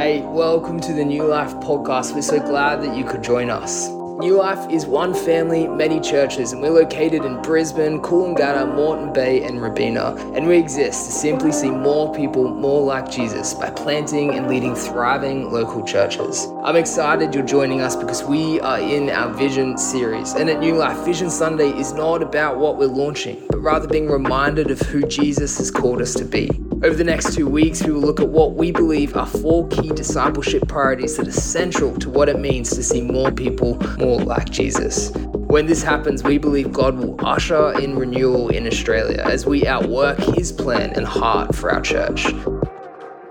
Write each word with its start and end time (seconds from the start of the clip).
Hey, 0.00 0.22
welcome 0.22 0.80
to 0.80 0.94
the 0.94 1.04
New 1.04 1.24
Life 1.24 1.52
podcast. 1.56 2.14
We're 2.14 2.22
so 2.22 2.40
glad 2.40 2.80
that 2.80 2.96
you 2.96 3.04
could 3.04 3.22
join 3.22 3.50
us. 3.50 3.99
New 4.20 4.36
Life 4.36 4.70
is 4.70 4.84
one 4.84 5.14
family, 5.14 5.66
many 5.66 5.98
churches, 5.98 6.52
and 6.52 6.60
we're 6.60 6.68
located 6.68 7.24
in 7.24 7.40
Brisbane, 7.40 8.02
Coolangatta, 8.02 8.74
Moreton 8.74 9.14
Bay, 9.14 9.42
and 9.42 9.62
Robina. 9.62 10.14
And 10.34 10.46
we 10.46 10.58
exist 10.58 11.06
to 11.06 11.12
simply 11.12 11.50
see 11.52 11.70
more 11.70 12.14
people 12.14 12.46
more 12.46 12.82
like 12.82 13.10
Jesus 13.10 13.54
by 13.54 13.70
planting 13.70 14.34
and 14.34 14.46
leading 14.46 14.74
thriving 14.74 15.50
local 15.50 15.82
churches. 15.82 16.46
I'm 16.62 16.76
excited 16.76 17.34
you're 17.34 17.46
joining 17.46 17.80
us 17.80 17.96
because 17.96 18.22
we 18.22 18.60
are 18.60 18.78
in 18.78 19.08
our 19.08 19.32
Vision 19.32 19.78
series. 19.78 20.34
And 20.34 20.50
at 20.50 20.60
New 20.60 20.74
Life, 20.74 21.02
Vision 21.06 21.30
Sunday 21.30 21.70
is 21.70 21.94
not 21.94 22.22
about 22.22 22.58
what 22.58 22.76
we're 22.76 22.88
launching, 22.88 23.46
but 23.48 23.60
rather 23.60 23.88
being 23.88 24.10
reminded 24.10 24.70
of 24.70 24.80
who 24.80 25.00
Jesus 25.06 25.56
has 25.56 25.70
called 25.70 26.02
us 26.02 26.12
to 26.16 26.26
be. 26.26 26.50
Over 26.82 26.94
the 26.94 27.04
next 27.04 27.34
two 27.34 27.46
weeks, 27.46 27.82
we 27.82 27.92
will 27.92 28.00
look 28.00 28.20
at 28.20 28.28
what 28.28 28.54
we 28.54 28.72
believe 28.72 29.14
are 29.14 29.26
four 29.26 29.68
key 29.68 29.90
discipleship 29.90 30.66
priorities 30.66 31.18
that 31.18 31.28
are 31.28 31.32
central 31.32 31.94
to 31.98 32.08
what 32.08 32.30
it 32.30 32.38
means 32.38 32.70
to 32.70 32.82
see 32.82 33.02
more 33.02 33.30
people 33.30 33.78
more 33.98 34.09
like 34.18 34.50
Jesus. 34.50 35.10
When 35.34 35.66
this 35.66 35.82
happens, 35.82 36.22
we 36.22 36.38
believe 36.38 36.72
God 36.72 36.96
will 36.96 37.14
usher 37.24 37.78
in 37.78 37.96
renewal 37.96 38.48
in 38.48 38.66
Australia 38.66 39.22
as 39.24 39.46
we 39.46 39.66
outwork 39.66 40.18
His 40.18 40.52
plan 40.52 40.90
and 40.96 41.06
heart 41.06 41.54
for 41.54 41.70
our 41.70 41.80
church. 41.80 42.26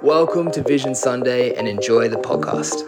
Welcome 0.02 0.52
to 0.52 0.64
Vision 0.64 0.96
Sunday 0.96 1.56
and 1.56 1.68
enjoy 1.68 2.08
the 2.08 2.18
podcast. 2.18 2.88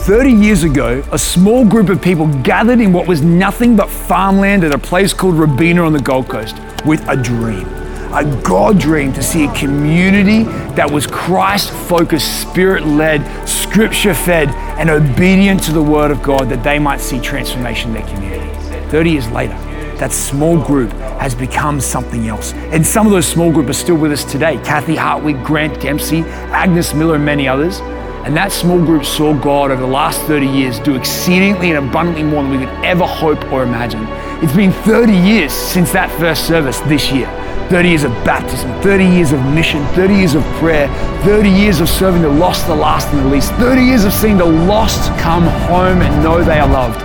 30 0.00 0.32
years 0.32 0.64
ago, 0.64 1.04
a 1.12 1.18
small 1.18 1.64
group 1.64 1.88
of 1.88 2.02
people 2.02 2.26
gathered 2.42 2.80
in 2.80 2.92
what 2.92 3.06
was 3.06 3.22
nothing 3.22 3.76
but 3.76 3.88
farmland 3.88 4.64
at 4.64 4.74
a 4.74 4.78
place 4.78 5.12
called 5.12 5.34
Robina 5.36 5.84
on 5.84 5.92
the 5.92 6.00
Gold 6.00 6.28
Coast 6.28 6.56
with 6.84 7.06
a 7.08 7.16
dream. 7.16 7.89
A 8.12 8.24
God 8.42 8.80
dream 8.80 9.12
to 9.12 9.22
see 9.22 9.44
a 9.44 9.54
community 9.54 10.42
that 10.74 10.90
was 10.90 11.06
Christ 11.06 11.70
focused, 11.70 12.42
spirit 12.42 12.84
led, 12.84 13.48
scripture 13.48 14.14
fed, 14.14 14.48
and 14.78 14.90
obedient 14.90 15.62
to 15.64 15.72
the 15.72 15.82
word 15.82 16.10
of 16.10 16.20
God 16.20 16.48
that 16.48 16.64
they 16.64 16.80
might 16.80 17.00
see 17.00 17.20
transformation 17.20 17.90
in 17.90 18.02
their 18.02 18.14
community. 18.14 18.88
30 18.90 19.10
years 19.10 19.30
later, 19.30 19.54
that 19.98 20.10
small 20.10 20.60
group 20.60 20.90
has 21.20 21.36
become 21.36 21.80
something 21.80 22.26
else. 22.26 22.52
And 22.72 22.84
some 22.84 23.06
of 23.06 23.12
those 23.12 23.26
small 23.26 23.52
group 23.52 23.68
are 23.68 23.74
still 23.74 23.96
with 23.96 24.10
us 24.10 24.24
today. 24.24 24.56
Kathy 24.64 24.96
Hartwig, 24.96 25.44
Grant 25.44 25.80
Dempsey, 25.80 26.22
Agnes 26.50 26.92
Miller, 26.94 27.14
and 27.14 27.24
many 27.24 27.46
others. 27.46 27.78
And 28.24 28.36
that 28.36 28.50
small 28.50 28.78
group 28.78 29.04
saw 29.04 29.32
God 29.32 29.70
over 29.70 29.80
the 29.80 29.86
last 29.86 30.20
30 30.22 30.46
years 30.46 30.80
do 30.80 30.96
exceedingly 30.96 31.70
and 31.70 31.88
abundantly 31.88 32.24
more 32.24 32.42
than 32.42 32.50
we 32.50 32.58
could 32.58 32.84
ever 32.84 33.06
hope 33.06 33.52
or 33.52 33.62
imagine. 33.62 34.04
It's 34.42 34.52
been 34.52 34.72
30 34.72 35.12
years 35.12 35.52
since 35.52 35.92
that 35.92 36.10
first 36.18 36.48
service 36.48 36.80
this 36.80 37.12
year. 37.12 37.28
30 37.70 37.88
years 37.88 38.02
of 38.02 38.10
baptism, 38.24 38.68
30 38.82 39.04
years 39.04 39.30
of 39.30 39.40
mission, 39.54 39.80
30 39.94 40.14
years 40.14 40.34
of 40.34 40.42
prayer, 40.58 40.88
30 41.22 41.48
years 41.48 41.78
of 41.78 41.88
serving 41.88 42.20
the 42.20 42.28
lost, 42.28 42.66
the 42.66 42.74
last, 42.74 43.06
and 43.12 43.20
the 43.20 43.28
least, 43.28 43.52
30 43.52 43.80
years 43.80 44.04
of 44.04 44.12
seeing 44.12 44.36
the 44.36 44.44
lost 44.44 45.08
come 45.20 45.44
home 45.68 46.02
and 46.02 46.24
know 46.24 46.42
they 46.42 46.58
are 46.58 46.68
loved, 46.68 47.00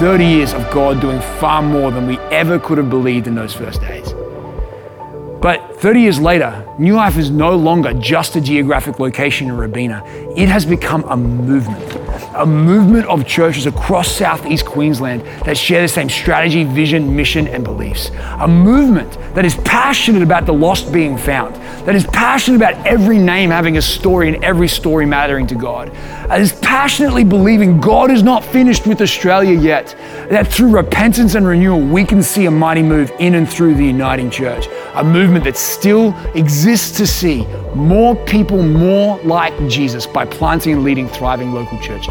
30 0.00 0.24
years 0.24 0.54
of 0.54 0.62
God 0.70 1.02
doing 1.02 1.20
far 1.38 1.60
more 1.60 1.90
than 1.90 2.06
we 2.06 2.16
ever 2.30 2.58
could 2.58 2.78
have 2.78 2.88
believed 2.88 3.26
in 3.26 3.34
those 3.34 3.52
first 3.52 3.82
days. 3.82 4.14
But 5.42 5.78
30 5.82 6.00
years 6.00 6.18
later, 6.18 6.66
New 6.78 6.94
Life 6.94 7.18
is 7.18 7.30
no 7.30 7.54
longer 7.54 7.92
just 7.92 8.36
a 8.36 8.40
geographic 8.40 8.98
location 8.98 9.48
in 9.48 9.56
Robina. 9.58 10.02
It 10.34 10.48
has 10.48 10.64
become 10.64 11.04
a 11.10 11.16
movement, 11.16 11.84
a 12.34 12.46
movement 12.46 13.06
of 13.06 13.26
churches 13.26 13.66
across 13.66 14.10
southeast 14.10 14.66
Queensland 14.66 15.22
that 15.44 15.56
share 15.56 15.82
the 15.82 15.88
same 15.88 16.08
strategy, 16.08 16.64
vision, 16.64 17.14
mission, 17.14 17.48
and 17.48 17.64
beliefs. 17.64 18.10
A 18.40 18.48
movement 18.48 19.12
that 19.34 19.44
is 19.44 19.54
passionate 19.56 20.22
about 20.22 20.46
the 20.46 20.52
lost 20.52 20.92
being 20.92 21.16
found, 21.16 21.54
that 21.86 21.94
is 21.94 22.06
passionate 22.06 22.56
about 22.56 22.86
every 22.86 23.18
name 23.18 23.50
having 23.50 23.76
a 23.76 23.82
story 23.82 24.28
and 24.32 24.44
every 24.44 24.68
story 24.68 25.06
mattering 25.06 25.46
to 25.46 25.54
God, 25.54 25.90
that 26.28 26.40
is 26.40 26.52
passionately 26.60 27.24
believing 27.24 27.80
God 27.80 28.10
is 28.10 28.22
not 28.22 28.44
finished 28.44 28.86
with 28.86 29.00
Australia 29.00 29.58
yet, 29.58 29.94
that 30.30 30.48
through 30.48 30.70
repentance 30.70 31.34
and 31.34 31.46
renewal, 31.46 31.80
we 31.80 32.04
can 32.04 32.22
see 32.22 32.46
a 32.46 32.50
mighty 32.50 32.82
move 32.82 33.12
in 33.18 33.34
and 33.34 33.48
through 33.48 33.74
the 33.74 33.84
uniting 33.84 34.30
church. 34.30 34.66
A 34.94 35.04
movement 35.04 35.44
that 35.44 35.56
still 35.56 36.16
exists 36.34 36.96
to 36.96 37.06
see 37.06 37.44
more 37.74 38.16
people 38.24 38.62
more 38.62 39.18
like 39.22 39.54
Jesus 39.68 40.06
by 40.06 40.24
planting 40.24 40.72
and 40.72 40.84
leading 40.84 41.08
thriving 41.08 41.52
local 41.52 41.78
churches. 41.80 42.05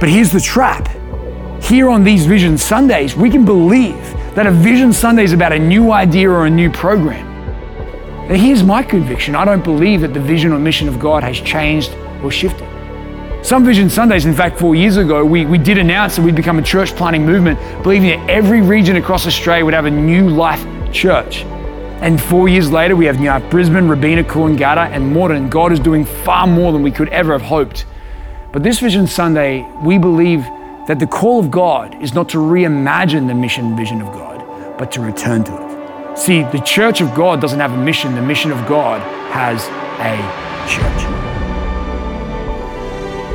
But 0.00 0.08
here's 0.08 0.30
the 0.30 0.40
trap. 0.40 0.88
Here 1.62 1.88
on 1.88 2.02
these 2.02 2.26
Vision 2.26 2.58
Sundays, 2.58 3.14
we 3.14 3.30
can 3.30 3.44
believe 3.44 4.02
that 4.34 4.46
a 4.46 4.50
Vision 4.50 4.92
Sunday 4.92 5.24
is 5.24 5.32
about 5.32 5.52
a 5.52 5.58
new 5.58 5.92
idea 5.92 6.28
or 6.28 6.46
a 6.46 6.50
new 6.50 6.70
program. 6.70 7.32
Now, 8.28 8.34
here's 8.34 8.62
my 8.62 8.82
conviction 8.82 9.34
I 9.34 9.44
don't 9.44 9.62
believe 9.62 10.00
that 10.00 10.14
the 10.14 10.20
vision 10.20 10.52
or 10.52 10.58
mission 10.58 10.88
of 10.88 10.98
God 10.98 11.22
has 11.22 11.40
changed 11.40 11.92
or 12.22 12.30
shifted. 12.30 12.68
Some 13.44 13.64
Vision 13.64 13.90
Sundays, 13.90 14.24
in 14.24 14.32
fact, 14.32 14.58
four 14.58 14.76
years 14.76 14.96
ago, 14.96 15.24
we, 15.24 15.44
we 15.44 15.58
did 15.58 15.76
announce 15.76 16.16
that 16.16 16.22
we'd 16.22 16.36
become 16.36 16.58
a 16.58 16.62
church 16.62 16.94
planting 16.94 17.26
movement, 17.26 17.58
believing 17.82 18.10
that 18.10 18.30
every 18.30 18.62
region 18.62 18.96
across 18.96 19.26
Australia 19.26 19.64
would 19.64 19.74
have 19.74 19.86
a 19.86 19.90
new 19.90 20.28
life 20.28 20.64
church. 20.92 21.42
And 22.02 22.20
four 22.20 22.48
years 22.48 22.70
later, 22.70 22.94
we 22.96 23.04
have 23.06 23.20
New 23.20 23.50
Brisbane, 23.50 23.88
Robina, 23.88 24.22
Coolangatta, 24.22 24.90
and 24.90 25.12
Moreton. 25.12 25.50
God 25.50 25.72
is 25.72 25.80
doing 25.80 26.04
far 26.04 26.46
more 26.46 26.72
than 26.72 26.82
we 26.82 26.90
could 26.90 27.08
ever 27.08 27.32
have 27.32 27.42
hoped. 27.42 27.86
But 28.52 28.62
this 28.62 28.80
Vision 28.80 29.06
Sunday, 29.06 29.66
we 29.82 29.96
believe 29.96 30.42
that 30.86 30.98
the 30.98 31.06
call 31.06 31.40
of 31.40 31.50
God 31.50 31.94
is 32.02 32.12
not 32.12 32.28
to 32.30 32.36
reimagine 32.36 33.26
the 33.26 33.34
mission 33.34 33.74
vision 33.74 34.02
of 34.02 34.12
God, 34.12 34.76
but 34.76 34.92
to 34.92 35.00
return 35.00 35.42
to 35.44 35.54
it. 35.54 36.18
See, 36.18 36.42
the 36.42 36.60
church 36.60 37.00
of 37.00 37.14
God 37.14 37.40
doesn't 37.40 37.58
have 37.58 37.72
a 37.72 37.78
mission, 37.78 38.14
the 38.14 38.20
mission 38.20 38.52
of 38.52 38.58
God 38.68 39.00
has 39.32 39.64
a 40.00 40.18
church. 40.68 41.02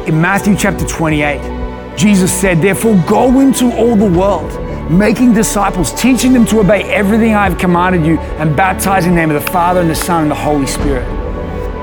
In 0.07 0.21
Matthew 0.21 0.55
chapter 0.55 0.85
28, 0.85 1.97
Jesus 1.97 2.31
said, 2.31 2.61
Therefore, 2.61 3.03
go 3.07 3.39
into 3.39 3.75
all 3.75 3.95
the 3.95 4.05
world 4.05 4.51
making 4.91 5.33
disciples, 5.33 5.91
teaching 5.99 6.31
them 6.31 6.45
to 6.45 6.59
obey 6.59 6.83
everything 6.93 7.33
I've 7.33 7.57
commanded 7.57 8.05
you, 8.05 8.19
and 8.19 8.55
baptizing 8.55 9.15
them 9.15 9.31
in 9.31 9.35
the 9.35 9.51
Father 9.51 9.81
and 9.81 9.89
the 9.89 9.95
Son 9.95 10.21
and 10.21 10.31
the 10.31 10.35
Holy 10.35 10.67
Spirit. 10.67 11.26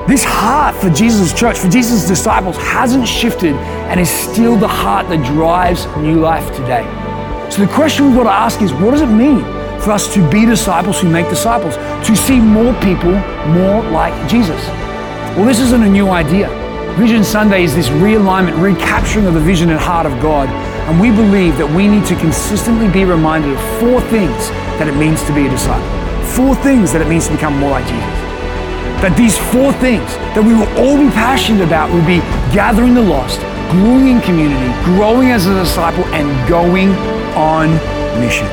This 0.07 0.23
heart 0.23 0.75
for 0.75 0.91
Jesus' 0.91 1.33
church, 1.33 1.57
for 1.57 1.67
Jesus' 1.67 2.07
disciples, 2.07 2.57
hasn't 2.57 3.07
shifted 3.07 3.55
and 3.89 3.99
is 3.99 4.09
still 4.09 4.55
the 4.55 4.67
heart 4.67 5.09
that 5.09 5.25
drives 5.25 5.87
new 5.97 6.19
life 6.19 6.45
today. 6.55 6.83
So 7.49 7.65
the 7.65 7.73
question 7.73 8.05
we've 8.05 8.15
got 8.15 8.25
to 8.25 8.29
ask 8.29 8.61
is 8.61 8.71
what 8.73 8.91
does 8.91 9.01
it 9.01 9.07
mean 9.07 9.41
for 9.81 9.91
us 9.91 10.13
to 10.13 10.29
be 10.29 10.45
disciples 10.45 11.01
who 11.01 11.09
make 11.09 11.27
disciples, 11.27 11.75
to 12.07 12.15
see 12.15 12.39
more 12.39 12.73
people 12.81 13.13
more 13.49 13.81
like 13.89 14.13
Jesus? 14.29 14.63
Well, 15.35 15.45
this 15.45 15.59
isn't 15.59 15.81
a 15.81 15.89
new 15.89 16.09
idea. 16.09 16.49
Vision 16.97 17.23
Sunday 17.23 17.63
is 17.63 17.73
this 17.73 17.89
realignment, 17.89 18.61
recapturing 18.61 19.25
of 19.25 19.33
the 19.33 19.39
vision 19.39 19.71
and 19.71 19.79
heart 19.79 20.05
of 20.05 20.13
God 20.21 20.47
and 20.85 21.01
we 21.01 21.09
believe 21.09 21.57
that 21.57 21.67
we 21.67 21.87
need 21.87 22.05
to 22.05 22.15
consistently 22.17 22.87
be 22.89 23.05
reminded 23.05 23.51
of 23.51 23.79
four 23.79 24.01
things 24.01 24.49
that 24.77 24.87
it 24.87 24.95
means 24.95 25.23
to 25.23 25.33
be 25.33 25.47
a 25.47 25.49
disciple, 25.49 25.83
four 26.37 26.53
things 26.57 26.93
that 26.93 27.01
it 27.01 27.07
means 27.07 27.25
to 27.25 27.33
become 27.33 27.57
more 27.57 27.71
like 27.71 27.87
Jesus. 27.87 28.24
That 29.01 29.15
these 29.17 29.37
four 29.51 29.73
things 29.73 30.15
that 30.33 30.43
we 30.43 30.53
will 30.53 30.69
all 30.79 30.97
be 30.97 31.09
passionate 31.11 31.63
about 31.63 31.91
will 31.91 32.05
be 32.05 32.19
gathering 32.53 32.93
the 32.93 33.01
lost, 33.01 33.39
growing 33.69 34.07
in 34.07 34.21
community, 34.21 34.71
growing 34.83 35.31
as 35.31 35.45
a 35.47 35.53
disciple, 35.53 36.05
and 36.05 36.25
going 36.49 36.89
on 37.35 37.69
mission. 38.19 38.47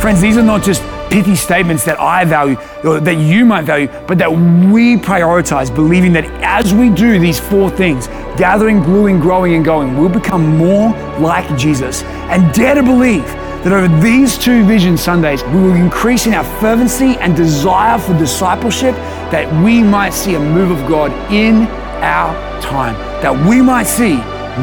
Friends, 0.00 0.20
these 0.20 0.38
are 0.38 0.42
not 0.42 0.62
just 0.62 0.82
pithy 1.10 1.34
statements 1.34 1.84
that 1.84 2.00
I 2.00 2.24
value 2.24 2.56
or 2.84 3.00
that 3.00 3.16
you 3.16 3.44
might 3.44 3.62
value, 3.62 3.88
but 4.06 4.16
that 4.18 4.30
we 4.30 4.96
prioritize, 4.96 5.74
believing 5.74 6.12
that 6.12 6.24
as 6.42 6.72
we 6.72 6.88
do 6.88 7.18
these 7.18 7.40
four 7.40 7.68
things, 7.68 8.06
gathering, 8.38 8.82
gluing, 8.82 9.18
growing, 9.18 9.54
and 9.54 9.64
going, 9.64 9.98
we'll 9.98 10.08
become 10.08 10.56
more 10.56 10.90
like 11.18 11.58
Jesus. 11.58 12.02
And 12.30 12.54
dare 12.54 12.76
to 12.76 12.82
believe 12.82 13.24
that 13.62 13.72
over 13.74 14.00
these 14.00 14.38
two 14.38 14.64
Vision 14.64 14.96
Sundays, 14.96 15.44
we 15.44 15.60
will 15.60 15.74
increase 15.74 16.26
in 16.26 16.32
our 16.32 16.44
fervency 16.60 17.16
and 17.18 17.36
desire 17.36 17.98
for 17.98 18.16
discipleship 18.18 18.94
that 19.30 19.46
we 19.62 19.82
might 19.82 20.14
see 20.14 20.34
a 20.34 20.40
move 20.40 20.70
of 20.70 20.88
God 20.88 21.10
in 21.30 21.66
our 22.02 22.32
time, 22.62 22.94
that 23.22 23.32
we 23.46 23.60
might 23.60 23.86
see 23.86 24.16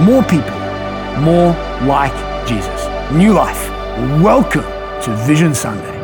more 0.03 0.23
people 0.23 0.57
more 1.21 1.51
like 1.85 2.13
Jesus. 2.47 2.87
New 3.11 3.33
life. 3.33 3.69
Welcome 4.21 4.63
to 5.03 5.15
Vision 5.25 5.53
Sunday. 5.53 5.95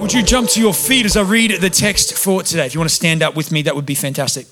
Would 0.00 0.12
you 0.12 0.22
jump 0.22 0.48
to 0.50 0.60
your 0.60 0.74
feet 0.74 1.06
as 1.06 1.16
I 1.16 1.22
read 1.22 1.60
the 1.60 1.70
text 1.70 2.18
for 2.18 2.42
today? 2.42 2.66
If 2.66 2.74
you 2.74 2.80
want 2.80 2.90
to 2.90 2.94
stand 2.94 3.22
up 3.22 3.36
with 3.36 3.52
me, 3.52 3.62
that 3.62 3.74
would 3.74 3.86
be 3.86 3.94
fantastic. 3.94 4.46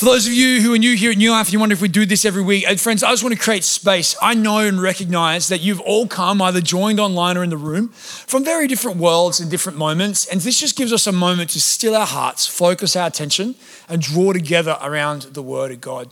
For 0.00 0.06
those 0.06 0.26
of 0.26 0.32
you 0.32 0.62
who 0.62 0.72
are 0.72 0.78
new 0.78 0.96
here 0.96 1.10
at 1.10 1.18
New 1.18 1.30
Life, 1.30 1.52
you 1.52 1.60
wonder 1.60 1.74
if 1.74 1.82
we 1.82 1.88
do 1.88 2.06
this 2.06 2.24
every 2.24 2.40
week. 2.40 2.64
And 2.66 2.80
friends, 2.80 3.02
I 3.02 3.10
just 3.10 3.22
want 3.22 3.34
to 3.34 3.38
create 3.38 3.64
space. 3.64 4.16
I 4.22 4.32
know 4.32 4.60
and 4.60 4.80
recognize 4.80 5.48
that 5.48 5.60
you've 5.60 5.82
all 5.82 6.06
come, 6.06 6.40
either 6.40 6.62
joined 6.62 6.98
online 6.98 7.36
or 7.36 7.44
in 7.44 7.50
the 7.50 7.58
room, 7.58 7.88
from 7.90 8.42
very 8.42 8.66
different 8.66 8.96
worlds 8.96 9.40
and 9.40 9.50
different 9.50 9.76
moments. 9.76 10.24
And 10.24 10.40
this 10.40 10.58
just 10.58 10.74
gives 10.74 10.90
us 10.90 11.06
a 11.06 11.12
moment 11.12 11.50
to 11.50 11.60
still 11.60 11.94
our 11.94 12.06
hearts, 12.06 12.46
focus 12.46 12.96
our 12.96 13.08
attention, 13.08 13.56
and 13.90 14.00
draw 14.00 14.32
together 14.32 14.78
around 14.80 15.24
the 15.34 15.42
Word 15.42 15.70
of 15.70 15.82
God. 15.82 16.08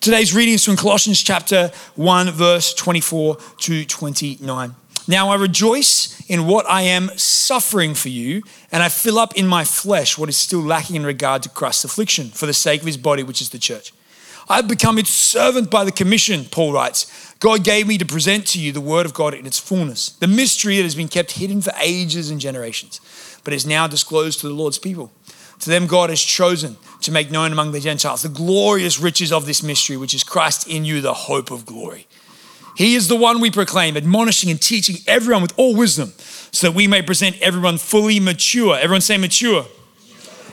Today's 0.00 0.32
reading 0.32 0.54
is 0.54 0.64
from 0.64 0.76
Colossians 0.76 1.20
chapter 1.20 1.72
1, 1.96 2.30
verse 2.30 2.72
24 2.72 3.38
to 3.62 3.84
29. 3.84 4.76
Now 5.08 5.30
I 5.30 5.34
rejoice 5.34 6.20
in 6.28 6.46
what 6.46 6.68
I 6.68 6.82
am 6.82 7.10
suffering 7.16 7.94
for 7.94 8.08
you, 8.08 8.42
and 8.70 8.82
I 8.82 8.88
fill 8.88 9.18
up 9.18 9.36
in 9.36 9.46
my 9.46 9.64
flesh 9.64 10.16
what 10.16 10.28
is 10.28 10.36
still 10.36 10.60
lacking 10.60 10.96
in 10.96 11.04
regard 11.04 11.42
to 11.42 11.48
Christ's 11.48 11.84
affliction 11.84 12.28
for 12.28 12.46
the 12.46 12.54
sake 12.54 12.80
of 12.80 12.86
his 12.86 12.96
body, 12.96 13.22
which 13.22 13.40
is 13.40 13.50
the 13.50 13.58
church. 13.58 13.92
I've 14.48 14.68
become 14.68 14.98
its 14.98 15.10
servant 15.10 15.70
by 15.70 15.84
the 15.84 15.92
commission, 15.92 16.44
Paul 16.44 16.72
writes. 16.72 17.34
God 17.38 17.64
gave 17.64 17.86
me 17.86 17.98
to 17.98 18.04
present 18.04 18.46
to 18.48 18.60
you 18.60 18.72
the 18.72 18.80
word 18.80 19.06
of 19.06 19.14
God 19.14 19.34
in 19.34 19.46
its 19.46 19.58
fullness, 19.58 20.10
the 20.10 20.26
mystery 20.26 20.76
that 20.76 20.82
has 20.82 20.94
been 20.94 21.08
kept 21.08 21.32
hidden 21.32 21.60
for 21.60 21.72
ages 21.80 22.30
and 22.30 22.40
generations, 22.40 23.00
but 23.44 23.52
is 23.52 23.66
now 23.66 23.86
disclosed 23.86 24.40
to 24.40 24.48
the 24.48 24.54
Lord's 24.54 24.78
people. 24.78 25.10
To 25.60 25.70
them, 25.70 25.86
God 25.86 26.10
has 26.10 26.20
chosen 26.20 26.76
to 27.02 27.12
make 27.12 27.30
known 27.30 27.52
among 27.52 27.72
the 27.72 27.80
Gentiles 27.80 28.22
the 28.22 28.28
glorious 28.28 28.98
riches 28.98 29.32
of 29.32 29.46
this 29.46 29.62
mystery, 29.62 29.96
which 29.96 30.14
is 30.14 30.24
Christ 30.24 30.68
in 30.68 30.84
you, 30.84 31.00
the 31.00 31.14
hope 31.14 31.50
of 31.50 31.66
glory. 31.66 32.06
He 32.74 32.94
is 32.94 33.08
the 33.08 33.16
one 33.16 33.40
we 33.40 33.50
proclaim, 33.50 33.96
admonishing 33.96 34.50
and 34.50 34.60
teaching 34.60 34.96
everyone 35.06 35.42
with 35.42 35.52
all 35.56 35.76
wisdom, 35.76 36.12
so 36.18 36.68
that 36.68 36.76
we 36.76 36.86
may 36.86 37.02
present 37.02 37.40
everyone 37.40 37.78
fully 37.78 38.18
mature. 38.18 38.76
Everyone 38.78 39.00
say 39.00 39.18
mature. 39.18 39.66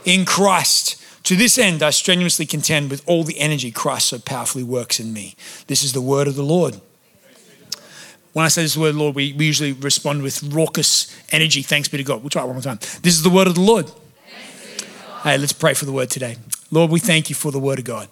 In 0.06 0.26
Christ. 0.26 0.98
To 1.24 1.36
this 1.36 1.58
end, 1.58 1.84
I 1.84 1.92
strenuously 1.92 2.46
contend 2.46 2.90
with 2.90 3.04
all 3.06 3.24
the 3.24 3.40
energy 3.40 3.72
Christ 3.72 4.08
so 4.08 4.20
powerfully 4.20 4.64
works 4.64 5.00
in 5.00 5.14
me. 5.14 5.36
This 5.68 5.84
is 5.84 5.94
the 5.94 6.02
word 6.02 6.28
of 6.28 6.36
the 6.36 6.44
Lord. 6.44 6.80
When 8.34 8.46
I 8.46 8.50
say 8.50 8.62
this 8.62 8.78
word, 8.78 8.96
Lord, 8.96 9.16
we, 9.16 9.34
we 9.34 9.46
usually 9.46 9.74
respond 9.74 10.22
with 10.22 10.42
raucous 10.44 11.14
energy. 11.32 11.62
Thanks 11.62 11.88
be 11.88 11.98
to 11.98 12.04
God. 12.04 12.22
We'll 12.22 12.30
try 12.30 12.44
it 12.44 12.46
one 12.46 12.56
more 12.56 12.62
time. 12.62 12.80
This 13.02 13.16
is 13.16 13.24
the 13.24 13.30
word 13.30 13.48
of 13.48 13.56
the 13.56 13.62
Lord. 13.62 13.92
Hey, 15.24 15.38
let's 15.38 15.54
pray 15.54 15.74
for 15.74 15.86
the 15.86 15.92
word 15.92 16.10
today. 16.10 16.38
Lord, 16.72 16.92
we 16.92 17.00
thank 17.00 17.30
you 17.30 17.36
for 17.36 17.52
the 17.52 17.60
word 17.60 17.80
of 17.80 17.86
God. 17.86 18.08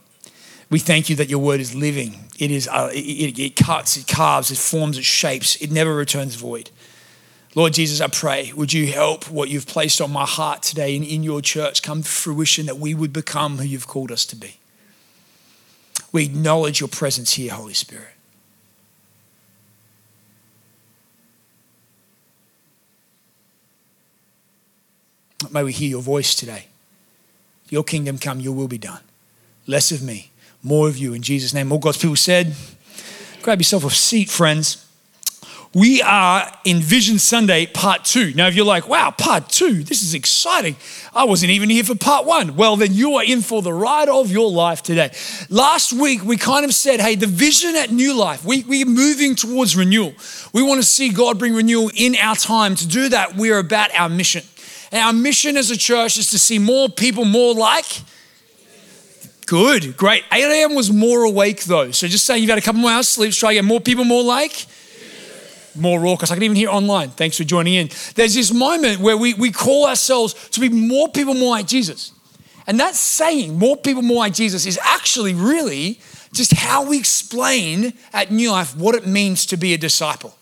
We 0.69 0.79
thank 0.79 1.09
you 1.09 1.15
that 1.15 1.29
your 1.29 1.39
word 1.39 1.59
is 1.59 1.73
living. 1.73 2.25
It 2.39 2.51
is. 2.51 2.67
Uh, 2.67 2.89
it, 2.91 3.39
it 3.39 3.55
cuts, 3.55 3.97
it 3.97 4.07
carves, 4.07 4.51
it 4.51 4.57
forms, 4.57 4.97
it 4.97 5.05
shapes. 5.05 5.55
It 5.57 5.71
never 5.71 5.95
returns 5.95 6.35
void. 6.35 6.71
Lord 7.55 7.73
Jesus, 7.73 8.01
I 8.01 8.07
pray, 8.07 8.51
would 8.55 8.71
you 8.71 8.91
help 8.91 9.31
what 9.31 9.49
you've 9.49 9.65
placed 9.65 9.99
on 9.99 10.11
my 10.11 10.25
heart 10.25 10.61
today 10.61 10.95
and 10.95 11.03
in 11.03 11.23
your 11.23 11.41
church 11.41 11.81
come 11.81 12.03
to 12.03 12.07
fruition 12.07 12.67
that 12.67 12.77
we 12.77 12.93
would 12.93 13.11
become 13.11 13.57
who 13.57 13.63
you've 13.63 13.87
called 13.87 14.11
us 14.11 14.25
to 14.27 14.35
be. 14.35 14.57
We 16.11 16.25
acknowledge 16.25 16.79
your 16.79 16.89
presence 16.89 17.33
here, 17.33 17.53
Holy 17.53 17.73
Spirit. 17.73 18.13
May 25.51 25.63
we 25.63 25.71
hear 25.71 25.89
your 25.89 26.01
voice 26.01 26.35
today. 26.35 26.67
Your 27.69 27.83
kingdom 27.83 28.17
come, 28.17 28.39
your 28.39 28.53
will 28.53 28.67
be 28.67 28.77
done. 28.77 29.01
Less 29.65 29.91
of 29.91 30.01
me, 30.01 30.31
more 30.67 30.87
of 30.87 30.97
you. 30.97 31.13
In 31.13 31.21
Jesus' 31.21 31.53
name, 31.53 31.71
all 31.71 31.79
God's 31.79 31.97
people 31.97 32.15
said, 32.15 32.53
grab 33.41 33.59
yourself 33.59 33.85
a 33.85 33.89
seat, 33.89 34.29
friends. 34.29 34.83
We 35.73 36.01
are 36.01 36.51
in 36.63 36.79
Vision 36.79 37.19
Sunday, 37.19 37.65
part 37.67 38.05
two. 38.05 38.33
Now, 38.33 38.47
if 38.47 38.55
you're 38.55 38.65
like, 38.65 38.87
wow, 38.87 39.11
part 39.11 39.49
two, 39.49 39.83
this 39.83 40.01
is 40.01 40.13
exciting. 40.13 40.75
I 41.13 41.25
wasn't 41.25 41.51
even 41.51 41.69
here 41.69 41.83
for 41.83 41.93
part 41.93 42.25
one. 42.25 42.55
Well, 42.55 42.77
then 42.77 42.93
you 42.93 43.15
are 43.15 43.23
in 43.23 43.41
for 43.41 43.61
the 43.61 43.73
ride 43.73 44.09
of 44.09 44.31
your 44.31 44.49
life 44.49 44.81
today. 44.81 45.11
Last 45.49 45.93
week, 45.93 46.23
we 46.23 46.37
kind 46.37 46.65
of 46.65 46.73
said, 46.73 46.99
hey, 46.99 47.15
the 47.15 47.27
vision 47.27 47.75
at 47.75 47.91
New 47.91 48.17
Life, 48.17 48.43
we, 48.43 48.63
we're 48.63 48.85
moving 48.85 49.35
towards 49.35 49.75
renewal. 49.75 50.13
We 50.53 50.63
want 50.63 50.81
to 50.81 50.87
see 50.87 51.09
God 51.09 51.37
bring 51.37 51.53
renewal 51.53 51.91
in 51.93 52.15
our 52.15 52.35
time. 52.35 52.75
To 52.75 52.87
do 52.87 53.09
that, 53.09 53.35
we're 53.35 53.59
about 53.59 53.93
our 53.93 54.09
mission. 54.09 54.43
And 54.91 55.01
our 55.01 55.13
mission 55.13 55.57
as 55.57 55.69
a 55.69 55.77
church 55.77 56.17
is 56.17 56.29
to 56.31 56.39
see 56.39 56.59
more 56.59 56.87
people 56.89 57.25
more 57.25 57.53
like. 57.53 58.01
Good, 59.47 59.97
great. 59.97 60.23
8 60.31 60.43
a.m. 60.43 60.75
was 60.75 60.91
more 60.91 61.23
awake 61.23 61.63
though. 61.63 61.91
So 61.91 62.07
just 62.07 62.25
saying 62.25 62.43
you've 62.43 62.49
had 62.49 62.59
a 62.59 62.61
couple 62.61 62.81
more 62.81 62.91
hours 62.91 63.07
sleep, 63.07 63.33
try 63.33 63.53
get 63.53 63.65
more 63.65 63.79
people 63.79 64.03
more 64.03 64.23
like 64.23 64.67
more 65.77 65.99
raucous. 65.99 66.31
I 66.31 66.35
can 66.35 66.43
even 66.43 66.57
hear 66.57 66.69
online. 66.69 67.09
Thanks 67.11 67.37
for 67.37 67.43
joining 67.43 67.75
in. 67.75 67.89
There's 68.15 68.33
this 68.33 68.51
moment 68.51 68.99
where 68.99 69.15
we, 69.15 69.33
we 69.33 69.51
call 69.51 69.87
ourselves 69.87 70.49
to 70.49 70.59
be 70.59 70.69
more 70.69 71.07
people 71.07 71.33
more 71.33 71.51
like 71.51 71.67
Jesus. 71.67 72.11
And 72.65 72.79
that 72.79 72.95
saying, 72.95 73.57
more 73.57 73.77
people 73.77 74.01
more 74.01 74.17
like 74.17 74.33
Jesus, 74.33 74.65
is 74.65 74.77
actually 74.83 75.33
really 75.33 75.99
just 76.33 76.53
how 76.53 76.85
we 76.85 76.97
explain 76.97 77.93
at 78.11 78.31
New 78.31 78.51
Life 78.51 78.75
what 78.75 78.95
it 78.95 79.07
means 79.07 79.45
to 79.47 79.57
be 79.57 79.73
a 79.73 79.77
disciple. 79.77 80.35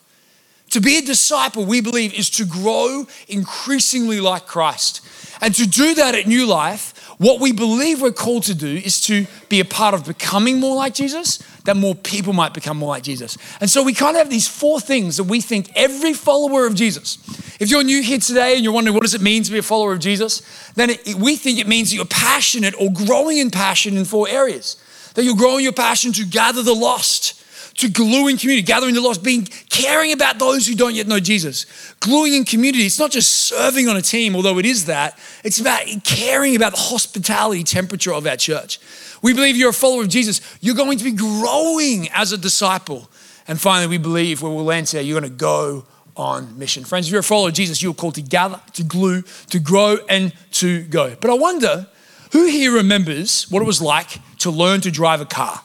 To 0.72 0.82
be 0.82 0.98
a 0.98 1.02
disciple, 1.02 1.66
we 1.66 1.82
believe, 1.82 2.14
is 2.14 2.30
to 2.32 2.46
grow 2.46 3.06
increasingly 3.28 4.20
like 4.20 4.48
Christ. 4.48 5.02
And 5.42 5.54
to 5.56 5.68
do 5.68 5.94
that 5.96 6.16
at 6.16 6.26
New 6.26 6.48
Life, 6.48 6.95
what 7.18 7.40
we 7.40 7.54
believe 7.54 8.02
we're 8.02 8.12
called 8.12 8.44
to 8.44 8.56
do 8.56 8.68
is 8.68 9.00
to 9.02 9.26
be 9.48 9.60
a 9.60 9.66
part 9.66 9.94
of 9.94 10.06
becoming 10.06 10.60
more 10.60 10.76
like 10.76 10.94
Jesus, 10.94 11.38
that 11.64 11.78
more 11.78 11.96
people 11.96 12.34
might 12.34 12.54
become 12.54 12.78
more 12.78 12.90
like 12.90 13.04
Jesus. 13.04 13.38
And 13.62 13.70
so 13.70 13.84
we 13.84 13.94
kind 13.94 14.16
of 14.16 14.22
have 14.22 14.30
these 14.30 14.48
four 14.48 14.80
things 14.82 15.18
that 15.18 15.24
we 15.24 15.40
think 15.40 15.72
every 15.76 16.14
follower 16.14 16.66
of 16.66 16.76
Jesus, 16.76 17.18
if 17.60 17.70
you're 17.70 17.84
new 17.84 18.02
here 18.02 18.20
today 18.20 18.56
and 18.56 18.64
you're 18.64 18.74
wondering 18.74 18.94
what 18.94 19.04
does 19.04 19.14
it 19.14 19.22
mean 19.22 19.44
to 19.44 19.52
be 19.52 19.60
a 19.60 19.64
follower 19.64 19.94
of 19.94 20.00
Jesus, 20.00 20.42
then 20.74 20.90
it, 20.90 21.16
we 21.16 21.38
think 21.38 21.58
it 21.58 21.68
means 21.68 21.90
that 21.90 21.96
you're 21.96 22.06
passionate 22.06 22.76
or 22.80 22.92
growing 22.92 23.38
in 23.38 23.50
passion 23.50 23.96
in 23.96 24.04
four 24.04 24.28
areas. 24.28 24.76
That 25.14 25.24
you're 25.24 25.38
growing 25.38 25.64
your 25.64 25.74
passion 25.74 26.12
to 26.14 26.26
gather 26.26 26.62
the 26.62 26.74
lost, 26.74 27.42
to 27.78 27.90
glue 27.90 28.28
in 28.28 28.38
community, 28.38 28.66
gathering 28.66 28.96
the 28.96 29.02
lost, 29.02 29.24
being 29.24 29.46
caring 29.70 30.14
about 30.14 30.40
those 30.40 30.66
who 30.66 30.76
don't 30.76 30.96
yet 30.96 31.08
know 31.08 31.20
Jesus. 31.20 31.66
Gluing 32.00 32.34
in 32.34 32.46
community, 32.46 32.86
it's 32.86 33.00
not 33.00 33.12
just 33.12 33.30
serving 33.30 33.90
on 33.90 33.98
a 33.98 34.02
team, 34.02 34.36
although 34.36 34.58
it 34.60 34.66
is 34.66 34.86
that. 34.86 35.20
It's 35.44 35.60
about 35.60 35.84
caring 36.04 36.56
about 36.56 36.74
the 36.74 36.80
hospitality 36.80 37.64
temperature 37.64 38.14
of 38.14 38.26
our 38.26 38.38
church. 38.38 38.80
We 39.22 39.34
believe 39.34 39.58
you're 39.58 39.72
a 39.72 39.74
follower 39.74 40.04
of 40.04 40.10
Jesus. 40.10 40.42
You're 40.62 40.76
going 40.76 40.98
to 40.98 41.04
be 41.04 41.12
growing 41.12 42.08
as 42.14 42.32
a 42.32 42.38
disciple. 42.38 43.10
And 43.48 43.60
finally, 43.60 43.88
we 43.88 43.98
believe 43.98 44.42
where 44.42 44.52
we'll 44.52 44.72
enter, 44.72 45.02
you're 45.02 45.20
going 45.20 45.32
to 45.32 45.38
go 45.38 45.86
on 46.16 46.58
mission. 46.58 46.86
Friends, 46.86 47.08
if 47.08 47.12
you're 47.12 47.20
a 47.20 47.24
follower 47.24 47.50
of 47.50 47.54
Jesus, 47.54 47.82
you're 47.82 47.94
called 47.94 48.16
to 48.16 48.22
gather, 48.22 48.62
to 48.74 48.84
glue, 48.84 49.22
to 49.50 49.60
grow, 49.60 49.98
and 50.08 50.34
to 50.52 50.84
go. 50.84 51.16
But 51.20 51.30
I 51.30 51.34
wonder 51.34 51.88
who 52.32 52.46
here 52.48 52.72
remembers 52.72 53.50
what 53.52 53.62
it 53.62 53.66
was 53.66 53.82
like 53.82 54.20
to 54.40 54.50
learn 54.50 54.82
to 54.82 54.92
drive 54.92 55.22
a 55.22 55.26
car? 55.26 55.62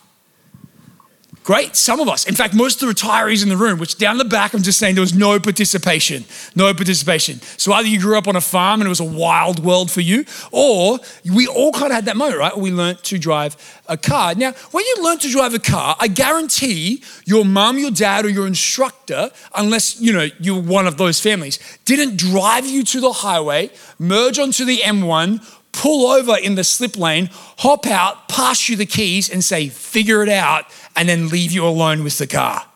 Great, 1.42 1.74
some 1.74 2.00
of 2.00 2.08
us. 2.08 2.28
In 2.28 2.34
fact, 2.34 2.52
most 2.54 2.82
of 2.82 2.88
the 2.88 2.94
retirees 2.94 3.42
in 3.42 3.48
the 3.48 3.56
room, 3.56 3.78
which 3.78 3.96
down 3.96 4.18
the 4.18 4.26
back, 4.26 4.52
I'm 4.52 4.62
just 4.62 4.78
saying 4.78 4.94
there 4.94 5.00
was 5.00 5.14
no 5.14 5.40
participation. 5.40 6.26
No 6.54 6.72
participation. 6.74 7.40
So 7.56 7.72
either 7.72 7.88
you 7.88 7.98
grew 7.98 8.18
up 8.18 8.28
on 8.28 8.36
a 8.36 8.42
farm 8.42 8.80
and 8.80 8.86
it 8.86 8.90
was 8.90 9.00
a 9.00 9.04
wild 9.04 9.64
world 9.64 9.90
for 9.90 10.02
you, 10.02 10.26
or 10.52 10.98
we 11.24 11.46
all 11.46 11.72
kind 11.72 11.86
of 11.86 11.92
had 11.92 12.04
that 12.04 12.18
moment, 12.18 12.38
right? 12.38 12.56
We 12.56 12.70
learned 12.70 13.02
to 13.04 13.18
drive 13.18 13.56
a 13.86 13.96
car. 13.96 14.34
Now, 14.34 14.52
when 14.70 14.84
you 14.84 14.96
learn 15.02 15.18
to 15.18 15.30
drive 15.30 15.54
a 15.54 15.58
car, 15.58 15.96
I 15.98 16.08
guarantee 16.08 17.02
your 17.24 17.46
mom, 17.46 17.78
your 17.78 17.90
dad, 17.90 18.26
or 18.26 18.28
your 18.28 18.46
instructor, 18.46 19.30
unless 19.56 19.98
you 19.98 20.12
know 20.12 20.28
you're 20.38 20.60
one 20.60 20.86
of 20.86 20.98
those 20.98 21.20
families, 21.20 21.58
didn't 21.86 22.18
drive 22.18 22.66
you 22.66 22.84
to 22.84 23.00
the 23.00 23.12
highway, 23.12 23.70
merge 23.98 24.38
onto 24.38 24.66
the 24.66 24.78
M1, 24.78 25.42
pull 25.72 26.10
over 26.10 26.36
in 26.36 26.54
the 26.54 26.64
slip 26.64 26.96
lane, 26.96 27.30
hop 27.58 27.86
out, 27.86 28.28
pass 28.28 28.68
you 28.68 28.76
the 28.76 28.86
keys, 28.86 29.30
and 29.30 29.42
say, 29.42 29.68
figure 29.68 30.22
it 30.22 30.28
out 30.28 30.66
and 30.96 31.08
then 31.08 31.28
leave 31.28 31.52
you 31.52 31.66
alone 31.66 32.04
with 32.04 32.18
the 32.18 32.26
car. 32.26 32.66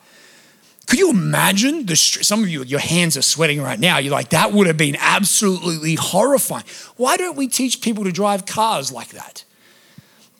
Could 0.87 0.99
you 0.99 1.09
imagine 1.09 1.85
the 1.85 1.95
some 1.95 2.43
of 2.43 2.49
you 2.49 2.63
your 2.63 2.79
hands 2.79 3.17
are 3.17 3.23
sweating 3.23 3.61
right 3.61 3.79
now. 3.79 3.97
You're 3.97 4.11
like 4.11 4.29
that 4.29 4.51
would 4.53 4.67
have 4.67 4.77
been 4.77 4.95
absolutely 4.99 5.95
horrifying. 5.95 6.65
Why 6.95 7.17
don't 7.17 7.35
we 7.35 7.47
teach 7.47 7.81
people 7.81 8.03
to 8.03 8.11
drive 8.11 8.45
cars 8.45 8.91
like 8.91 9.09
that? 9.09 9.43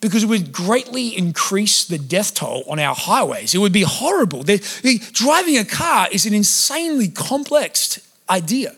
Because 0.01 0.24
it 0.24 0.27
would 0.27 0.51
greatly 0.51 1.17
increase 1.17 1.86
the 1.86 1.98
death 1.98 2.36
toll 2.36 2.63
on 2.70 2.77
our 2.77 2.94
highways. 2.94 3.55
It 3.55 3.58
would 3.58 3.74
be 3.74 3.82
horrible. 3.82 4.44
driving 4.44 5.58
a 5.58 5.65
car 5.65 6.08
is 6.12 6.27
an 6.27 6.34
insanely 6.34 7.08
complex 7.08 8.00
idea. 8.29 8.75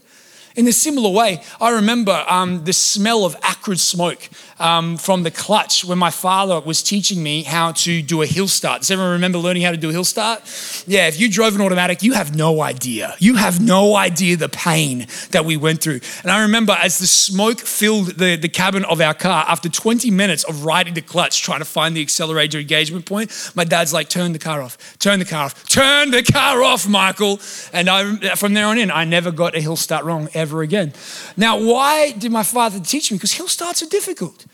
In 0.56 0.68
a 0.68 0.74
similar 0.74 1.12
way, 1.12 1.44
I 1.62 1.72
remember 1.72 2.26
um, 2.28 2.64
the 2.64 2.74
smell 2.74 3.26
of 3.26 3.36
acrid 3.44 3.80
smoke 3.80 4.30
um, 4.60 4.98
from 4.98 5.24
the 5.24 5.32
clutch 5.32 5.86
when 5.86 5.98
my 5.98 6.10
father 6.10 6.60
was 6.60 6.82
teaching 6.82 7.22
me 7.22 7.44
how 7.44 7.72
to 7.74 8.02
do 8.02 8.22
a 8.22 8.26
hill 8.26 8.48
start. 8.48 8.82
Does 8.82 8.92
everyone 8.92 9.14
remember 9.14 9.38
learning 9.38 9.64
how 9.64 9.72
to 9.72 9.78
do 9.78 9.90
a 9.90 9.92
hill 9.92 10.04
start? 10.04 10.42
Yeah, 10.88 11.08
if 11.08 11.20
you 11.20 11.30
drove 11.30 11.56
an 11.56 11.62
automatic, 11.62 12.04
you 12.04 12.14
have 12.14 12.36
no 12.36 12.62
idea. 12.62 13.16
You 13.20 13.36
have 13.36 13.62
no 13.62 13.96
idea 13.96 14.38
the 14.38 14.50
pain 14.50 15.08
that 15.32 15.46
we 15.46 15.58
went 15.58 15.82
through. 15.82 16.00
And 16.24 16.32
I 16.32 16.42
remember 16.42 16.74
as 16.74 17.00
the 17.00 17.08
smoke 17.08 17.60
filled 17.60 18.18
the, 18.18 18.36
the 18.36 18.50
cabin 18.50 18.86
of 18.86 19.02
our 19.02 19.14
car, 19.14 19.46
after 19.48 19.70
20 19.70 20.10
minutes 20.12 20.44
of 20.44 20.66
riding 20.66 20.94
the 20.94 21.02
clutch, 21.02 21.42
trying 21.42 21.60
to 21.60 21.66
find 21.66 21.96
the 21.96 22.02
accelerator 22.02 22.60
engagement 22.60 23.06
point, 23.06 23.52
my 23.56 23.64
dad's 23.64 23.94
like, 23.94 24.10
turn 24.10 24.34
the 24.34 24.40
car 24.40 24.62
off, 24.62 24.98
turn 25.00 25.20
the 25.20 25.26
car 25.26 25.46
off, 25.46 25.68
turn 25.68 26.12
the 26.12 26.24
car 26.24 26.64
off, 26.64 26.88
Michael. 26.88 27.40
And 27.74 27.90
I, 27.90 28.36
from 28.36 28.54
there 28.54 28.66
on 28.66 28.78
in, 28.78 28.92
I 28.92 29.06
never 29.06 29.32
got 29.32 29.56
a 29.56 29.62
hill 29.62 29.76
start 29.76 30.04
wrong 30.04 30.30
ever 30.34 30.62
again. 30.62 30.94
Now, 31.36 31.60
why 31.60 32.12
did 32.12 32.32
my 32.32 32.44
father 32.44 32.80
teach 32.80 33.12
me? 33.12 33.18
Because 33.18 33.34
hill 33.34 33.48
starts 33.48 33.84
are 33.84 33.88
difficult. 33.88 34.47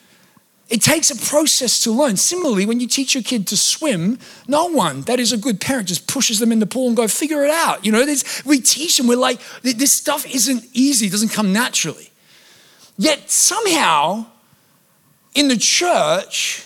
It 0.70 0.82
takes 0.82 1.12
a 1.12 1.16
process 1.16 1.84
to 1.84 1.92
learn. 1.92 2.18
Similarly, 2.18 2.66
when 2.66 2.80
you 2.80 2.88
teach 2.88 3.14
your 3.14 3.24
kid 3.24 3.46
to 3.48 3.58
swim, 3.58 4.18
no 4.48 4.66
one 4.70 5.02
that 5.02 5.20
is 5.20 5.32
a 5.32 5.38
good 5.38 5.62
parent 5.62 5.90
just 5.90 6.08
pushes 6.08 6.40
them 6.40 6.52
in 6.52 6.60
the 6.60 6.66
pool 6.66 6.88
and 6.88 6.98
go 6.98 7.08
figure 7.08 7.44
it 7.44 7.52
out. 7.52 7.86
You 7.86 7.92
know, 7.92 8.06
we 8.46 8.60
teach 8.60 8.98
them. 8.98 9.08
We're 9.08 9.18
like, 9.18 9.40
this 9.62 9.92
stuff 9.92 10.26
isn't 10.26 10.64
easy. 10.74 11.08
It 11.08 11.12
doesn't 11.12 11.30
come 11.30 11.54
naturally. 11.54 12.12
Yet 12.98 13.30
somehow, 13.30 14.28
in 15.36 15.48
the 15.48 15.58
church, 15.58 16.66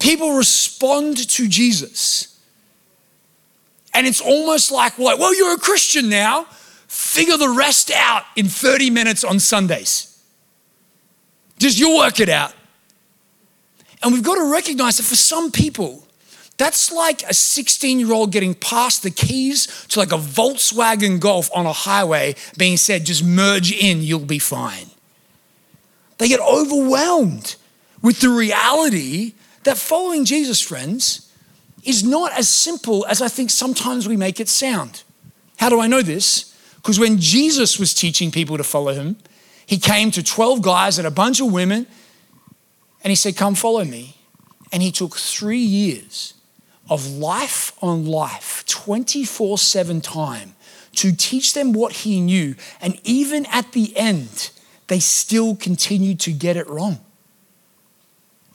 people 0.00 0.36
respond 0.36 1.18
to 1.28 1.48
Jesus 1.48 2.40
And 3.92 4.06
it's 4.06 4.20
almost 4.20 4.70
like, 4.70 4.98
well, 4.98 5.34
you're 5.34 5.54
a 5.54 5.58
Christian 5.58 6.08
now. 6.08 6.44
Figure 6.88 7.36
the 7.36 7.50
rest 7.50 7.90
out 7.94 8.24
in 8.34 8.46
30 8.46 8.90
minutes 8.90 9.24
on 9.24 9.38
Sundays. 9.40 10.22
Just 11.58 11.78
you 11.78 11.96
work 11.96 12.20
it 12.20 12.28
out. 12.28 12.54
And 14.02 14.12
we've 14.12 14.22
got 14.22 14.36
to 14.36 14.50
recognize 14.50 14.96
that 14.96 15.04
for 15.04 15.16
some 15.16 15.50
people, 15.50 16.06
that's 16.56 16.92
like 16.92 17.22
a 17.22 17.34
16 17.34 18.00
year 18.00 18.12
old 18.12 18.32
getting 18.32 18.54
past 18.54 19.02
the 19.02 19.10
keys 19.10 19.86
to 19.88 19.98
like 19.98 20.12
a 20.12 20.18
Volkswagen 20.18 21.18
Golf 21.18 21.50
on 21.54 21.66
a 21.66 21.72
highway 21.72 22.34
being 22.58 22.76
said, 22.76 23.06
just 23.06 23.24
merge 23.24 23.72
in, 23.72 24.02
you'll 24.02 24.20
be 24.20 24.38
fine. 24.38 24.86
They 26.18 26.28
get 26.28 26.40
overwhelmed 26.40 27.56
with 28.02 28.20
the 28.20 28.28
reality 28.28 29.32
that 29.64 29.78
following 29.78 30.24
Jesus, 30.24 30.60
friends, 30.60 31.32
is 31.82 32.04
not 32.04 32.32
as 32.32 32.48
simple 32.48 33.06
as 33.06 33.22
I 33.22 33.28
think 33.28 33.50
sometimes 33.50 34.06
we 34.06 34.16
make 34.16 34.38
it 34.38 34.48
sound. 34.48 35.02
How 35.56 35.70
do 35.70 35.80
I 35.80 35.86
know 35.86 36.02
this? 36.02 36.54
Because 36.76 36.98
when 36.98 37.18
Jesus 37.18 37.78
was 37.78 37.94
teaching 37.94 38.30
people 38.30 38.56
to 38.56 38.64
follow 38.64 38.92
him, 38.92 39.16
he 39.66 39.78
came 39.78 40.10
to 40.10 40.22
12 40.22 40.62
guys 40.62 40.98
and 40.98 41.06
a 41.06 41.10
bunch 41.10 41.40
of 41.40 41.52
women 41.52 41.86
and 43.02 43.10
he 43.10 43.14
said, 43.14 43.36
Come 43.36 43.54
follow 43.54 43.84
me. 43.84 44.16
And 44.72 44.82
he 44.82 44.92
took 44.92 45.16
three 45.16 45.58
years 45.58 46.34
of 46.88 47.06
life 47.06 47.72
on 47.82 48.06
life, 48.06 48.64
24 48.66 49.58
7 49.58 50.00
time, 50.00 50.54
to 50.96 51.12
teach 51.12 51.54
them 51.54 51.72
what 51.72 51.92
he 51.92 52.20
knew. 52.20 52.54
And 52.80 53.00
even 53.04 53.46
at 53.46 53.72
the 53.72 53.96
end, 53.96 54.50
they 54.88 55.00
still 55.00 55.56
continued 55.56 56.20
to 56.20 56.32
get 56.32 56.56
it 56.56 56.68
wrong. 56.68 57.00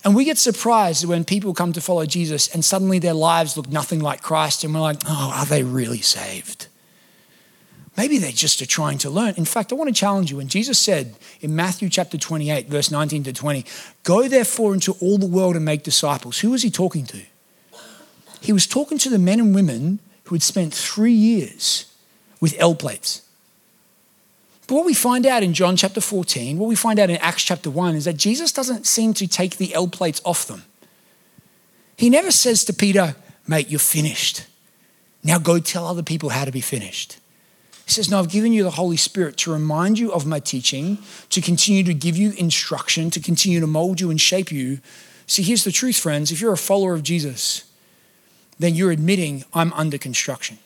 And 0.03 0.15
we 0.15 0.23
get 0.23 0.37
surprised 0.37 1.03
when 1.05 1.25
people 1.25 1.53
come 1.55 1.73
to 1.73 1.81
follow 1.81 2.05
Jesus 2.05 2.47
and 2.53 2.63
suddenly 2.63 2.99
their 2.99 3.13
lives 3.13 3.57
look 3.57 3.69
nothing 3.69 4.01
like 4.01 4.21
Christ, 4.21 4.63
and 4.63 4.73
we're 4.73 4.81
like, 4.81 5.01
oh, 5.07 5.33
are 5.33 5.45
they 5.45 5.63
really 5.63 6.01
saved? 6.01 6.67
Maybe 7.97 8.17
they 8.17 8.31
just 8.31 8.61
are 8.61 8.65
trying 8.65 8.97
to 8.99 9.09
learn. 9.09 9.35
In 9.37 9.45
fact, 9.45 9.71
I 9.71 9.75
want 9.75 9.87
to 9.87 9.93
challenge 9.97 10.29
you. 10.29 10.37
When 10.37 10.49
Jesus 10.49 10.77
said 10.77 11.15
in 11.39 11.55
Matthew 11.55 11.89
chapter 11.89 12.17
28, 12.17 12.67
verse 12.67 12.91
19 12.91 13.23
to 13.23 13.33
20, 13.33 13.65
go 14.03 14.27
therefore 14.27 14.73
into 14.73 14.93
all 14.99 15.17
the 15.17 15.25
world 15.25 15.55
and 15.55 15.63
make 15.63 15.83
disciples, 15.83 16.39
who 16.39 16.51
was 16.51 16.61
he 16.61 16.69
talking 16.69 17.05
to? 17.05 17.21
He 18.41 18.51
was 18.51 18.67
talking 18.67 18.97
to 18.99 19.09
the 19.09 19.17
men 19.17 19.39
and 19.39 19.55
women 19.55 19.99
who 20.25 20.35
had 20.35 20.43
spent 20.43 20.73
three 20.73 21.13
years 21.13 21.85
with 22.41 22.55
L 22.59 22.75
plates. 22.75 23.21
But 24.67 24.75
what 24.75 24.85
we 24.85 24.93
find 24.93 25.25
out 25.25 25.43
in 25.43 25.53
John 25.53 25.77
chapter 25.77 26.01
14, 26.01 26.57
what 26.57 26.67
we 26.67 26.75
find 26.75 26.99
out 26.99 27.09
in 27.09 27.17
Acts 27.17 27.43
chapter 27.43 27.69
1 27.69 27.95
is 27.95 28.05
that 28.05 28.17
Jesus 28.17 28.51
doesn't 28.51 28.85
seem 28.87 29.13
to 29.13 29.27
take 29.27 29.57
the 29.57 29.73
L 29.73 29.87
plates 29.87 30.21
off 30.25 30.47
them. 30.47 30.63
He 31.97 32.09
never 32.09 32.31
says 32.31 32.65
to 32.65 32.73
Peter, 32.73 33.15
mate, 33.47 33.69
you're 33.69 33.79
finished. 33.79 34.45
Now 35.23 35.39
go 35.39 35.59
tell 35.59 35.87
other 35.87 36.03
people 36.03 36.29
how 36.29 36.45
to 36.45 36.51
be 36.51 36.61
finished. 36.61 37.17
He 37.85 37.91
says, 37.91 38.09
No, 38.09 38.19
I've 38.19 38.29
given 38.29 38.51
you 38.51 38.63
the 38.63 38.71
Holy 38.71 38.97
Spirit 38.97 39.37
to 39.37 39.53
remind 39.53 39.99
you 39.99 40.11
of 40.11 40.25
my 40.25 40.39
teaching, 40.39 40.97
to 41.29 41.41
continue 41.41 41.83
to 41.83 41.93
give 41.93 42.17
you 42.17 42.31
instruction, 42.37 43.09
to 43.11 43.19
continue 43.19 43.59
to 43.59 43.67
mold 43.67 44.01
you 44.01 44.09
and 44.09 44.19
shape 44.19 44.51
you. 44.51 44.79
See, 45.27 45.43
here's 45.43 45.63
the 45.63 45.71
truth, 45.71 45.97
friends. 45.97 46.31
If 46.31 46.41
you're 46.41 46.53
a 46.53 46.57
follower 46.57 46.93
of 46.93 47.03
Jesus, 47.03 47.71
then 48.59 48.75
you're 48.75 48.91
admitting 48.91 49.45
I'm 49.53 49.71
under 49.73 49.97
construction. 49.97 50.57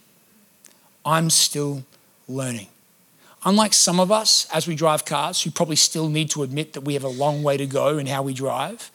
I'm 1.05 1.29
still 1.29 1.83
learning. 2.27 2.67
Unlike 3.45 3.73
some 3.73 3.99
of 3.99 4.11
us, 4.11 4.47
as 4.53 4.67
we 4.67 4.75
drive 4.75 5.05
cars, 5.05 5.41
who 5.41 5.51
probably 5.51 5.77
still 5.77 6.09
need 6.09 6.29
to 6.31 6.43
admit 6.43 6.73
that 6.73 6.81
we 6.81 6.93
have 6.93 7.05
a 7.05 7.09
long 7.09 7.41
way 7.41 7.55
to 7.57 7.65
go 7.65 7.97
in 7.97 8.07
how 8.07 8.21
we 8.21 8.33
drive, 8.33 8.91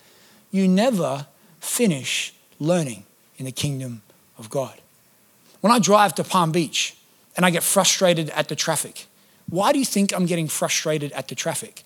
you 0.50 0.68
never 0.68 1.26
finish 1.60 2.34
learning 2.60 3.04
in 3.38 3.46
the 3.46 3.52
kingdom 3.52 4.02
of 4.38 4.50
God. 4.50 4.80
When 5.60 5.72
I 5.72 5.78
drive 5.78 6.14
to 6.16 6.24
Palm 6.24 6.52
Beach 6.52 6.94
and 7.36 7.44
I 7.44 7.50
get 7.50 7.62
frustrated 7.62 8.30
at 8.30 8.48
the 8.48 8.56
traffic, 8.56 9.06
why 9.48 9.72
do 9.72 9.78
you 9.78 9.84
think 9.84 10.14
I'm 10.14 10.26
getting 10.26 10.48
frustrated 10.48 11.12
at 11.12 11.28
the 11.28 11.34
traffic? 11.34 11.84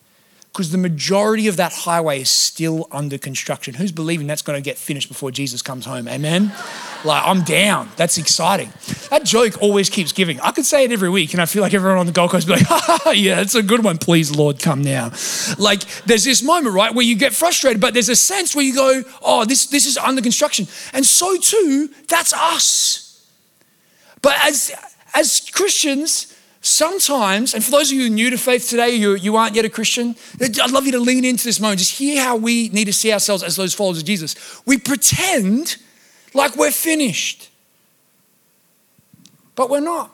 because 0.52 0.73
the 0.73 0.78
majority 0.78 1.47
of 1.47 1.57
that 1.57 1.73
highway 1.73 2.21
is 2.21 2.31
still 2.31 2.88
under 2.90 3.17
construction. 3.17 3.75
Who's 3.75 3.93
believing 3.93 4.26
that's 4.26 4.43
going 4.43 4.61
to 4.61 4.64
get 4.64 4.76
finished 4.76 5.09
before 5.09 5.31
Jesus 5.31 5.62
comes 5.62 5.87
home? 5.87 6.09
Amen? 6.09 6.52
Like, 7.05 7.23
I'm 7.25 7.43
down. 7.43 7.88
That's 7.95 8.19
exciting. 8.19 8.73
That 9.11 9.25
joke 9.25 9.62
always 9.62 9.88
keeps 9.88 10.11
giving. 10.11 10.40
I 10.40 10.50
could 10.50 10.67
say 10.67 10.83
it 10.83 10.90
every 10.90 11.09
week, 11.09 11.33
and 11.33 11.40
I 11.40 11.47
feel 11.47 11.62
like 11.62 11.73
everyone 11.73 11.97
on 11.97 12.07
the 12.07 12.12
Gold 12.12 12.33
Coast 12.33 12.49
be 12.49 12.55
like, 12.55 12.62
ha, 12.67 12.99
ha, 13.05 13.11
yeah, 13.12 13.40
it's 13.40 13.55
a 13.55 13.62
good 13.62 13.85
one. 13.85 13.99
Please, 13.99 14.35
Lord, 14.35 14.59
come 14.59 14.83
now. 14.83 15.12
Like, 15.59 15.85
there's 16.07 16.25
this 16.25 16.43
moment, 16.43 16.75
right, 16.75 16.93
where 16.93 17.05
you 17.05 17.14
get 17.14 17.33
frustrated, 17.33 17.81
but 17.81 17.95
there's 17.95 18.09
a 18.09 18.17
sense 18.17 18.57
where 18.57 18.64
you 18.64 18.75
go, 18.75 19.05
oh, 19.23 19.45
this, 19.45 19.67
this 19.67 19.87
is 19.87 19.97
under 19.97 20.21
construction. 20.21 20.67
And 20.93 21.07
so 21.07 21.37
too, 21.37 21.88
that's 22.09 22.33
us. 22.33 23.25
But 24.21 24.35
as, 24.45 24.73
as 25.15 25.49
Christians, 25.50 26.35
Sometimes, 26.61 27.55
and 27.55 27.65
for 27.65 27.71
those 27.71 27.93
of 27.93 27.97
you 27.97 28.11
new 28.11 28.31
to 28.31 28.37
faith 28.37 28.69
today, 28.69 28.91
you, 28.91 29.15
you 29.15 29.37
aren't 29.37 29.55
yet 29.55 29.65
a 29.65 29.69
Christian, 29.69 30.17
I'd 30.41 30.71
love 30.73 30.87
you 30.87 30.93
to 30.93 30.99
lean 30.99 31.25
into 31.25 31.45
this 31.45 31.61
moment. 31.61 31.79
Just 31.79 31.97
hear 31.97 32.23
how 32.23 32.37
we 32.37 32.69
need 32.71 32.87
to 32.87 32.93
see 32.93 33.12
ourselves 33.12 33.45
as 33.45 33.55
those 33.55 33.75
followers 33.75 33.99
of 33.99 34.05
Jesus. 34.05 34.35
We 34.67 34.77
pretend 34.77 35.77
like 36.35 36.57
we're 36.57 36.73
finished, 36.73 37.50
but 39.55 39.71
we're 39.71 39.81
not. 39.81 40.12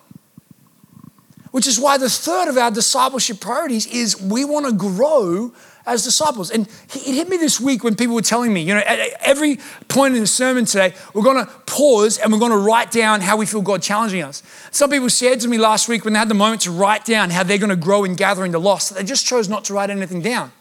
Which 1.50 1.66
is 1.66 1.80
why 1.80 1.96
the 1.96 2.10
third 2.10 2.48
of 2.48 2.58
our 2.58 2.70
discipleship 2.70 3.40
priorities 3.40 3.86
is 3.86 4.20
we 4.20 4.44
want 4.44 4.66
to 4.66 4.72
grow 4.72 5.52
as 5.86 6.04
disciples. 6.04 6.50
And 6.50 6.66
it 6.94 7.14
hit 7.14 7.28
me 7.28 7.36
this 7.36 7.60
week 7.60 7.84
when 7.84 7.94
people 7.94 8.14
were 8.14 8.22
telling 8.22 8.52
me, 8.52 8.62
you 8.62 8.74
know, 8.74 8.80
at 8.80 8.98
every 9.20 9.58
point 9.88 10.14
in 10.14 10.20
the 10.20 10.26
sermon 10.26 10.64
today, 10.64 10.94
we're 11.12 11.22
going 11.22 11.44
to 11.44 11.50
pause 11.66 12.18
and 12.18 12.32
we're 12.32 12.38
going 12.38 12.52
to 12.52 12.58
write 12.58 12.90
down 12.90 13.20
how 13.20 13.36
we 13.36 13.46
feel 13.46 13.60
God 13.60 13.82
challenging 13.82 14.22
us. 14.22 14.42
Some 14.70 14.90
people 14.90 15.10
said 15.10 15.40
to 15.40 15.48
me 15.48 15.58
last 15.58 15.88
week 15.88 16.04
when 16.04 16.14
they 16.14 16.18
had 16.18 16.28
the 16.28 16.34
moment 16.34 16.62
to 16.62 16.70
write 16.70 17.04
down 17.04 17.30
how 17.30 17.42
they're 17.42 17.58
going 17.58 17.70
to 17.70 17.76
grow 17.76 18.04
in 18.04 18.14
gathering 18.14 18.52
the 18.52 18.60
lost, 18.60 18.94
they 18.94 19.04
just 19.04 19.26
chose 19.26 19.48
not 19.48 19.64
to 19.64 19.74
write 19.74 19.90
anything 19.90 20.22
down 20.22 20.52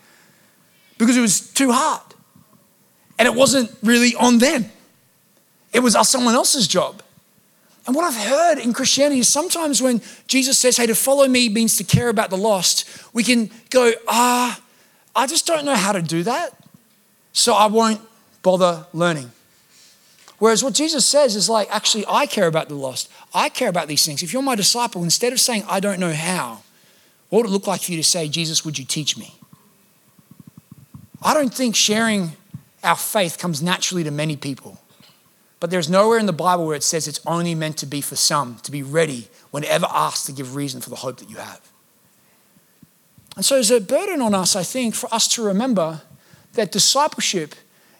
because 0.97 1.15
it 1.15 1.21
was 1.21 1.51
too 1.53 1.71
hard. 1.71 2.01
And 3.17 3.27
it 3.27 3.35
wasn't 3.35 3.71
really 3.81 4.15
on 4.15 4.39
them, 4.39 4.65
it 5.71 5.79
was 5.79 5.95
someone 6.07 6.35
else's 6.35 6.67
job. 6.67 7.01
And 7.85 7.95
what 7.95 8.05
I've 8.05 8.27
heard 8.27 8.59
in 8.59 8.71
Christianity 8.71 9.19
is 9.19 9.27
sometimes 9.27 9.81
when 9.81 10.01
Jesus 10.27 10.57
says, 10.57 10.77
hey, 10.77 10.87
to 10.87 10.95
follow 10.95 11.27
me 11.27 11.49
means 11.49 11.75
to 11.77 11.83
care 11.83 12.07
about 12.07 12.29
the 12.29 12.37
lost, 12.37 12.87
we 13.13 13.23
can 13.23 13.51
go, 13.71 13.91
ah, 14.07 14.62
I 15.15 15.27
just 15.27 15.45
don't 15.45 15.65
know 15.65 15.75
how 15.75 15.91
to 15.91 16.01
do 16.01 16.23
that, 16.23 16.51
so 17.31 17.53
I 17.53 17.67
won't 17.67 18.01
bother 18.41 18.85
learning. 18.93 19.31
Whereas 20.39 20.63
what 20.63 20.73
Jesus 20.73 21.05
says 21.05 21.35
is 21.35 21.49
like, 21.49 21.73
actually, 21.73 22.05
I 22.07 22.25
care 22.25 22.47
about 22.47 22.67
the 22.67 22.75
lost. 22.75 23.09
I 23.33 23.49
care 23.49 23.69
about 23.69 23.87
these 23.87 24.05
things. 24.05 24.23
If 24.23 24.33
you're 24.33 24.41
my 24.41 24.55
disciple, 24.55 25.03
instead 25.03 25.31
of 25.31 25.39
saying, 25.39 25.63
I 25.69 25.79
don't 25.79 25.99
know 25.99 26.13
how, 26.13 26.63
what 27.29 27.39
would 27.39 27.45
it 27.45 27.51
look 27.51 27.67
like 27.67 27.81
for 27.81 27.91
you 27.91 27.97
to 27.97 28.03
say, 28.03 28.27
Jesus, 28.27 28.65
would 28.65 28.77
you 28.77 28.85
teach 28.85 29.17
me? 29.17 29.35
I 31.21 31.33
don't 31.33 31.53
think 31.53 31.75
sharing 31.75 32.33
our 32.83 32.97
faith 32.97 33.37
comes 33.37 33.61
naturally 33.61 34.03
to 34.03 34.11
many 34.11 34.35
people. 34.35 34.79
But 35.59 35.71
there's 35.71 35.89
nowhere 35.89 36.19
in 36.19 36.25
the 36.25 36.33
Bible 36.33 36.67
where 36.67 36.75
it 36.75 36.83
says 36.83 37.07
it's 37.07 37.21
only 37.25 37.55
meant 37.55 37.77
to 37.77 37.85
be 37.85 38.01
for 38.01 38.17
some, 38.17 38.57
to 38.63 38.71
be 38.71 38.83
ready 38.83 39.29
whenever 39.51 39.87
asked 39.89 40.25
to 40.25 40.33
give 40.33 40.55
reason 40.55 40.81
for 40.81 40.89
the 40.89 40.97
hope 40.97 41.19
that 41.19 41.29
you 41.29 41.37
have. 41.37 41.61
And 43.35 43.43
so 43.43 43.55
there's 43.55 43.71
a 43.71 43.81
burden 43.81 44.21
on 44.21 44.35
us, 44.35 44.55
I 44.55 44.63
think, 44.63 44.95
for 44.95 45.13
us 45.13 45.27
to 45.29 45.43
remember 45.43 46.01
that 46.53 46.71
discipleship 46.71 47.55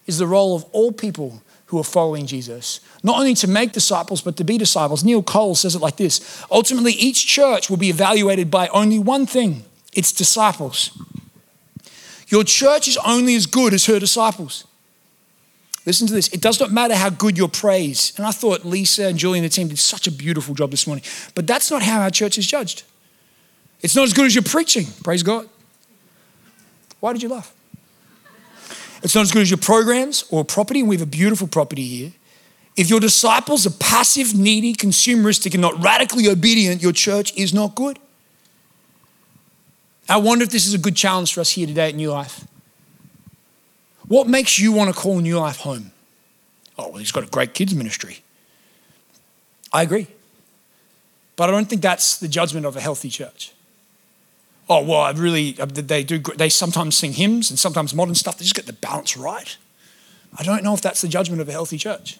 is 0.05 0.17
the 0.17 0.27
role 0.27 0.55
of 0.55 0.63
all 0.71 0.91
people 0.91 1.41
who 1.67 1.79
are 1.79 1.83
following 1.83 2.27
Jesus. 2.27 2.79
Not 3.01 3.17
only 3.17 3.33
to 3.35 3.47
make 3.47 3.71
disciples, 3.71 4.21
but 4.21 4.37
to 4.37 4.43
be 4.43 4.59
disciples. 4.59 5.03
Neil 5.03 5.23
Cole 5.23 5.55
says 5.55 5.75
it 5.75 5.79
like 5.79 5.97
this 5.97 6.45
Ultimately, 6.51 6.93
each 6.93 7.25
church 7.25 7.69
will 7.69 7.77
be 7.77 7.89
evaluated 7.89 8.51
by 8.51 8.67
only 8.67 8.99
one 8.99 9.25
thing 9.25 9.63
its 9.93 10.11
disciples. 10.11 10.91
Your 12.27 12.43
church 12.43 12.87
is 12.87 12.97
only 13.05 13.35
as 13.35 13.45
good 13.45 13.73
as 13.73 13.85
her 13.85 13.99
disciples. 13.99 14.65
Listen 15.85 16.07
to 16.07 16.13
this. 16.13 16.29
It 16.29 16.41
does 16.41 16.59
not 16.59 16.71
matter 16.71 16.95
how 16.95 17.09
good 17.09 17.37
your 17.37 17.49
praise. 17.49 18.13
And 18.17 18.25
I 18.25 18.31
thought 18.31 18.63
Lisa 18.63 19.07
and 19.07 19.17
Julie 19.17 19.39
and 19.39 19.45
the 19.45 19.49
team 19.49 19.67
did 19.67 19.79
such 19.79 20.07
a 20.07 20.11
beautiful 20.11 20.55
job 20.55 20.71
this 20.71 20.87
morning. 20.87 21.03
But 21.35 21.45
that's 21.45 21.69
not 21.69 21.81
how 21.81 22.01
our 22.01 22.09
church 22.09 22.37
is 22.37 22.47
judged. 22.47 22.83
It's 23.83 23.95
not 23.95 24.03
as 24.03 24.13
good 24.13 24.25
as 24.25 24.33
your 24.33 24.43
preaching, 24.43 24.87
praise 25.03 25.21
God. 25.21 25.47
Why 27.01 27.11
did 27.11 27.21
you 27.21 27.27
laugh? 27.27 27.53
It's 29.03 29.13
not 29.13 29.21
as 29.21 29.31
good 29.33 29.41
as 29.41 29.51
your 29.51 29.57
programs 29.57 30.23
or 30.29 30.45
property, 30.45 30.79
and 30.79 30.87
we 30.87 30.95
have 30.95 31.03
a 31.03 31.05
beautiful 31.05 31.47
property 31.47 31.85
here. 31.85 32.11
If 32.77 32.89
your 32.89 33.01
disciples 33.01 33.67
are 33.67 33.77
passive, 33.77 34.33
needy, 34.33 34.73
consumeristic, 34.73 35.53
and 35.53 35.61
not 35.61 35.83
radically 35.83 36.29
obedient, 36.29 36.81
your 36.81 36.93
church 36.93 37.35
is 37.35 37.53
not 37.53 37.75
good. 37.75 37.99
I 40.07 40.17
wonder 40.17 40.43
if 40.43 40.49
this 40.49 40.65
is 40.65 40.73
a 40.73 40.77
good 40.77 40.95
challenge 40.95 41.33
for 41.33 41.41
us 41.41 41.51
here 41.51 41.67
today 41.67 41.89
at 41.89 41.95
New 41.95 42.09
Life. 42.09 42.47
What 44.07 44.27
makes 44.27 44.57
you 44.57 44.71
want 44.71 44.93
to 44.93 44.99
call 44.99 45.19
New 45.19 45.37
Life 45.37 45.57
home? 45.57 45.91
Oh, 46.77 46.89
well, 46.89 46.97
he's 46.97 47.11
got 47.11 47.23
a 47.23 47.27
great 47.27 47.53
kids 47.53 47.75
ministry. 47.75 48.19
I 49.73 49.83
agree. 49.83 50.07
But 51.35 51.49
I 51.49 51.51
don't 51.51 51.69
think 51.69 51.81
that's 51.81 52.17
the 52.17 52.27
judgment 52.29 52.65
of 52.65 52.77
a 52.77 52.81
healthy 52.81 53.09
church 53.09 53.53
oh 54.69 54.83
well 54.83 55.01
i 55.01 55.11
really 55.11 55.59
uh, 55.59 55.65
they 55.65 56.03
do 56.03 56.19
they 56.19 56.49
sometimes 56.49 56.95
sing 56.95 57.13
hymns 57.13 57.49
and 57.49 57.59
sometimes 57.59 57.93
modern 57.93 58.15
stuff 58.15 58.37
they 58.37 58.43
just 58.43 58.55
get 58.55 58.65
the 58.65 58.73
balance 58.73 59.17
right 59.17 59.57
i 60.37 60.43
don't 60.43 60.63
know 60.63 60.73
if 60.73 60.81
that's 60.81 61.01
the 61.01 61.07
judgment 61.07 61.41
of 61.41 61.49
a 61.49 61.51
healthy 61.51 61.77
church 61.77 62.19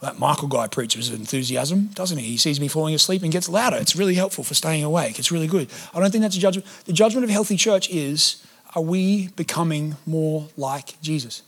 That 0.00 0.18
Michael 0.18 0.46
guy 0.46 0.68
preaches 0.68 1.10
with 1.10 1.18
enthusiasm, 1.18 1.90
doesn't 1.94 2.18
he? 2.18 2.26
He 2.26 2.36
sees 2.36 2.60
me 2.60 2.68
falling 2.68 2.94
asleep 2.94 3.24
and 3.24 3.32
gets 3.32 3.48
louder. 3.48 3.76
It's 3.78 3.96
really 3.96 4.14
helpful 4.14 4.44
for 4.44 4.54
staying 4.54 4.84
awake. 4.84 5.18
It's 5.18 5.32
really 5.32 5.48
good. 5.48 5.68
I 5.92 5.98
don't 5.98 6.12
think 6.12 6.22
that's 6.22 6.36
a 6.36 6.40
judgment. 6.40 6.66
The 6.84 6.92
judgment 6.92 7.24
of 7.24 7.30
a 7.30 7.32
healthy 7.32 7.56
church 7.56 7.90
is 7.90 8.44
are 8.76 8.82
we 8.82 9.28
becoming 9.34 9.96
more 10.06 10.46
like 10.56 11.00
Jesus? 11.02 11.42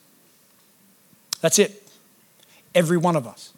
That's 1.40 1.58
it. 1.60 1.86
Every 2.74 2.96
one 2.96 3.14
of 3.14 3.24
us. 3.26 3.52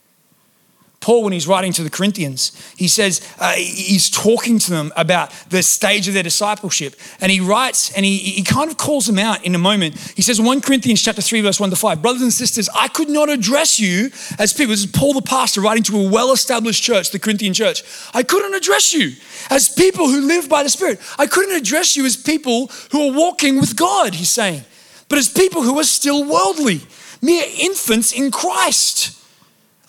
Paul, 1.03 1.25
when 1.25 1.33
he's 1.33 1.49
writing 1.49 1.73
to 1.73 1.83
the 1.83 1.91
Corinthians, 1.91 2.53
he 2.77 2.87
says 2.87 3.21
uh, 3.41 3.53
he's 3.55 4.09
talking 4.09 4.61
to 4.61 4.71
them 4.71 4.93
about 4.97 5.33
the 5.51 5.61
stage 5.61 6.07
of 6.07 6.15
their 6.15 6.23
discipleship. 6.23 6.95
And 7.21 7.33
he 7.33 7.41
writes 7.41 7.93
and 7.95 8.05
he, 8.07 8.19
he 8.19 8.45
kind 8.45 8.71
of 8.71 8.77
calls 8.77 9.07
them 9.07 9.19
out 9.19 9.45
in 9.45 9.53
a 9.57 9.59
moment. 9.59 9.99
He 10.17 10.23
says 10.23 10.41
1 10.41 10.61
Corinthians 10.61 11.03
chapter 11.03 11.21
3, 11.21 11.41
verse 11.41 11.59
1 11.59 11.71
to 11.71 11.77
5, 11.77 12.01
Brothers 12.01 12.23
and 12.23 12.33
sisters, 12.33 12.69
I 12.73 12.87
could 12.87 13.11
not 13.11 13.29
address 13.29 13.81
you 13.81 14.11
as 14.39 14.53
people. 14.53 14.71
This 14.71 14.85
is 14.85 14.93
Paul 14.93 15.13
the 15.13 15.23
pastor 15.23 15.61
writing 15.61 15.83
to 15.85 15.99
a 15.99 16.09
well-established 16.09 16.85
church, 16.85 17.11
the 17.11 17.19
Corinthian 17.19 17.53
church. 17.53 17.83
I 18.15 18.23
couldn't 18.23 18.55
address 18.55 18.93
you 18.93 19.13
as 19.51 19.69
people 19.69 20.07
who 20.07 20.21
live 20.21 20.49
by 20.49 20.63
the 20.63 20.71
Spirit. 20.71 21.01
I 21.19 21.27
couldn't 21.27 21.57
address 21.57 21.97
you 21.97 22.07
as 22.07 22.17
people 22.17 22.69
who 22.93 23.09
are 23.09 23.13
walking 23.13 23.59
with 23.59 23.75
God, 23.75 24.15
he's 24.15 24.31
saying, 24.31 24.65
but 25.09 25.19
as 25.19 25.29
people 25.29 25.63
who 25.63 25.81
are 25.81 25.85
still 25.85 26.25
worldly, 26.25 26.81
mere 27.21 27.45
infants 27.59 28.13
in 28.13 28.31
Christ. 28.31 29.19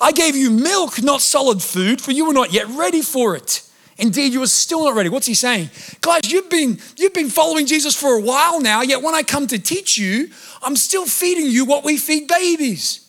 I 0.01 0.12
gave 0.12 0.35
you 0.35 0.50
milk, 0.50 1.01
not 1.01 1.21
solid 1.21 1.62
food, 1.62 2.01
for 2.01 2.12
you 2.12 2.25
were 2.25 2.33
not 2.33 2.51
yet 2.51 2.67
ready 2.67 3.01
for 3.01 3.35
it. 3.35 3.62
Indeed, 3.97 4.33
you 4.33 4.41
are 4.41 4.47
still 4.47 4.85
not 4.85 4.95
ready. 4.95 5.09
What's 5.09 5.27
he 5.27 5.35
saying? 5.35 5.69
Guys, 6.01 6.31
you've 6.31 6.50
been, 6.50 6.79
you've 6.97 7.13
been 7.13 7.29
following 7.29 7.65
Jesus 7.65 7.95
for 7.95 8.17
a 8.17 8.21
while 8.21 8.59
now, 8.59 8.81
yet 8.81 9.01
when 9.01 9.13
I 9.13 9.23
come 9.23 9.47
to 9.47 9.59
teach 9.59 9.97
you, 9.97 10.29
I'm 10.62 10.75
still 10.75 11.05
feeding 11.05 11.45
you 11.45 11.65
what 11.65 11.83
we 11.83 11.97
feed 11.97 12.27
babies. 12.27 13.07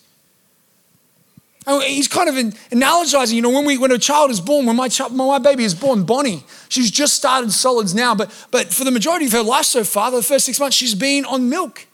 And 1.66 1.82
He's 1.82 2.08
kind 2.08 2.28
of 2.28 2.34
analogizing, 2.34 3.32
you 3.32 3.42
know, 3.42 3.50
when, 3.50 3.64
we, 3.64 3.78
when 3.78 3.90
a 3.92 3.98
child 3.98 4.30
is 4.30 4.40
born, 4.40 4.66
when 4.66 4.76
my, 4.76 4.88
child, 4.88 5.14
my 5.14 5.38
baby 5.38 5.64
is 5.64 5.74
born, 5.74 6.04
Bonnie, 6.04 6.44
she's 6.68 6.90
just 6.90 7.14
started 7.14 7.50
solids 7.50 7.94
now, 7.94 8.14
but, 8.14 8.30
but 8.50 8.72
for 8.72 8.84
the 8.84 8.90
majority 8.90 9.24
of 9.26 9.32
her 9.32 9.42
life 9.42 9.64
so 9.64 9.84
far, 9.84 10.10
the 10.10 10.22
first 10.22 10.44
six 10.44 10.60
months, 10.60 10.76
she's 10.76 10.94
been 10.94 11.24
on 11.24 11.48
milk. 11.48 11.86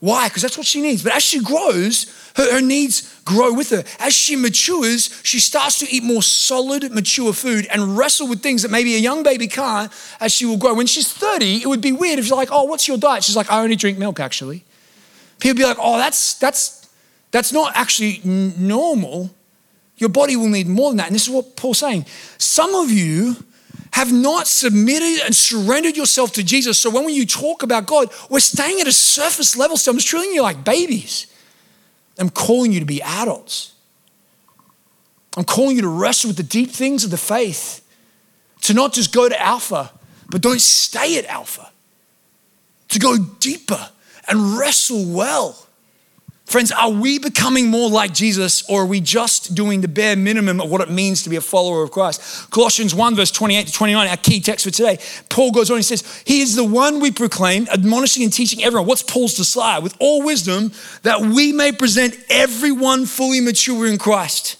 Why? 0.00 0.28
Because 0.28 0.42
that's 0.42 0.58
what 0.58 0.66
she 0.66 0.82
needs. 0.82 1.02
But 1.02 1.14
as 1.14 1.22
she 1.22 1.42
grows, 1.42 2.04
her, 2.34 2.54
her, 2.54 2.60
needs 2.60 3.20
grow 3.24 3.52
with 3.52 3.70
her. 3.70 3.84
As 3.98 4.12
she 4.12 4.34
matures, 4.36 5.20
she 5.22 5.38
starts 5.38 5.78
to 5.78 5.90
eat 5.90 6.02
more 6.02 6.22
solid, 6.22 6.90
mature 6.92 7.32
food 7.32 7.66
and 7.70 7.96
wrestle 7.96 8.28
with 8.28 8.42
things 8.42 8.62
that 8.62 8.70
maybe 8.70 8.96
a 8.96 8.98
young 8.98 9.22
baby 9.22 9.46
can't 9.46 9.92
as 10.20 10.32
she 10.32 10.44
will 10.44 10.56
grow. 10.56 10.74
When 10.74 10.86
she's 10.86 11.12
30, 11.12 11.62
it 11.62 11.66
would 11.66 11.80
be 11.80 11.92
weird 11.92 12.18
if 12.18 12.26
you're 12.26 12.36
like, 12.36 12.50
oh, 12.50 12.64
what's 12.64 12.88
your 12.88 12.98
diet? 12.98 13.24
She's 13.24 13.36
like, 13.36 13.50
I 13.50 13.62
only 13.62 13.76
drink 13.76 13.98
milk, 13.98 14.18
actually. 14.18 14.64
People 15.38 15.58
be 15.58 15.64
like, 15.64 15.76
oh, 15.80 15.96
that's, 15.96 16.34
that's, 16.34 16.88
that's 17.30 17.52
not 17.52 17.72
actually 17.76 18.20
normal. 18.24 19.30
Your 19.96 20.10
body 20.10 20.34
will 20.34 20.48
need 20.48 20.66
more 20.66 20.90
than 20.90 20.96
that. 20.96 21.06
And 21.06 21.14
this 21.14 21.28
is 21.28 21.30
what 21.30 21.56
Paul's 21.56 21.78
saying. 21.78 22.06
Some 22.38 22.74
of 22.74 22.90
you 22.90 23.36
have 23.92 24.12
not 24.12 24.48
submitted 24.48 25.24
and 25.24 25.36
surrendered 25.36 25.96
yourself 25.96 26.32
to 26.32 26.42
Jesus. 26.42 26.78
So 26.78 26.90
when 26.90 27.08
you 27.10 27.24
talk 27.26 27.62
about 27.62 27.86
God, 27.86 28.08
we're 28.28 28.40
staying 28.40 28.80
at 28.80 28.88
a 28.88 28.92
surface 28.92 29.56
level. 29.56 29.76
So 29.76 29.92
I'm 29.92 29.98
treating 29.98 30.34
you 30.34 30.42
like 30.42 30.64
babies. 30.64 31.28
I'm 32.18 32.30
calling 32.30 32.72
you 32.72 32.80
to 32.80 32.86
be 32.86 33.02
adults. 33.02 33.72
I'm 35.36 35.44
calling 35.44 35.76
you 35.76 35.82
to 35.82 35.88
wrestle 35.88 36.28
with 36.28 36.36
the 36.36 36.42
deep 36.42 36.70
things 36.70 37.04
of 37.04 37.10
the 37.10 37.16
faith, 37.16 37.80
to 38.62 38.74
not 38.74 38.92
just 38.92 39.12
go 39.12 39.28
to 39.28 39.40
alpha, 39.40 39.90
but 40.28 40.40
don't 40.40 40.60
stay 40.60 41.18
at 41.18 41.26
alpha, 41.26 41.70
to 42.88 42.98
go 42.98 43.18
deeper 43.18 43.90
and 44.28 44.56
wrestle 44.56 45.04
well. 45.04 45.63
Friends, 46.44 46.70
are 46.72 46.90
we 46.90 47.18
becoming 47.18 47.68
more 47.68 47.88
like 47.88 48.12
Jesus 48.12 48.68
or 48.68 48.82
are 48.82 48.86
we 48.86 49.00
just 49.00 49.54
doing 49.54 49.80
the 49.80 49.88
bare 49.88 50.14
minimum 50.14 50.60
of 50.60 50.70
what 50.70 50.82
it 50.82 50.90
means 50.90 51.22
to 51.22 51.30
be 51.30 51.36
a 51.36 51.40
follower 51.40 51.82
of 51.82 51.90
Christ? 51.90 52.50
Colossians 52.50 52.94
1, 52.94 53.16
verse 53.16 53.30
28 53.30 53.66
to 53.66 53.72
29, 53.72 54.08
our 54.08 54.16
key 54.18 54.40
text 54.40 54.64
for 54.64 54.70
today. 54.70 54.98
Paul 55.30 55.52
goes 55.52 55.70
on 55.70 55.76
and 55.76 55.84
says, 55.84 56.22
He 56.26 56.42
is 56.42 56.54
the 56.54 56.62
one 56.62 57.00
we 57.00 57.10
proclaim, 57.10 57.66
admonishing 57.72 58.22
and 58.22 58.32
teaching 58.32 58.62
everyone. 58.62 58.86
What's 58.86 59.02
Paul's 59.02 59.34
desire? 59.34 59.80
With 59.80 59.96
all 59.98 60.22
wisdom, 60.22 60.72
that 61.02 61.22
we 61.22 61.52
may 61.52 61.72
present 61.72 62.16
everyone 62.28 63.06
fully 63.06 63.40
mature 63.40 63.86
in 63.86 63.96
Christ. 63.96 64.56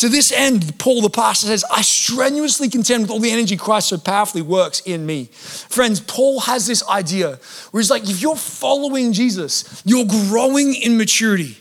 To 0.00 0.08
this 0.08 0.32
end, 0.32 0.78
Paul 0.78 1.02
the 1.02 1.10
pastor 1.10 1.48
says, 1.48 1.62
I 1.70 1.82
strenuously 1.82 2.70
contend 2.70 3.02
with 3.02 3.10
all 3.10 3.18
the 3.18 3.30
energy 3.30 3.58
Christ 3.58 3.90
so 3.90 3.98
powerfully 3.98 4.40
works 4.40 4.80
in 4.86 5.04
me. 5.04 5.26
Friends, 5.26 6.00
Paul 6.00 6.40
has 6.40 6.66
this 6.66 6.82
idea 6.88 7.38
where 7.70 7.82
he's 7.82 7.90
like, 7.90 8.08
if 8.08 8.22
you're 8.22 8.34
following 8.34 9.12
Jesus, 9.12 9.82
you're 9.84 10.06
growing 10.06 10.74
in 10.74 10.96
maturity. 10.96 11.58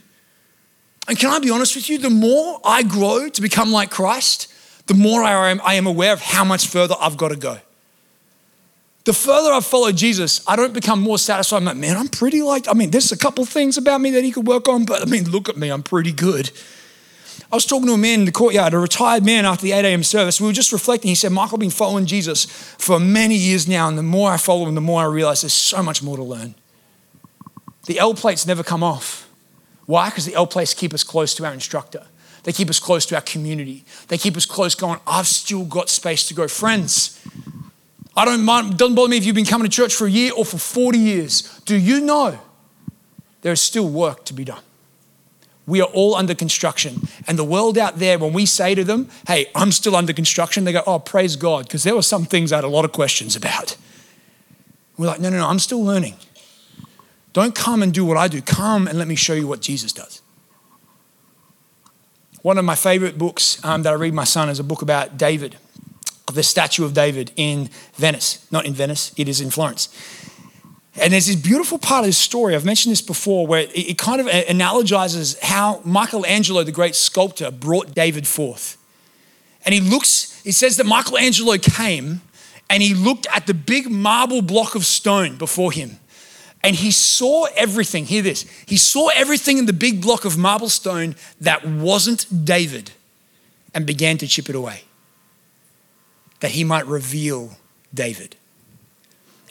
And 1.10 1.20
can 1.20 1.32
I 1.32 1.40
be 1.40 1.50
honest 1.50 1.76
with 1.76 1.90
you? 1.90 1.98
The 1.98 2.10
more 2.10 2.62
I 2.64 2.82
grow 2.82 3.28
to 3.28 3.42
become 3.42 3.74
like 3.74 3.92
Christ, 3.92 4.48
the 4.88 4.94
more 4.94 5.22
I 5.22 5.50
am, 5.50 5.60
I 5.66 5.74
am 5.74 5.86
aware 5.86 6.14
of 6.14 6.22
how 6.22 6.46
much 6.46 6.68
further 6.68 6.96
I've 6.98 7.18
got 7.18 7.32
to 7.32 7.36
go. 7.36 7.58
The 9.04 9.12
further 9.12 9.52
I 9.52 9.60
follow 9.60 9.92
Jesus, 9.92 10.42
I 10.48 10.56
don't 10.56 10.74
become 10.74 11.02
more 11.02 11.18
satisfied. 11.18 11.58
I'm 11.58 11.66
like, 11.66 11.76
man, 11.76 11.98
I'm 11.98 12.08
pretty 12.08 12.42
like, 12.42 12.70
I 12.70 12.74
mean, 12.74 12.92
there's 12.92 13.12
a 13.12 13.18
couple 13.18 13.44
things 13.44 13.78
about 13.78 14.00
me 14.00 14.12
that 14.12 14.24
he 14.24 14.32
could 14.32 14.48
work 14.48 14.70
on, 14.70 14.86
but 14.86 15.02
I 15.02 15.06
mean, 15.12 15.30
look 15.30 15.50
at 15.50 15.58
me, 15.58 15.68
I'm 15.68 15.84
pretty 15.84 16.14
good. 16.14 16.52
I 17.52 17.56
was 17.56 17.66
talking 17.66 17.88
to 17.88 17.94
a 17.94 17.98
man 17.98 18.20
in 18.20 18.26
the 18.26 18.32
courtyard, 18.32 18.76
a 18.76 18.80
retired 18.80 19.26
man 19.26 19.44
after 19.44 19.64
the 19.64 19.72
8 19.72 19.84
a.m. 19.84 20.04
service. 20.04 20.40
We 20.40 20.46
were 20.46 20.54
just 20.54 20.72
reflecting. 20.72 21.10
He 21.10 21.16
said, 21.16 21.32
Michael, 21.32 21.56
I've 21.56 21.62
been 21.62 21.72
following 21.72 22.06
Jesus 22.06 22.46
for 22.46 23.00
many 23.00 23.36
years 23.36 23.68
now, 23.68 23.88
and 23.88 23.98
the 23.98 24.04
more 24.04 24.32
I 24.32 24.38
follow 24.38 24.68
him, 24.68 24.76
the 24.76 24.82
more 24.82 25.02
I 25.02 25.06
realize 25.06 25.42
there's 25.42 25.54
so 25.54 25.82
much 25.82 26.04
more 26.04 26.16
to 26.16 26.24
learn. 26.24 26.54
The 27.88 27.98
L 27.98 28.14
plates 28.14 28.46
never 28.46 28.62
come 28.62 28.84
off. 28.84 29.28
Why? 29.88 30.10
Because 30.10 30.28
the 30.28 30.36
L 30.36 30.46
plates 30.46 30.76
keep 30.76 30.94
us 30.94 31.04
close 31.04 31.34
to 31.36 31.46
our 31.46 31.54
instructor. 31.54 32.06
They 32.44 32.52
keep 32.52 32.70
us 32.70 32.80
close 32.80 33.08
to 33.08 33.16
our 33.16 33.22
community. 33.22 33.84
They 34.10 34.20
keep 34.20 34.38
us 34.38 34.46
close 34.46 34.76
going, 34.76 35.00
I've 35.08 35.28
still 35.28 35.66
got 35.66 35.90
space 35.90 36.28
to 36.28 36.36
go. 36.36 36.48
Friends, 36.48 37.20
I 38.16 38.26
don't 38.26 38.44
mind, 38.44 38.78
doesn't 38.78 38.94
bother 38.94 39.10
me 39.10 39.18
if 39.18 39.26
you've 39.26 39.36
been 39.36 39.46
coming 39.46 39.68
to 39.68 39.76
church 39.76 39.96
for 39.96 40.06
a 40.06 40.12
year 40.12 40.34
or 40.38 40.46
for 40.46 40.60
40 40.60 41.00
years. 41.00 41.60
Do 41.66 41.76
you 41.76 42.00
know 42.00 42.40
there 43.42 43.54
is 43.54 43.62
still 43.62 43.90
work 43.90 44.24
to 44.26 44.34
be 44.34 44.44
done? 44.44 44.62
We 45.70 45.82
are 45.82 45.90
all 45.94 46.16
under 46.16 46.36
construction. 46.36 47.08
And 47.28 47.38
the 47.38 47.44
world 47.44 47.78
out 47.78 48.00
there, 48.00 48.18
when 48.18 48.34
we 48.34 48.46
say 48.46 48.76
to 48.76 48.84
them, 48.84 49.10
hey, 49.28 49.46
I'm 49.56 49.72
still 49.72 49.96
under 49.96 50.12
construction, 50.12 50.64
they 50.64 50.74
go, 50.74 50.84
oh, 50.86 51.00
praise 51.00 51.36
God, 51.36 51.66
because 51.66 51.84
there 51.84 51.96
were 51.96 52.02
some 52.02 52.26
things 52.26 52.52
I 52.52 52.58
had 52.58 52.64
a 52.64 52.70
lot 52.70 52.86
of 52.86 52.92
questions 52.92 53.36
about. 53.36 53.78
We're 54.98 55.08
like, 55.08 55.20
no, 55.20 55.30
no, 55.30 55.38
no, 55.38 55.48
I'm 55.48 55.60
still 55.60 55.84
learning. 55.84 56.16
Don't 57.32 57.56
come 57.56 57.84
and 57.84 57.94
do 57.94 58.04
what 58.04 58.18
I 58.18 58.28
do. 58.28 58.42
Come 58.42 58.88
and 58.88 58.98
let 58.98 59.08
me 59.08 59.16
show 59.16 59.34
you 59.34 59.48
what 59.48 59.62
Jesus 59.62 59.94
does. 59.94 60.22
One 62.42 62.58
of 62.58 62.66
my 62.66 62.76
favorite 62.76 63.18
books 63.18 63.64
um, 63.64 63.84
that 63.84 63.92
I 63.92 63.96
read 63.96 64.14
my 64.14 64.24
son 64.24 64.50
is 64.50 64.60
a 64.60 64.64
book 64.64 64.82
about 64.82 65.18
David, 65.18 65.58
the 66.34 66.44
statue 66.44 66.86
of 66.86 66.94
David 66.94 67.32
in 67.36 67.70
Venice. 67.96 68.48
Not 68.52 68.66
in 68.66 68.74
Venice, 68.74 69.14
it 69.18 69.28
is 69.28 69.42
in 69.42 69.52
Florence. 69.52 69.90
And 71.02 71.14
there's 71.14 71.28
this 71.28 71.36
beautiful 71.36 71.78
part 71.78 72.02
of 72.02 72.08
this 72.08 72.18
story, 72.18 72.56
I've 72.56 72.66
mentioned 72.66 72.92
this 72.92 73.02
before, 73.02 73.48
where 73.48 73.68
it, 73.74 73.98
kind 73.98 74.20
of 74.20 74.28
analogizes 74.28 75.40
how 75.40 75.82
Michelangelo, 75.86 76.64
the 76.64 76.72
great 76.72 76.96
sculptor, 76.96 77.52
brought 77.52 77.96
David 77.96 78.28
forth. 78.28 78.78
And 79.66 79.74
he 79.74 79.82
looks, 79.82 80.42
he 80.44 80.52
says 80.52 80.78
that 80.78 80.86
Michelangelo 80.86 81.58
came 81.58 82.22
and 82.70 82.84
he 82.84 82.94
looked 82.94 83.28
at 83.34 83.48
the 83.48 83.54
big 83.54 83.90
marble 83.90 84.42
block 84.42 84.76
of 84.76 84.86
stone 84.86 85.38
before 85.38 85.72
him. 85.72 86.00
And 86.64 86.76
he 86.76 86.92
saw 86.92 87.46
everything, 87.56 88.06
hear 88.06 88.22
this, 88.22 88.42
he 88.66 88.78
saw 88.78 89.10
everything 89.16 89.58
in 89.58 89.66
the 89.66 89.74
big 89.74 90.02
block 90.02 90.26
of 90.26 90.38
marble 90.38 90.70
stone 90.70 91.16
that 91.40 91.66
wasn't 91.66 92.46
David 92.46 92.92
and 93.74 93.86
began 93.86 94.18
to 94.18 94.28
chip 94.28 94.50
it 94.50 94.56
away, 94.56 94.84
that 96.42 96.52
he 96.52 96.64
might 96.66 96.86
reveal 96.86 97.58
David. 97.94 98.36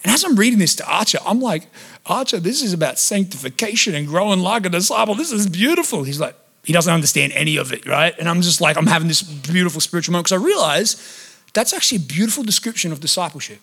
And 0.04 0.12
as 0.12 0.24
I'm 0.24 0.36
reading 0.36 0.58
this 0.58 0.76
to 0.76 0.86
Archer, 0.86 1.18
I'm 1.26 1.40
like, 1.40 1.66
Archer, 2.06 2.38
this 2.38 2.62
is 2.62 2.72
about 2.72 2.98
sanctification 2.98 3.94
and 3.94 4.06
growing 4.06 4.40
like 4.40 4.64
a 4.64 4.68
disciple. 4.68 5.14
This 5.14 5.32
is 5.32 5.46
beautiful. 5.46 6.04
He's 6.04 6.20
like, 6.20 6.36
he 6.64 6.72
doesn't 6.72 6.92
understand 6.92 7.32
any 7.32 7.56
of 7.56 7.72
it, 7.72 7.86
right? 7.86 8.14
And 8.18 8.28
I'm 8.28 8.42
just 8.42 8.60
like, 8.60 8.76
I'm 8.76 8.86
having 8.86 9.08
this 9.08 9.22
beautiful 9.22 9.80
spiritual 9.80 10.12
moment 10.12 10.26
because 10.26 10.42
I 10.42 10.44
realize 10.44 11.38
that's 11.54 11.72
actually 11.72 11.96
a 11.96 12.06
beautiful 12.06 12.44
description 12.44 12.92
of 12.92 13.00
discipleship. 13.00 13.60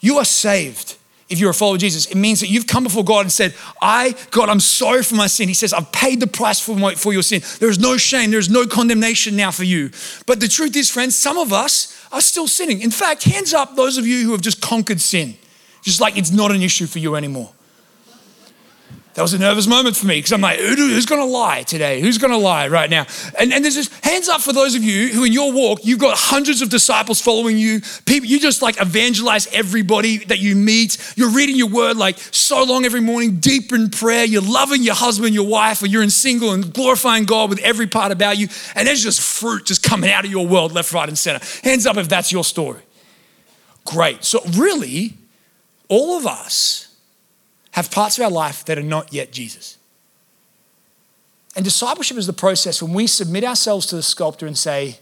You 0.00 0.18
are 0.18 0.24
saved 0.24 0.96
if 1.28 1.38
you're 1.38 1.50
a 1.50 1.54
follower 1.54 1.76
of 1.76 1.80
Jesus. 1.80 2.06
It 2.06 2.16
means 2.16 2.40
that 2.40 2.48
you've 2.48 2.66
come 2.66 2.84
before 2.84 3.04
God 3.04 3.20
and 3.20 3.32
said, 3.32 3.54
I, 3.80 4.14
God, 4.30 4.48
I'm 4.48 4.60
sorry 4.60 5.02
for 5.02 5.14
my 5.14 5.28
sin. 5.28 5.48
He 5.48 5.54
says, 5.54 5.72
I've 5.72 5.90
paid 5.92 6.20
the 6.20 6.26
price 6.26 6.60
for, 6.60 6.74
my, 6.76 6.94
for 6.94 7.12
your 7.12 7.22
sin. 7.22 7.40
There 7.60 7.70
is 7.70 7.78
no 7.78 7.96
shame, 7.96 8.30
there's 8.30 8.50
no 8.50 8.66
condemnation 8.66 9.36
now 9.36 9.50
for 9.50 9.64
you. 9.64 9.90
But 10.26 10.40
the 10.40 10.48
truth 10.48 10.76
is, 10.76 10.90
friends, 10.90 11.16
some 11.16 11.38
of 11.38 11.52
us 11.52 11.99
are 12.12 12.20
still 12.20 12.48
sinning. 12.48 12.82
In 12.82 12.90
fact, 12.90 13.24
hands 13.24 13.54
up 13.54 13.76
those 13.76 13.98
of 13.98 14.06
you 14.06 14.24
who 14.24 14.32
have 14.32 14.40
just 14.40 14.60
conquered 14.60 15.00
sin, 15.00 15.36
just 15.82 16.00
like 16.00 16.16
it's 16.16 16.30
not 16.30 16.50
an 16.50 16.62
issue 16.62 16.86
for 16.86 16.98
you 16.98 17.14
anymore. 17.16 17.52
That 19.20 19.24
was 19.24 19.34
a 19.34 19.38
nervous 19.38 19.66
moment 19.66 19.98
for 19.98 20.06
me 20.06 20.16
because 20.16 20.32
I'm 20.32 20.40
like, 20.40 20.58
Who, 20.58 20.74
who's 20.74 21.04
going 21.04 21.20
to 21.20 21.26
lie 21.26 21.62
today? 21.62 22.00
Who's 22.00 22.16
going 22.16 22.30
to 22.30 22.38
lie 22.38 22.68
right 22.68 22.88
now? 22.88 23.04
And, 23.38 23.52
and 23.52 23.62
there's 23.62 23.74
just 23.74 23.92
hands 24.02 24.30
up 24.30 24.40
for 24.40 24.54
those 24.54 24.74
of 24.74 24.82
you 24.82 25.08
who, 25.08 25.24
in 25.24 25.32
your 25.34 25.52
walk, 25.52 25.80
you've 25.84 25.98
got 25.98 26.16
hundreds 26.16 26.62
of 26.62 26.70
disciples 26.70 27.20
following 27.20 27.58
you. 27.58 27.82
People, 28.06 28.30
you 28.30 28.40
just 28.40 28.62
like 28.62 28.80
evangelize 28.80 29.46
everybody 29.48 30.24
that 30.24 30.38
you 30.38 30.56
meet. 30.56 30.96
You're 31.16 31.28
reading 31.28 31.56
your 31.56 31.68
word 31.68 31.98
like 31.98 32.16
so 32.16 32.64
long 32.64 32.86
every 32.86 33.02
morning, 33.02 33.40
deep 33.40 33.74
in 33.74 33.90
prayer. 33.90 34.24
You're 34.24 34.40
loving 34.40 34.82
your 34.82 34.94
husband, 34.94 35.34
your 35.34 35.46
wife, 35.46 35.82
or 35.82 35.86
you're 35.86 36.02
in 36.02 36.08
single 36.08 36.54
and 36.54 36.72
glorifying 36.72 37.26
God 37.26 37.50
with 37.50 37.58
every 37.58 37.88
part 37.88 38.12
about 38.12 38.38
you. 38.38 38.48
And 38.74 38.88
there's 38.88 39.02
just 39.02 39.20
fruit 39.20 39.66
just 39.66 39.82
coming 39.82 40.08
out 40.08 40.24
of 40.24 40.30
your 40.30 40.46
world, 40.46 40.72
left, 40.72 40.94
right, 40.94 41.06
and 41.06 41.18
center. 41.18 41.44
Hands 41.62 41.84
up 41.84 41.98
if 41.98 42.08
that's 42.08 42.32
your 42.32 42.42
story. 42.42 42.80
Great. 43.84 44.24
So, 44.24 44.40
really, 44.56 45.12
all 45.90 46.16
of 46.16 46.26
us 46.26 46.89
have 47.72 47.90
parts 47.90 48.18
of 48.18 48.24
our 48.24 48.30
life 48.30 48.64
that 48.64 48.78
are 48.78 48.82
not 48.82 49.12
yet 49.12 49.32
Jesus. 49.32 49.78
And 51.56 51.64
discipleship 51.64 52.16
is 52.16 52.26
the 52.26 52.32
process 52.32 52.82
when 52.82 52.92
we 52.92 53.06
submit 53.06 53.44
ourselves 53.44 53.86
to 53.86 53.96
the 53.96 54.02
sculptor 54.02 54.46
and 54.46 54.56
say, 54.56 54.98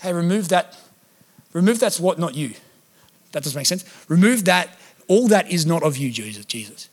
hey, 0.00 0.12
remove 0.12 0.48
that, 0.48 0.76
remove 1.52 1.78
that's 1.78 2.00
what, 2.00 2.18
not 2.18 2.34
you. 2.34 2.54
That 3.32 3.42
doesn't 3.44 3.58
make 3.58 3.66
sense. 3.66 3.84
Remove 4.08 4.44
that, 4.44 4.68
all 5.08 5.28
that 5.28 5.50
is 5.50 5.64
not 5.64 5.82
of 5.82 5.96
you, 5.96 6.10
Jesus. 6.10 6.44
Jesus. 6.44 6.88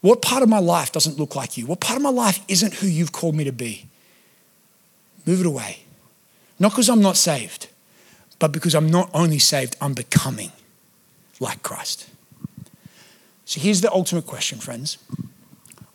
What 0.00 0.20
part 0.20 0.42
of 0.42 0.48
my 0.48 0.58
life 0.58 0.90
doesn't 0.92 1.18
look 1.18 1.36
like 1.36 1.56
you? 1.56 1.66
What 1.66 1.80
part 1.80 1.96
of 1.96 2.02
my 2.02 2.10
life 2.10 2.40
isn't 2.48 2.74
who 2.74 2.88
you've 2.88 3.12
called 3.12 3.36
me 3.36 3.44
to 3.44 3.52
be? 3.52 3.86
Move 5.24 5.40
it 5.40 5.46
away. 5.46 5.84
Not 6.58 6.72
because 6.72 6.88
I'm 6.88 7.00
not 7.00 7.16
saved, 7.16 7.68
but 8.38 8.50
because 8.50 8.74
I'm 8.74 8.88
not 8.88 9.10
only 9.14 9.38
saved, 9.38 9.76
I'm 9.80 9.94
becoming 9.94 10.50
like 11.38 11.62
Christ. 11.62 12.08
So 13.52 13.60
here's 13.60 13.82
the 13.82 13.92
ultimate 13.92 14.24
question, 14.24 14.60
friends. 14.60 14.96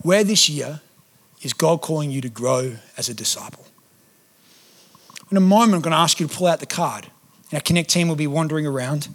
Where 0.04 0.24
this 0.24 0.48
year 0.48 0.82
is 1.42 1.54
God 1.54 1.82
calling 1.82 2.12
you 2.12 2.22
to 2.22 2.30
grow 2.30 2.76
as 2.98 3.10
a 3.10 3.16
disciple? 3.16 3.66
In 5.32 5.38
a 5.38 5.40
moment, 5.40 5.74
I'm 5.74 5.82
going 5.82 5.92
to 5.92 5.98
ask 5.98 6.20
you 6.20 6.28
to 6.28 6.36
pull 6.36 6.46
out 6.46 6.60
the 6.60 6.68
card. 6.68 7.08
Our 7.52 7.60
Connect 7.60 7.90
team 7.90 8.10
will 8.10 8.16
be 8.16 8.28
wandering 8.28 8.68
around 8.68 9.08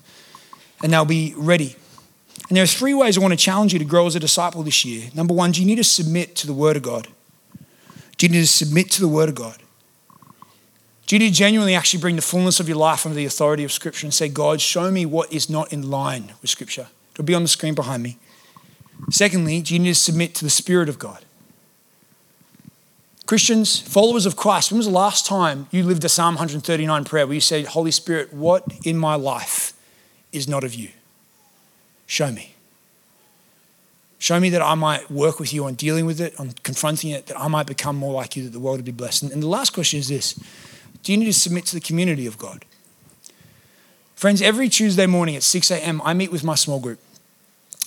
and 0.82 0.92
they'll 0.92 1.04
be 1.04 1.34
ready. 1.36 1.76
And 2.48 2.56
there 2.56 2.64
are 2.64 2.66
three 2.66 2.94
ways 2.94 3.16
I 3.16 3.20
want 3.20 3.30
to 3.30 3.36
challenge 3.36 3.74
you 3.74 3.78
to 3.78 3.84
grow 3.84 4.08
as 4.08 4.16
a 4.16 4.18
disciple 4.18 4.64
this 4.64 4.84
year. 4.84 5.10
Number 5.14 5.34
one, 5.34 5.52
do 5.52 5.60
you 5.60 5.66
need 5.68 5.76
to 5.76 5.84
submit 5.84 6.34
to 6.34 6.48
the 6.48 6.52
Word 6.52 6.76
of 6.76 6.82
God? 6.82 7.06
Do 8.16 8.26
you 8.26 8.32
need 8.32 8.40
to 8.40 8.48
submit 8.48 8.90
to 8.90 9.00
the 9.00 9.06
Word 9.06 9.28
of 9.28 9.36
God? 9.36 9.62
Do 11.06 11.14
you 11.14 11.20
need 11.20 11.28
to 11.28 11.34
genuinely 11.34 11.76
actually 11.76 12.00
bring 12.00 12.16
the 12.16 12.22
fullness 12.22 12.58
of 12.58 12.66
your 12.66 12.78
life 12.78 13.06
under 13.06 13.14
the 13.14 13.24
authority 13.24 13.62
of 13.62 13.70
Scripture 13.70 14.04
and 14.04 14.12
say, 14.12 14.28
God, 14.28 14.60
show 14.60 14.90
me 14.90 15.06
what 15.06 15.32
is 15.32 15.48
not 15.48 15.72
in 15.72 15.88
line 15.88 16.32
with 16.42 16.50
Scripture? 16.50 16.88
It'll 17.12 17.24
be 17.24 17.36
on 17.36 17.42
the 17.42 17.48
screen 17.48 17.76
behind 17.76 18.02
me. 18.02 18.18
Secondly, 19.10 19.60
do 19.60 19.74
you 19.74 19.80
need 19.80 19.94
to 19.94 19.94
submit 19.94 20.34
to 20.36 20.44
the 20.44 20.50
Spirit 20.50 20.88
of 20.88 20.98
God? 20.98 21.24
Christians, 23.26 23.80
followers 23.80 24.26
of 24.26 24.36
Christ, 24.36 24.70
when 24.70 24.78
was 24.78 24.86
the 24.86 24.92
last 24.92 25.26
time 25.26 25.66
you 25.70 25.84
lived 25.84 26.04
a 26.04 26.08
Psalm 26.08 26.34
139 26.34 27.04
prayer 27.04 27.26
where 27.26 27.34
you 27.34 27.40
said, 27.40 27.66
Holy 27.66 27.90
Spirit, 27.90 28.32
what 28.32 28.64
in 28.84 28.98
my 28.98 29.14
life 29.14 29.72
is 30.32 30.48
not 30.48 30.64
of 30.64 30.74
you? 30.74 30.90
Show 32.06 32.30
me. 32.30 32.54
Show 34.18 34.38
me 34.38 34.50
that 34.50 34.62
I 34.62 34.74
might 34.74 35.10
work 35.10 35.40
with 35.40 35.52
you 35.52 35.64
on 35.64 35.74
dealing 35.74 36.04
with 36.04 36.20
it, 36.20 36.38
on 36.38 36.52
confronting 36.62 37.10
it, 37.10 37.26
that 37.26 37.40
I 37.40 37.48
might 37.48 37.66
become 37.66 37.96
more 37.96 38.12
like 38.12 38.36
you, 38.36 38.44
that 38.44 38.50
the 38.50 38.60
world 38.60 38.78
would 38.78 38.84
be 38.84 38.92
blessed. 38.92 39.24
And 39.24 39.42
the 39.42 39.48
last 39.48 39.70
question 39.70 39.98
is 39.98 40.08
this 40.08 40.34
Do 41.02 41.12
you 41.12 41.18
need 41.18 41.24
to 41.26 41.32
submit 41.32 41.66
to 41.66 41.74
the 41.74 41.80
community 41.80 42.26
of 42.26 42.38
God? 42.38 42.64
Friends, 44.14 44.40
every 44.42 44.68
Tuesday 44.68 45.06
morning 45.06 45.34
at 45.34 45.42
6 45.42 45.70
a.m., 45.70 46.00
I 46.04 46.14
meet 46.14 46.30
with 46.30 46.44
my 46.44 46.54
small 46.54 46.78
group 46.78 47.00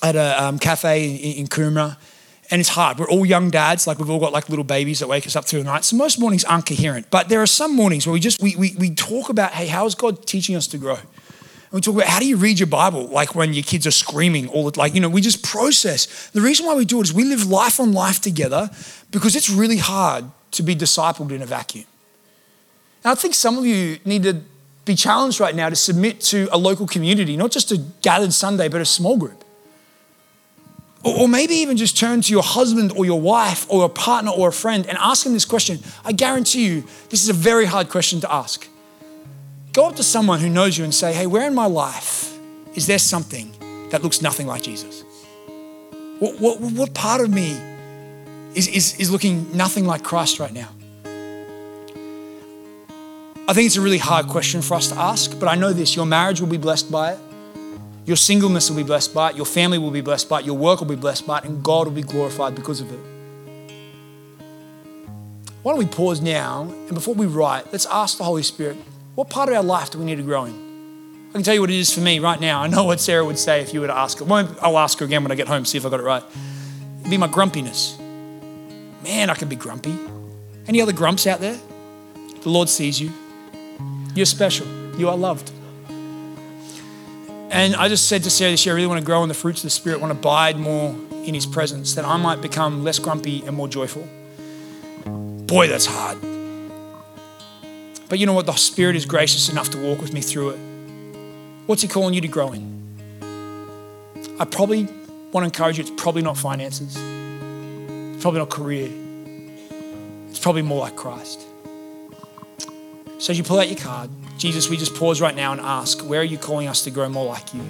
at 0.02 0.16
a 0.16 0.44
um, 0.44 0.60
cafe 0.60 1.16
in, 1.16 1.40
in 1.40 1.48
Coomera, 1.48 1.98
and 2.52 2.60
it's 2.60 2.70
hard. 2.70 3.00
We're 3.00 3.10
all 3.10 3.26
young 3.26 3.50
dads, 3.50 3.88
like 3.88 3.98
we've 3.98 4.10
all 4.10 4.20
got 4.20 4.32
like 4.32 4.50
little 4.50 4.64
babies 4.64 5.00
that 5.00 5.08
wake 5.08 5.26
us 5.26 5.36
up 5.36 5.46
through 5.46 5.60
the 5.60 5.66
night. 5.66 5.84
So 5.84 5.96
most 5.96 6.20
mornings 6.20 6.44
aren't 6.44 6.68
coherent, 6.68 7.10
but 7.10 7.30
there 7.30 7.42
are 7.42 7.48
some 7.48 7.76
mornings 7.76 8.06
where 8.06 8.14
we 8.14 8.20
just 8.20 8.42
we, 8.42 8.56
we, 8.56 8.76
we 8.78 8.94
talk 8.94 9.30
about, 9.30 9.52
hey, 9.52 9.68
how 9.68 9.86
is 9.86 9.96
God 9.96 10.28
teaching 10.28 10.56
us 10.56 10.68
to 10.68 10.78
grow? 10.78 10.96
And 10.96 11.72
we 11.72 11.82
talk 11.82 11.96
about 11.96 12.08
how 12.08 12.20
do 12.20 12.28
you 12.28 12.38
read 12.38 12.60
your 12.60 12.68
Bible, 12.68 13.08
like 13.08 13.34
when 13.34 13.54
your 13.54 13.64
kids 13.64 13.88
are 13.88 13.92
screaming 13.92 14.48
all 14.50 14.70
the 14.70 14.78
like, 14.78 14.94
you 14.94 15.02
know, 15.02 15.10
we 15.10 15.22
just 15.22 15.44
process. 15.44 16.30
The 16.30 16.42
reason 16.42 16.66
why 16.66 16.76
we 16.76 16.86
do 16.86 17.00
it 17.00 17.04
is 17.04 17.14
we 17.14 17.24
live 17.24 17.48
life 17.48 17.80
on 17.80 17.94
life 17.94 18.22
together 18.22 18.70
because 19.12 19.36
it's 19.36 19.50
really 19.50 19.78
hard 19.78 20.26
to 20.52 20.64
be 20.64 20.76
discipled 20.76 21.32
in 21.32 21.42
a 21.42 21.46
vacuum. 21.46 21.86
And 23.04 23.12
I 23.12 23.16
think 23.16 23.34
some 23.34 23.58
of 23.58 23.66
you 23.66 23.98
need 24.06 24.24
to 24.24 24.42
be 24.86 24.96
challenged 24.96 25.40
right 25.40 25.56
now 25.56 25.70
to 25.70 25.76
submit 25.76 26.22
to 26.22 26.48
a 26.52 26.58
local 26.58 26.86
community, 26.86 27.36
not 27.38 27.52
just 27.52 27.72
a 27.72 27.78
gathered 28.02 28.34
Sunday, 28.34 28.68
but 28.68 28.82
a 28.82 28.86
small 28.86 29.18
group. 29.18 29.45
Or 31.06 31.30
maybe 31.30 31.54
even 31.54 31.78
just 31.78 31.96
turn 31.96 32.22
to 32.22 32.32
your 32.32 32.42
husband 32.42 32.92
or 32.96 33.06
your 33.06 33.22
wife 33.22 33.68
or 33.70 33.86
a 33.86 33.90
partner 33.90 34.32
or 34.32 34.50
a 34.50 34.52
friend 34.52 34.88
and 34.88 34.98
ask 35.00 35.24
them 35.24 35.34
this 35.34 35.46
question. 35.46 35.78
I 36.04 36.12
guarantee 36.12 36.66
you, 36.66 36.82
this 37.10 37.22
is 37.22 37.30
a 37.30 37.34
very 37.34 37.66
hard 37.66 37.90
question 37.90 38.22
to 38.22 38.34
ask. 38.34 38.68
Go 39.72 39.88
up 39.88 39.96
to 39.98 40.04
someone 40.04 40.40
who 40.40 40.50
knows 40.50 40.80
you 40.80 40.84
and 40.84 40.94
say, 40.94 41.14
hey, 41.14 41.28
where 41.28 41.46
in 41.46 41.54
my 41.54 41.68
life 41.68 42.36
is 42.74 42.88
there 42.88 42.98
something 42.98 43.54
that 43.92 44.02
looks 44.02 44.24
nothing 44.24 44.48
like 44.48 44.64
Jesus? 44.64 45.04
What, 46.18 46.40
what, 46.40 46.60
what 46.60 46.94
part 46.96 47.22
of 47.22 47.30
me 47.30 47.52
is, 48.56 48.68
is, 48.68 49.00
is 49.00 49.12
looking 49.12 49.56
nothing 49.56 49.86
like 49.86 50.02
Christ 50.02 50.40
right 50.40 50.54
now? 50.54 50.70
I 53.48 53.54
think 53.54 53.68
it's 53.68 53.78
a 53.78 53.82
really 53.82 54.00
hard 54.00 54.28
question 54.28 54.64
for 54.64 54.74
us 54.74 54.88
to 54.88 54.96
ask, 54.98 55.40
but 55.40 55.48
I 55.48 55.54
know 55.54 55.72
this 55.72 55.96
your 55.96 56.08
marriage 56.08 56.42
will 56.42 56.48
be 56.48 56.58
blessed 56.58 56.92
by 56.92 57.12
it. 57.12 57.20
Your 58.06 58.18
singleness 58.18 58.70
will 58.70 58.78
be 58.78 58.84
blessed 58.84 59.14
by 59.14 59.32
it. 59.32 59.36
Your 59.36 59.46
family 59.46 59.78
will 59.78 59.92
be 59.92 60.02
blessed 60.02 60.30
by 60.30 60.40
it. 60.40 60.46
Your 60.46 60.56
work 60.56 60.80
will 60.80 60.88
be 60.88 60.96
blessed 60.96 61.26
by 61.26 61.40
it. 61.40 61.46
And 61.46 61.64
God 61.64 61.88
will 61.88 61.94
be 61.94 62.04
glorified 62.04 62.54
because 62.56 62.82
of 62.82 62.92
it. 62.92 63.00
Why 65.64 65.72
don't 65.72 65.80
we 65.80 65.88
pause 65.88 66.22
now? 66.22 66.62
And 66.62 66.94
before 66.94 67.16
we 67.16 67.26
write, 67.26 67.72
let's 67.72 67.88
ask 67.88 68.20
the 68.20 68.24
Holy 68.24 68.44
Spirit, 68.44 68.78
what 69.16 69.32
part 69.32 69.50
of 69.50 69.56
our 69.56 69.64
life 69.64 69.90
do 69.90 69.98
we 69.98 70.06
need 70.06 70.18
to 70.18 70.22
grow 70.22 70.46
in? 70.46 70.54
I 71.30 71.34
can 71.34 71.44
tell 71.44 71.56
you 71.56 71.62
what 71.62 71.72
it 71.72 71.78
is 71.78 71.92
for 71.92 72.02
me 72.02 72.20
right 72.20 72.40
now. 72.40 72.62
I 72.62 72.68
know 72.68 72.84
what 72.84 73.00
Sarah 73.00 73.26
would 73.26 73.40
say 73.40 73.62
if 73.62 73.74
you 73.74 73.82
were 73.82 73.88
to 73.88 73.98
ask 73.98 74.20
her. 74.20 74.26
I'll 74.62 74.78
ask 74.78 75.00
her 75.00 75.06
again 75.06 75.24
when 75.24 75.32
I 75.32 75.36
get 75.36 75.48
home, 75.48 75.66
see 75.66 75.80
if 75.80 75.86
I 75.86 75.90
got 75.90 76.00
it 76.00 76.04
right. 76.04 76.24
It'd 77.00 77.10
be 77.10 77.18
my 77.18 77.28
grumpiness. 77.28 77.98
Man, 79.04 79.30
I 79.30 79.34
can 79.34 79.50
be 79.50 79.56
grumpy. 79.56 79.98
Any 80.68 80.82
other 80.82 80.94
grumps 80.94 81.26
out 81.26 81.40
there? 81.40 81.60
The 82.42 82.50
Lord 82.50 82.70
sees 82.70 83.02
you. 83.02 83.12
You're 84.14 84.28
special. 84.28 84.68
You 84.98 85.10
are 85.10 85.18
loved. 85.18 85.52
And 87.52 87.76
I 87.76 87.88
just 87.88 88.10
said 88.10 88.24
to 88.24 88.30
Sarah 88.30 88.52
this 88.52 88.66
year, 88.66 88.74
I 88.74 88.76
really 88.76 88.88
want 88.88 89.00
to 89.00 89.06
grow 89.06 89.24
in 89.24 89.30
the 89.30 89.36
fruits 89.36 89.60
of 89.60 89.64
the 89.64 89.70
Spirit, 89.70 90.02
want 90.02 90.12
to 90.12 90.20
abide 90.20 90.58
more 90.58 90.96
in 91.24 91.34
His 91.34 91.46
presence, 91.46 91.96
that 91.96 92.06
I 92.06 92.18
might 92.18 92.42
become 92.42 92.84
less 92.84 93.00
grumpy 93.00 93.44
and 93.46 93.56
more 93.56 93.68
joyful. 93.68 94.08
Boy, 95.06 95.68
that's 95.68 95.86
hard. 95.86 96.20
But 98.10 98.20
you 98.20 98.26
know 98.26 98.34
what? 98.34 98.46
The 98.46 98.54
Spirit 98.54 98.96
is 98.96 99.06
gracious 99.06 99.50
enough 99.50 99.70
to 99.72 99.78
walk 99.78 100.02
with 100.02 100.14
me 100.14 100.22
through 100.22 100.50
it. 100.52 100.60
What's 101.66 101.82
He 101.82 101.88
calling 101.88 102.14
you 102.14 102.22
to 102.22 102.28
grow 102.28 102.52
in? 102.52 102.74
I 104.40 104.46
probably 104.46 104.84
want 105.32 105.44
to 105.44 105.46
encourage 105.46 105.78
you, 105.78 105.84
it's 105.84 106.02
probably 106.02 106.22
not 106.22 106.38
finances, 106.38 106.96
it's 106.96 108.22
probably 108.22 108.40
not 108.40 108.50
career, 108.50 108.90
it's 110.30 110.40
probably 110.40 110.62
more 110.62 110.82
like 110.82 110.96
Christ. 110.96 111.42
So 113.18 113.32
as 113.32 113.38
you 113.38 113.44
pull 113.44 113.60
out 113.60 113.70
your 113.70 113.80
card, 113.80 114.10
Jesus, 114.38 114.70
we 114.70 114.76
just 114.76 114.94
pause 114.94 115.22
right 115.22 115.36
now 115.36 115.54
and 115.54 115.62
ask, 115.62 116.02
where 116.02 116.20
are 116.20 116.24
you 116.24 116.38
calling 116.38 116.68
us 116.68 116.84
to 116.84 116.92
grow 116.92 117.08
more 117.08 117.26
like 117.26 117.54
you, 117.54 117.62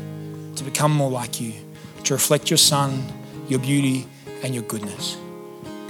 to 0.56 0.64
become 0.64 0.92
more 0.92 1.12
like 1.12 1.40
you, 1.40 1.54
to 2.04 2.14
reflect 2.14 2.50
your 2.50 2.58
Son, 2.58 3.04
your 3.48 3.60
beauty, 3.60 4.08
and 4.42 4.56
your 4.56 4.64
goodness? 4.64 5.18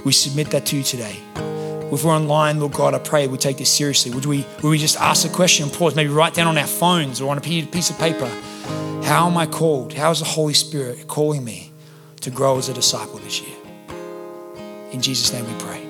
We 0.04 0.12
submit 0.12 0.50
that 0.50 0.66
to 0.66 0.76
you 0.76 0.82
today. 0.82 1.16
If 1.90 2.04
we're 2.04 2.12
online, 2.12 2.60
Lord 2.60 2.74
God, 2.74 2.94
I 2.94 2.98
pray 2.98 3.26
we 3.28 3.38
take 3.38 3.56
this 3.56 3.72
seriously. 3.72 4.12
Would 4.12 4.26
we, 4.26 4.44
would 4.62 4.68
we 4.68 4.78
just 4.78 5.00
ask 5.00 5.26
a 5.26 5.32
question 5.32 5.64
and 5.64 5.72
pause, 5.72 5.94
maybe 5.94 6.10
write 6.10 6.34
down 6.34 6.48
on 6.48 6.58
our 6.58 6.66
phones 6.66 7.20
or 7.20 7.30
on 7.30 7.38
a 7.38 7.40
piece 7.40 7.90
of 7.90 7.98
paper, 7.98 8.28
how 9.04 9.26
am 9.28 9.38
I 9.38 9.46
called? 9.46 9.94
How 9.94 10.10
is 10.10 10.18
the 10.18 10.26
Holy 10.26 10.54
Spirit 10.54 11.06
calling 11.06 11.44
me 11.44 11.72
to 12.20 12.30
grow 12.30 12.58
as 12.58 12.68
a 12.68 12.74
disciple 12.74 13.18
this 13.18 13.40
year? 13.40 13.56
In 14.90 15.00
Jesus' 15.00 15.32
name 15.32 15.46
we 15.46 15.58
pray. 15.64 15.85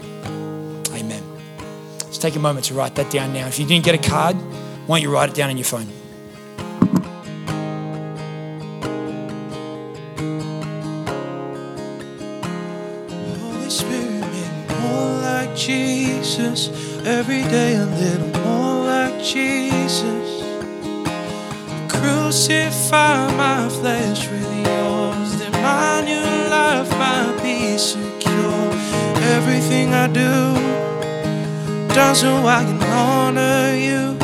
Let's 2.16 2.22
take 2.22 2.36
a 2.36 2.38
moment 2.38 2.64
to 2.64 2.74
write 2.74 2.94
that 2.94 3.10
down 3.10 3.34
now. 3.34 3.46
If 3.46 3.58
you 3.58 3.66
didn't 3.66 3.84
get 3.84 3.94
a 3.94 3.98
card, 3.98 4.36
why 4.86 4.96
don't 4.96 5.02
you 5.02 5.12
write 5.12 5.28
it 5.28 5.34
down 5.34 5.50
on 5.50 5.58
your 5.58 5.66
phone? 5.66 5.86
Jesus. 15.54 16.68
Every 17.04 17.42
day 17.42 17.76
a 17.76 17.84
little 17.84 18.40
more 18.40 18.86
like 18.86 19.22
Jesus. 19.22 20.42
Crucify 21.90 23.30
my 23.36 23.68
flesh 23.68 24.26
with 24.30 24.54
yours, 24.54 25.38
that 25.40 25.52
my 25.52 26.00
new 26.02 26.48
life 26.48 26.88
might 26.92 27.42
be 27.42 27.76
secure. 27.76 28.70
Everything 29.36 29.92
I 29.92 30.08
do 30.08 30.55
does 31.96 32.20
so 32.20 32.46
I 32.46 32.62
can 32.62 32.82
honor 32.82 33.74
you. 33.74 34.18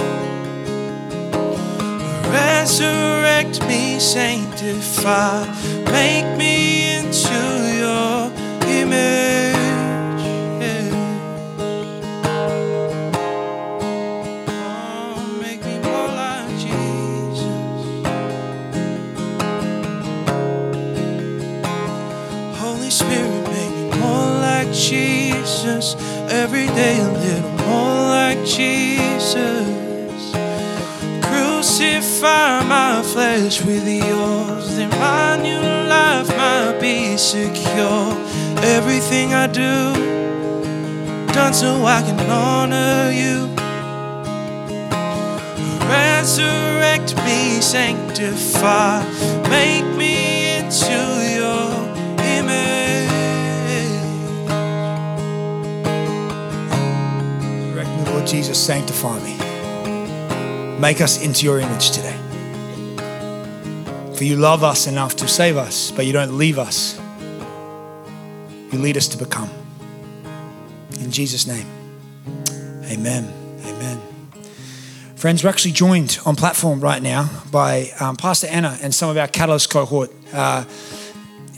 Resurrect 2.30 3.66
me, 3.66 3.98
sanctify, 3.98 5.46
make 5.90 6.36
me 6.36 6.98
into 6.98 7.40
your 7.80 8.30
image. 8.68 9.56
Oh, 14.48 15.38
make 15.40 15.64
me 15.64 15.78
more 15.78 16.08
like 16.08 16.50
Jesus. 16.64 17.48
Holy 22.60 22.90
Spirit, 22.90 23.31
Jesus. 24.72 25.94
Every 26.30 26.66
day 26.66 26.98
a 27.00 27.12
little 27.12 27.50
more 27.66 28.08
like 28.16 28.38
Jesus. 28.44 29.68
Crucify 31.22 32.62
my 32.64 33.02
flesh 33.02 33.62
with 33.64 33.86
yours, 33.86 34.76
then 34.76 34.90
my 34.90 35.36
new 35.36 35.60
life 35.88 36.28
might 36.36 36.78
be 36.80 37.16
secure. 37.16 38.16
Everything 38.64 39.34
I 39.34 39.46
do, 39.46 39.92
done 41.32 41.52
so 41.52 41.84
I 41.84 42.02
can 42.02 42.18
honor 42.30 43.10
you. 43.12 43.48
Resurrect 45.88 47.16
me, 47.24 47.60
sanctify, 47.60 49.04
make 49.48 49.84
me 49.96 50.56
into 50.58 51.21
Lord 58.22 58.30
Jesus, 58.30 58.64
sanctify 58.64 59.18
me. 59.24 59.36
Make 60.78 61.00
us 61.00 61.20
into 61.24 61.44
your 61.44 61.58
image 61.58 61.90
today. 61.90 62.16
For 64.14 64.22
you 64.22 64.36
love 64.36 64.62
us 64.62 64.86
enough 64.86 65.16
to 65.16 65.26
save 65.26 65.56
us, 65.56 65.90
but 65.90 66.06
you 66.06 66.12
don't 66.12 66.38
leave 66.38 66.56
us. 66.56 67.00
You 68.70 68.78
lead 68.78 68.96
us 68.96 69.08
to 69.08 69.18
become. 69.18 69.50
In 71.00 71.10
Jesus' 71.10 71.48
name, 71.48 71.66
amen. 72.84 73.28
Amen. 73.66 74.00
Friends, 75.16 75.42
we're 75.42 75.50
actually 75.50 75.72
joined 75.72 76.20
on 76.24 76.36
platform 76.36 76.78
right 76.78 77.02
now 77.02 77.28
by 77.50 77.90
um, 77.98 78.14
Pastor 78.14 78.46
Anna 78.46 78.78
and 78.82 78.94
some 78.94 79.10
of 79.10 79.16
our 79.16 79.26
Catalyst 79.26 79.68
cohort. 79.68 80.12
Uh, 80.32 80.64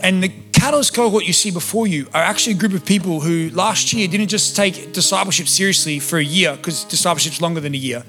and 0.00 0.22
the 0.22 0.32
Catalyst 0.64 0.94
cohort 0.94 1.26
you 1.26 1.34
see 1.34 1.50
before 1.50 1.86
you 1.86 2.08
are 2.14 2.22
actually 2.22 2.54
a 2.54 2.56
group 2.56 2.72
of 2.72 2.86
people 2.86 3.20
who 3.20 3.50
last 3.50 3.92
year 3.92 4.08
didn't 4.08 4.28
just 4.28 4.56
take 4.56 4.94
discipleship 4.94 5.46
seriously 5.46 5.98
for 5.98 6.18
a 6.18 6.24
year, 6.24 6.56
because 6.56 6.84
discipleship's 6.84 7.42
longer 7.42 7.60
than 7.60 7.74
a 7.74 7.76
year. 7.76 8.02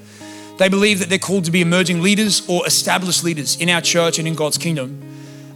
They 0.56 0.70
believe 0.70 1.00
that 1.00 1.10
they're 1.10 1.18
called 1.18 1.44
to 1.44 1.50
be 1.50 1.60
emerging 1.60 2.00
leaders 2.00 2.48
or 2.48 2.66
established 2.66 3.24
leaders 3.24 3.60
in 3.60 3.68
our 3.68 3.82
church 3.82 4.18
and 4.18 4.26
in 4.26 4.34
God's 4.34 4.56
kingdom. 4.56 5.02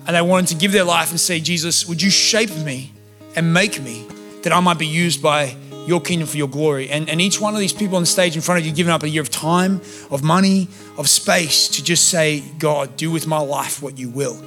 And 0.06 0.14
they 0.14 0.20
wanted 0.20 0.48
to 0.48 0.56
give 0.56 0.72
their 0.72 0.84
life 0.84 1.08
and 1.08 1.18
say, 1.18 1.40
Jesus, 1.40 1.86
would 1.86 2.02
you 2.02 2.10
shape 2.10 2.54
me 2.54 2.92
and 3.34 3.50
make 3.50 3.80
me 3.80 4.06
that 4.42 4.52
I 4.52 4.60
might 4.60 4.78
be 4.78 4.86
used 4.86 5.22
by 5.22 5.56
your 5.86 6.02
kingdom 6.02 6.28
for 6.28 6.36
your 6.36 6.48
glory? 6.48 6.90
And, 6.90 7.08
and 7.08 7.18
each 7.18 7.40
one 7.40 7.54
of 7.54 7.60
these 7.60 7.72
people 7.72 7.96
on 7.96 8.02
the 8.02 8.08
stage 8.08 8.36
in 8.36 8.42
front 8.42 8.60
of 8.60 8.66
you, 8.66 8.74
giving 8.74 8.92
up 8.92 9.04
a 9.04 9.08
year 9.08 9.22
of 9.22 9.30
time, 9.30 9.80
of 10.10 10.22
money, 10.22 10.68
of 10.98 11.08
space 11.08 11.66
to 11.68 11.82
just 11.82 12.08
say, 12.10 12.40
God, 12.58 12.98
do 12.98 13.10
with 13.10 13.26
my 13.26 13.40
life 13.40 13.82
what 13.82 13.96
you 13.96 14.10
will. 14.10 14.38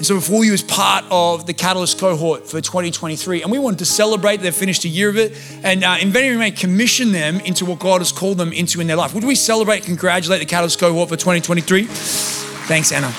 And 0.00 0.06
so 0.06 0.14
before 0.14 0.46
you 0.46 0.54
is 0.54 0.62
part 0.62 1.04
of 1.10 1.44
the 1.44 1.52
Catalyst 1.52 1.98
cohort 1.98 2.46
for 2.46 2.58
2023. 2.58 3.42
And 3.42 3.52
we 3.52 3.58
wanted 3.58 3.80
to 3.80 3.84
celebrate 3.84 4.38
they've 4.38 4.54
finished 4.54 4.86
a 4.86 4.88
year 4.88 5.10
of 5.10 5.18
it 5.18 5.36
and 5.62 5.84
uh, 5.84 5.98
Inventing 6.00 6.38
may 6.38 6.52
commission 6.52 7.12
them 7.12 7.38
into 7.40 7.66
what 7.66 7.80
God 7.80 8.00
has 8.00 8.10
called 8.10 8.38
them 8.38 8.50
into 8.54 8.80
in 8.80 8.86
their 8.86 8.96
life. 8.96 9.12
Would 9.12 9.24
we 9.24 9.34
celebrate, 9.34 9.80
and 9.80 9.84
congratulate 9.88 10.40
the 10.40 10.46
Catalyst 10.46 10.78
cohort 10.78 11.10
for 11.10 11.16
2023? 11.16 11.84
Thanks, 11.84 12.92
Anna. 12.92 13.12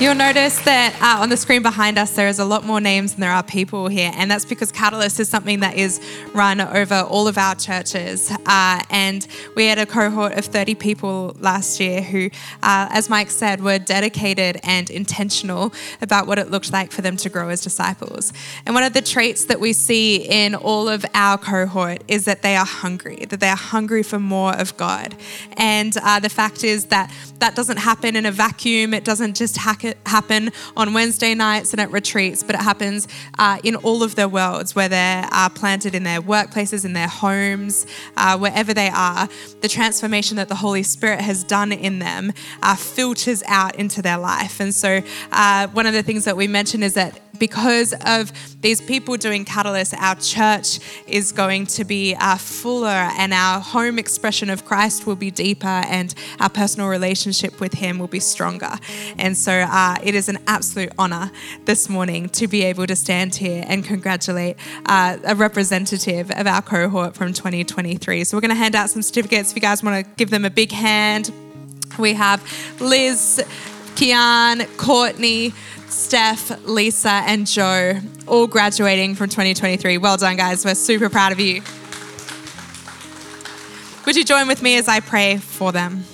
You'll 0.00 0.14
notice 0.14 0.58
that 0.62 0.96
uh, 1.02 1.22
on 1.22 1.28
the 1.28 1.36
screen 1.36 1.60
behind 1.60 1.98
us, 1.98 2.16
there 2.16 2.26
is 2.26 2.38
a 2.38 2.44
lot 2.46 2.64
more 2.64 2.80
names 2.80 3.12
than 3.12 3.20
there 3.20 3.32
are 3.32 3.42
people 3.42 3.88
here. 3.88 4.10
And 4.14 4.30
that's 4.30 4.46
because 4.46 4.72
Catalyst 4.72 5.20
is 5.20 5.28
something 5.28 5.60
that 5.60 5.76
is 5.76 6.00
run 6.32 6.58
over 6.62 7.00
all 7.02 7.28
of 7.28 7.36
our 7.36 7.54
churches. 7.54 8.30
Uh, 8.46 8.82
and 8.88 9.26
we 9.56 9.66
had 9.66 9.78
a 9.78 9.84
cohort 9.84 10.38
of 10.38 10.46
30 10.46 10.74
people 10.76 11.36
last 11.38 11.80
year 11.80 12.00
who, 12.00 12.30
uh, 12.62 12.88
as 12.90 13.10
Mike 13.10 13.30
said, 13.30 13.62
were 13.62 13.78
dedicated 13.78 14.58
and 14.62 14.88
intentional 14.88 15.70
about 16.00 16.26
what 16.26 16.38
it 16.38 16.50
looked 16.50 16.72
like 16.72 16.92
for 16.92 17.02
them 17.02 17.18
to 17.18 17.28
grow 17.28 17.50
as 17.50 17.60
disciples. 17.60 18.32
And 18.64 18.74
one 18.74 18.84
of 18.84 18.94
the 18.94 19.02
traits 19.02 19.44
that 19.44 19.60
we 19.60 19.74
see 19.74 20.16
in 20.16 20.54
all 20.54 20.88
of 20.88 21.04
our 21.12 21.36
cohort 21.36 22.02
is 22.08 22.24
that 22.24 22.40
they 22.40 22.56
are 22.56 22.64
hungry, 22.64 23.26
that 23.28 23.40
they 23.40 23.50
are 23.50 23.54
hungry 23.54 24.02
for 24.02 24.18
more 24.18 24.56
of 24.56 24.74
God. 24.78 25.14
And 25.58 25.94
uh, 26.02 26.20
the 26.20 26.30
fact 26.30 26.64
is 26.64 26.86
that 26.86 27.12
that 27.40 27.54
doesn't 27.54 27.78
happen 27.78 28.16
in 28.16 28.24
a 28.24 28.32
vacuum, 28.32 28.94
it 28.94 29.04
doesn't 29.04 29.36
just 29.36 29.58
it 29.89 29.89
happen 30.06 30.50
on 30.76 30.94
Wednesday 30.94 31.34
nights 31.34 31.72
and 31.72 31.80
at 31.80 31.90
retreats, 31.90 32.42
but 32.42 32.54
it 32.54 32.60
happens 32.60 33.08
uh, 33.38 33.58
in 33.64 33.76
all 33.76 34.02
of 34.02 34.14
their 34.14 34.28
worlds 34.28 34.74
where 34.74 34.88
they're 34.88 35.26
uh, 35.32 35.48
planted 35.48 35.94
in 35.94 36.02
their 36.02 36.20
workplaces, 36.20 36.84
in 36.84 36.92
their 36.92 37.08
homes, 37.08 37.86
uh, 38.16 38.36
wherever 38.38 38.74
they 38.74 38.88
are. 38.88 39.28
The 39.60 39.68
transformation 39.68 40.36
that 40.36 40.48
the 40.48 40.56
Holy 40.56 40.82
Spirit 40.82 41.20
has 41.20 41.44
done 41.44 41.72
in 41.72 41.98
them 41.98 42.32
uh, 42.62 42.76
filters 42.76 43.42
out 43.46 43.76
into 43.76 44.02
their 44.02 44.18
life. 44.18 44.60
And 44.60 44.74
so, 44.74 45.02
uh, 45.32 45.68
one 45.68 45.86
of 45.86 45.94
the 45.94 46.02
things 46.02 46.24
that 46.24 46.36
we 46.36 46.46
mentioned 46.46 46.84
is 46.84 46.94
that 46.94 47.20
because 47.40 47.92
of 48.06 48.30
these 48.60 48.80
people 48.80 49.16
doing 49.16 49.44
Catalyst, 49.44 49.94
our 49.94 50.14
church 50.14 50.78
is 51.08 51.32
going 51.32 51.66
to 51.66 51.84
be 51.84 52.14
uh, 52.14 52.36
fuller 52.36 52.86
and 52.88 53.32
our 53.32 53.60
home 53.60 53.98
expression 53.98 54.50
of 54.50 54.64
Christ 54.64 55.06
will 55.06 55.16
be 55.16 55.30
deeper 55.30 55.66
and 55.66 56.14
our 56.38 56.50
personal 56.50 56.88
relationship 56.88 57.58
with 57.58 57.72
Him 57.72 57.98
will 57.98 58.06
be 58.06 58.20
stronger. 58.20 58.72
And 59.18 59.36
so 59.36 59.52
uh, 59.52 59.66
it 60.02 60.14
is 60.14 60.28
an 60.28 60.38
absolute 60.46 60.92
honor 60.98 61.30
this 61.64 61.88
morning 61.88 62.28
to 62.30 62.46
be 62.46 62.62
able 62.62 62.86
to 62.86 62.96
stand 62.96 63.34
here 63.34 63.64
and 63.66 63.84
congratulate 63.84 64.56
uh, 64.86 65.16
a 65.24 65.34
representative 65.34 66.30
of 66.32 66.46
our 66.46 66.62
cohort 66.62 67.14
from 67.14 67.32
2023. 67.32 68.24
So 68.24 68.36
we're 68.36 68.42
going 68.42 68.50
to 68.50 68.54
hand 68.54 68.74
out 68.74 68.90
some 68.90 69.02
certificates 69.02 69.50
if 69.50 69.56
you 69.56 69.62
guys 69.62 69.82
want 69.82 70.04
to 70.04 70.12
give 70.16 70.30
them 70.30 70.44
a 70.44 70.50
big 70.50 70.72
hand. 70.72 71.32
We 71.98 72.14
have 72.14 72.42
Liz, 72.80 73.42
Kian, 73.94 74.66
Courtney, 74.76 75.52
Steph, 75.88 76.64
Lisa, 76.64 77.22
and 77.26 77.46
Joe, 77.46 78.00
all 78.26 78.46
graduating 78.46 79.14
from 79.14 79.28
2023. 79.28 79.98
Well 79.98 80.16
done, 80.16 80.36
guys. 80.36 80.64
We're 80.64 80.74
super 80.74 81.08
proud 81.08 81.32
of 81.32 81.40
you. 81.40 81.62
Would 84.06 84.16
you 84.16 84.24
join 84.24 84.46
with 84.46 84.62
me 84.62 84.76
as 84.76 84.88
I 84.88 85.00
pray 85.00 85.38
for 85.38 85.72
them? 85.72 86.04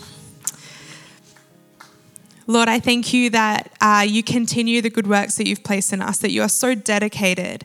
Lord, 2.49 2.69
I 2.69 2.79
thank 2.79 3.13
you 3.13 3.29
that 3.31 3.73
uh, 3.81 4.05
you 4.07 4.23
continue 4.23 4.81
the 4.81 4.91
good 4.91 5.09
works 5.09 5.35
that 5.35 5.49
you've 5.49 5.65
placed 5.65 5.93
in 5.93 6.01
us, 6.01 6.19
that 6.19 6.31
you 6.31 6.43
are 6.43 6.49
so 6.49 6.77
dedicated 6.77 7.65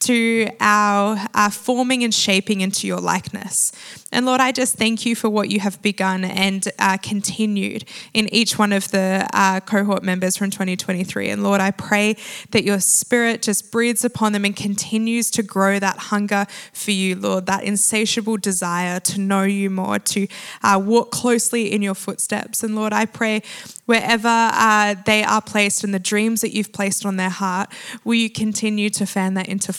to 0.00 0.48
our, 0.60 1.18
our 1.34 1.50
forming 1.50 2.04
and 2.04 2.12
shaping 2.12 2.60
into 2.60 2.86
your 2.86 3.00
likeness. 3.00 3.72
And 4.12 4.26
Lord, 4.26 4.40
I 4.40 4.50
just 4.50 4.76
thank 4.76 5.06
you 5.06 5.14
for 5.14 5.28
what 5.30 5.50
you 5.50 5.60
have 5.60 5.80
begun 5.82 6.24
and 6.24 6.66
uh, 6.78 6.96
continued 6.96 7.84
in 8.12 8.32
each 8.34 8.58
one 8.58 8.72
of 8.72 8.90
the 8.90 9.28
uh, 9.32 9.60
cohort 9.60 10.02
members 10.02 10.36
from 10.36 10.50
2023. 10.50 11.30
And 11.30 11.42
Lord, 11.42 11.60
I 11.60 11.70
pray 11.70 12.16
that 12.50 12.64
your 12.64 12.80
spirit 12.80 13.42
just 13.42 13.70
breathes 13.70 14.04
upon 14.04 14.32
them 14.32 14.44
and 14.44 14.56
continues 14.56 15.30
to 15.32 15.42
grow 15.42 15.78
that 15.78 15.98
hunger 15.98 16.46
for 16.72 16.90
you, 16.90 17.14
Lord, 17.14 17.46
that 17.46 17.64
insatiable 17.64 18.38
desire 18.38 19.00
to 19.00 19.20
know 19.20 19.42
you 19.42 19.70
more, 19.70 19.98
to 19.98 20.26
uh, 20.62 20.80
walk 20.84 21.10
closely 21.10 21.72
in 21.72 21.82
your 21.82 21.94
footsteps. 21.94 22.62
And 22.62 22.74
Lord, 22.74 22.92
I 22.92 23.04
pray 23.04 23.42
wherever 23.86 24.28
uh, 24.28 24.94
they 25.04 25.22
are 25.22 25.42
placed 25.42 25.84
and 25.84 25.92
the 25.92 25.98
dreams 25.98 26.40
that 26.40 26.54
you've 26.54 26.72
placed 26.72 27.04
on 27.04 27.16
their 27.16 27.28
heart, 27.28 27.72
will 28.04 28.14
you 28.14 28.30
continue 28.30 28.88
to 28.88 29.04
fan 29.04 29.34
that 29.34 29.48
into? 29.48 29.72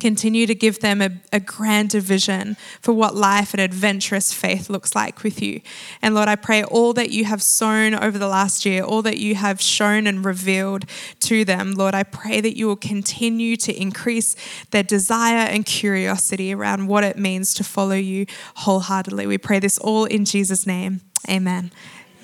Continue 0.00 0.46
to 0.46 0.54
give 0.54 0.80
them 0.80 1.02
a, 1.02 1.10
a 1.34 1.38
grander 1.38 2.00
vision 2.00 2.56
for 2.80 2.94
what 2.94 3.14
life 3.14 3.52
and 3.52 3.60
adventurous 3.60 4.32
faith 4.32 4.70
looks 4.70 4.94
like 4.94 5.22
with 5.22 5.42
you. 5.42 5.60
And 6.00 6.14
Lord, 6.14 6.28
I 6.28 6.36
pray 6.36 6.64
all 6.64 6.94
that 6.94 7.10
you 7.10 7.26
have 7.26 7.42
sown 7.42 7.94
over 7.94 8.18
the 8.18 8.26
last 8.26 8.64
year, 8.64 8.82
all 8.82 9.02
that 9.02 9.18
you 9.18 9.34
have 9.34 9.60
shown 9.60 10.06
and 10.06 10.24
revealed 10.24 10.86
to 11.20 11.44
them, 11.44 11.74
Lord, 11.74 11.94
I 11.94 12.04
pray 12.04 12.40
that 12.40 12.56
you 12.56 12.66
will 12.68 12.76
continue 12.76 13.54
to 13.58 13.78
increase 13.78 14.34
their 14.70 14.82
desire 14.82 15.46
and 15.46 15.66
curiosity 15.66 16.54
around 16.54 16.86
what 16.86 17.04
it 17.04 17.18
means 17.18 17.52
to 17.54 17.64
follow 17.64 17.94
you 17.94 18.24
wholeheartedly. 18.56 19.26
We 19.26 19.36
pray 19.36 19.58
this 19.58 19.76
all 19.76 20.06
in 20.06 20.24
Jesus' 20.24 20.66
name. 20.66 21.02
Amen. 21.28 21.70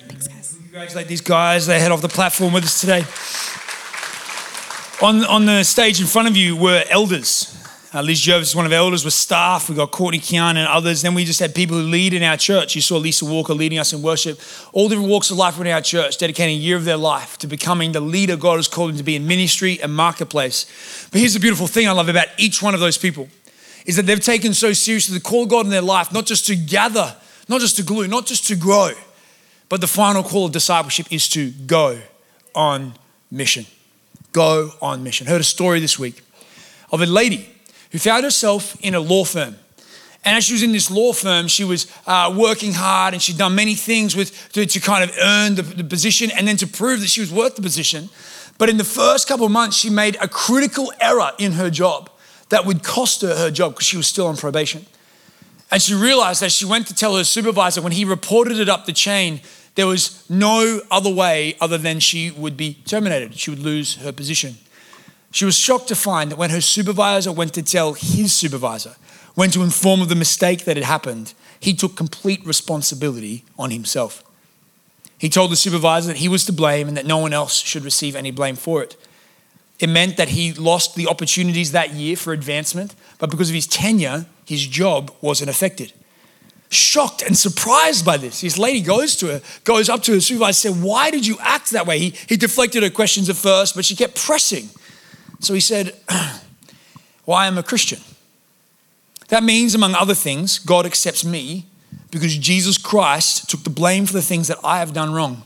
Thanks, 0.07 0.27
guys. 0.27 0.57
Congratulate 0.63 1.07
these 1.07 1.21
guys. 1.21 1.67
They 1.67 1.79
head 1.79 1.93
off 1.93 2.01
the 2.01 2.09
platform 2.09 2.55
with 2.55 2.65
us 2.65 2.81
today. 2.81 3.05
On, 5.01 5.25
on 5.27 5.47
the 5.47 5.63
stage 5.63 6.01
in 6.01 6.09
front 6.09 6.27
of 6.27 6.37
you 6.37 6.57
were 6.57 6.83
elders. 6.91 7.55
Uh, 7.95 8.03
Liz 8.03 8.21
Jervis 8.21 8.49
is 8.49 8.57
one 8.57 8.67
of 8.67 8.73
our 8.73 8.79
elders 8.79 9.05
with 9.05 9.15
staff. 9.15 9.69
We 9.69 9.77
got 9.77 9.93
Courtney 9.93 10.19
Kian 10.19 10.57
and 10.57 10.67
others. 10.67 11.03
Then 11.03 11.15
we 11.15 11.25
just 11.25 11.39
had 11.39 11.55
people 11.55 11.77
who 11.77 11.85
lead 11.85 12.15
in 12.15 12.25
our 12.25 12.37
church. 12.37 12.75
You 12.75 12.81
saw 12.81 12.97
Lisa 12.97 13.25
Walker 13.25 13.55
leading 13.55 13.79
us 13.79 13.93
in 13.93 14.03
worship. 14.03 14.41
All 14.73 14.89
different 14.89 15.09
walks 15.09 15.31
of 15.31 15.37
life 15.37 15.57
in 15.61 15.69
our 15.69 15.81
church, 15.81 16.19
dedicating 16.19 16.57
a 16.57 16.61
year 16.61 16.77
of 16.77 16.85
their 16.85 16.97
life 16.97 17.39
to 17.39 17.47
becoming 17.47 17.93
the 17.93 18.01
leader 18.01 18.37
God 18.37 18.57
has 18.57 18.67
called 18.67 18.91
them 18.91 18.97
to 18.97 19.05
be 19.05 19.15
in 19.15 19.25
ministry 19.25 19.81
and 19.81 19.95
marketplace. 19.95 20.67
But 21.13 21.21
here's 21.21 21.35
the 21.35 21.41
beautiful 21.41 21.69
thing 21.69 21.87
I 21.87 21.93
love 21.93 22.09
about 22.09 22.27
each 22.37 22.61
one 22.61 22.75
of 22.75 22.81
those 22.81 22.99
people 22.99 23.29
is 23.87 23.95
that 23.95 24.03
they've 24.03 24.19
taken 24.19 24.53
so 24.53 24.73
seriously 24.73 25.17
the 25.17 25.23
call 25.23 25.45
of 25.45 25.49
God 25.49 25.65
in 25.65 25.71
their 25.71 25.81
life, 25.81 26.13
not 26.13 26.27
just 26.27 26.45
to 26.49 26.57
gather, 26.57 27.15
not 27.49 27.61
just 27.61 27.77
to 27.77 27.85
glue, 27.85 28.09
not 28.09 28.27
just 28.27 28.49
to 28.49 28.57
grow, 28.57 28.91
but 29.69 29.81
the 29.81 29.87
final 29.87 30.25
call 30.25 30.47
of 30.47 30.51
discipleship 30.51 31.07
is 31.13 31.29
to 31.29 31.53
go 31.53 32.01
on 32.53 32.95
mission 33.31 33.65
go 34.39 34.71
on 34.81 35.03
mission. 35.03 35.27
Heard 35.27 35.41
a 35.41 35.45
story 35.59 35.81
this 35.81 35.99
week 35.99 36.23
of 36.93 37.03
a 37.03 37.07
lady 37.07 37.51
who 37.91 37.99
found 37.99 38.23
herself 38.23 38.77
in 38.81 38.95
a 38.95 39.01
law 39.01 39.25
firm. 39.25 39.57
And 40.25 40.37
as 40.37 40.45
she 40.45 40.53
was 40.53 40.63
in 40.63 40.71
this 40.71 40.93
law 40.93 41.13
firm, 41.13 41.49
she 41.49 41.65
was 41.65 41.91
uh, 42.07 42.33
working 42.37 42.73
hard 42.73 43.15
and 43.15 43.21
she'd 43.21 43.37
done 43.37 43.57
many 43.57 43.75
things 43.75 44.15
with, 44.15 44.53
to, 44.53 44.65
to 44.65 44.79
kind 44.79 45.03
of 45.03 45.17
earn 45.21 45.57
the, 45.57 45.63
the 45.63 45.83
position 45.83 46.31
and 46.31 46.47
then 46.47 46.57
to 46.59 46.69
prove 46.69 47.01
that 47.01 47.09
she 47.09 47.21
was 47.21 47.33
worth 47.33 47.57
the 47.57 47.63
position. 47.63 48.11
But 48.59 48.69
in 48.69 48.77
the 48.77 48.85
first 48.85 49.27
couple 49.27 49.45
of 49.45 49.51
months, 49.51 49.77
she 49.77 49.91
made 49.91 50.17
a 50.21 50.29
critical 50.29 50.93
error 51.01 51.33
in 51.39 51.53
her 51.53 51.69
job 51.69 52.09
that 52.51 52.65
would 52.65 52.85
cost 52.85 53.23
her 53.23 53.35
her 53.35 53.51
job 53.51 53.73
because 53.73 53.89
she 53.89 53.97
was 53.97 54.07
still 54.07 54.29
on 54.29 54.37
probation. 54.37 54.87
And 55.73 55.83
she 55.83 55.95
realized 55.95 56.43
that 56.43 56.53
she 56.53 56.65
went 56.65 56.87
to 56.87 56.95
tell 56.95 57.17
her 57.17 57.25
supervisor 57.25 57.83
when 57.83 57.93
he 57.93 58.05
reported 58.05 58.61
it 58.61 58.69
up 58.69 58.87
the 58.87 58.93
chain, 58.93 59.41
there 59.79 59.87
was 59.87 60.29
no 60.29 60.81
other 60.91 61.09
way 61.09 61.57
other 61.61 61.79
than 61.79 62.01
she 62.01 62.33
would 62.33 62.57
be 62.57 62.75
terminated. 62.85 63.39
She 63.39 63.51
would 63.51 63.61
lose 63.61 63.95
her 63.99 64.11
position. 64.11 64.57
She 65.31 65.45
was 65.45 65.57
shocked 65.57 65.87
to 65.87 65.95
find 65.95 66.33
that 66.33 66.37
when 66.37 66.51
her 66.51 66.61
supervisor 66.61 67.31
went 67.31 67.55
to 67.55 67.63
tell 67.63 67.93
his 67.93 68.35
supervisor, 68.35 68.97
went 69.37 69.53
to 69.53 69.63
inform 69.63 70.03
of 70.03 70.09
the 70.09 70.17
mistake 70.17 70.65
that 70.65 70.77
had 70.77 70.85
happened, 70.85 71.33
he 71.61 71.75
took 71.75 71.95
complete 71.95 72.45
responsibility 72.45 73.45
on 73.57 73.71
himself. 73.71 74.25
He 75.17 75.29
told 75.29 75.53
the 75.53 75.57
supervisor 75.57 76.09
that 76.09 76.17
he 76.17 76.29
was 76.29 76.45
to 76.47 76.53
blame 76.53 76.89
and 76.89 76.97
that 76.97 77.07
no 77.07 77.19
one 77.19 77.33
else 77.33 77.55
should 77.61 77.85
receive 77.85 78.17
any 78.17 78.33
blame 78.33 78.57
for 78.57 78.83
it. 78.83 78.97
It 79.79 79.89
meant 79.89 80.17
that 80.17 80.31
he 80.31 80.55
lost 80.55 80.97
the 80.97 81.07
opportunities 81.07 81.71
that 81.71 81.93
year 81.93 82.17
for 82.17 82.33
advancement, 82.33 82.97
but 83.21 83.31
because 83.31 83.49
of 83.49 83.55
his 83.55 83.69
tenure, 83.69 84.27
his 84.45 84.67
job 84.67 85.15
wasn't 85.21 85.51
affected. 85.51 85.93
Shocked 86.71 87.23
and 87.23 87.37
surprised 87.37 88.05
by 88.05 88.19
this, 88.19 88.43
this 88.43 88.59
lady 88.59 88.83
goes 88.83 89.17
to 89.17 89.27
her, 89.29 89.43
goes 89.65 89.89
up 89.89 90.03
to 90.03 90.13
her 90.13 90.21
supervisor, 90.21 90.71
said, 90.71 90.83
Why 90.83 91.11
did 91.11 91.27
you 91.27 91.39
act 91.41 91.71
that 91.71 91.87
way? 91.87 91.99
He, 91.99 92.15
he 92.29 92.37
deflected 92.37 92.83
her 92.83 92.91
questions 92.91 93.31
at 93.31 93.37
first, 93.37 93.75
but 93.75 93.87
she 93.87 93.97
kept 93.97 94.17
pressing. 94.17 94.69
So 95.41 95.55
he 95.55 95.61
said, 95.61 95.95
Well, 97.27 97.37
I 97.37 97.47
am 97.47 97.57
a 97.57 97.63
Christian. 97.63 98.01
That 99.29 99.43
means, 99.43 99.75
among 99.75 99.95
other 99.95 100.15
things, 100.15 100.59
God 100.59 100.87
accepts 100.87 101.25
me 101.25 101.67
because 102.11 102.37
Jesus 102.37 102.79
Christ 102.79 103.49
took 103.49 103.65
the 103.65 103.71
blame 103.71 104.07
for 104.07 104.15
the 104.15 104.23
things 104.23 104.49
that 104.49 104.59
I 104.65 104.79
have 104.79 104.93
done 104.93 105.13
wrong. 105.13 105.43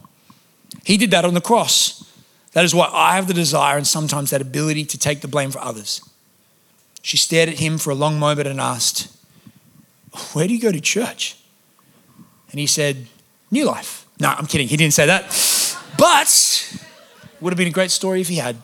He 0.84 0.96
did 0.96 1.10
that 1.10 1.24
on 1.24 1.34
the 1.34 1.40
cross. 1.40 2.08
That 2.52 2.64
is 2.64 2.74
why 2.74 2.88
I 2.92 3.16
have 3.16 3.28
the 3.28 3.34
desire 3.34 3.76
and 3.76 3.86
sometimes 3.86 4.30
that 4.30 4.40
ability 4.40 4.84
to 4.86 4.98
take 4.98 5.20
the 5.20 5.28
blame 5.28 5.50
for 5.50 5.60
others. 5.60 6.00
She 7.02 7.16
stared 7.16 7.48
at 7.48 7.58
him 7.58 7.78
for 7.78 7.90
a 7.90 7.94
long 7.94 8.18
moment 8.18 8.46
and 8.46 8.60
asked, 8.60 9.08
Where 10.32 10.46
do 10.46 10.54
you 10.54 10.60
go 10.60 10.72
to 10.72 10.80
church? 10.80 11.36
And 12.50 12.60
he 12.60 12.66
said, 12.66 13.06
New 13.50 13.64
Life. 13.64 14.06
No, 14.20 14.28
I'm 14.28 14.46
kidding. 14.46 14.68
He 14.68 14.76
didn't 14.76 14.94
say 14.94 15.06
that. 15.06 15.24
But 15.98 16.80
would 17.40 17.52
have 17.52 17.58
been 17.58 17.68
a 17.68 17.72
great 17.72 17.90
story 17.90 18.20
if 18.20 18.28
he 18.28 18.36
had. 18.36 18.56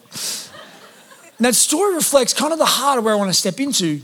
And 1.37 1.47
that 1.47 1.55
story 1.55 1.95
reflects 1.95 2.33
kind 2.33 2.53
of 2.53 2.59
the 2.59 2.67
heart 2.67 2.99
of 2.99 3.05
where 3.05 3.15
I 3.15 3.17
want 3.17 3.31
to 3.31 3.35
step 3.35 3.61
into. 3.61 4.03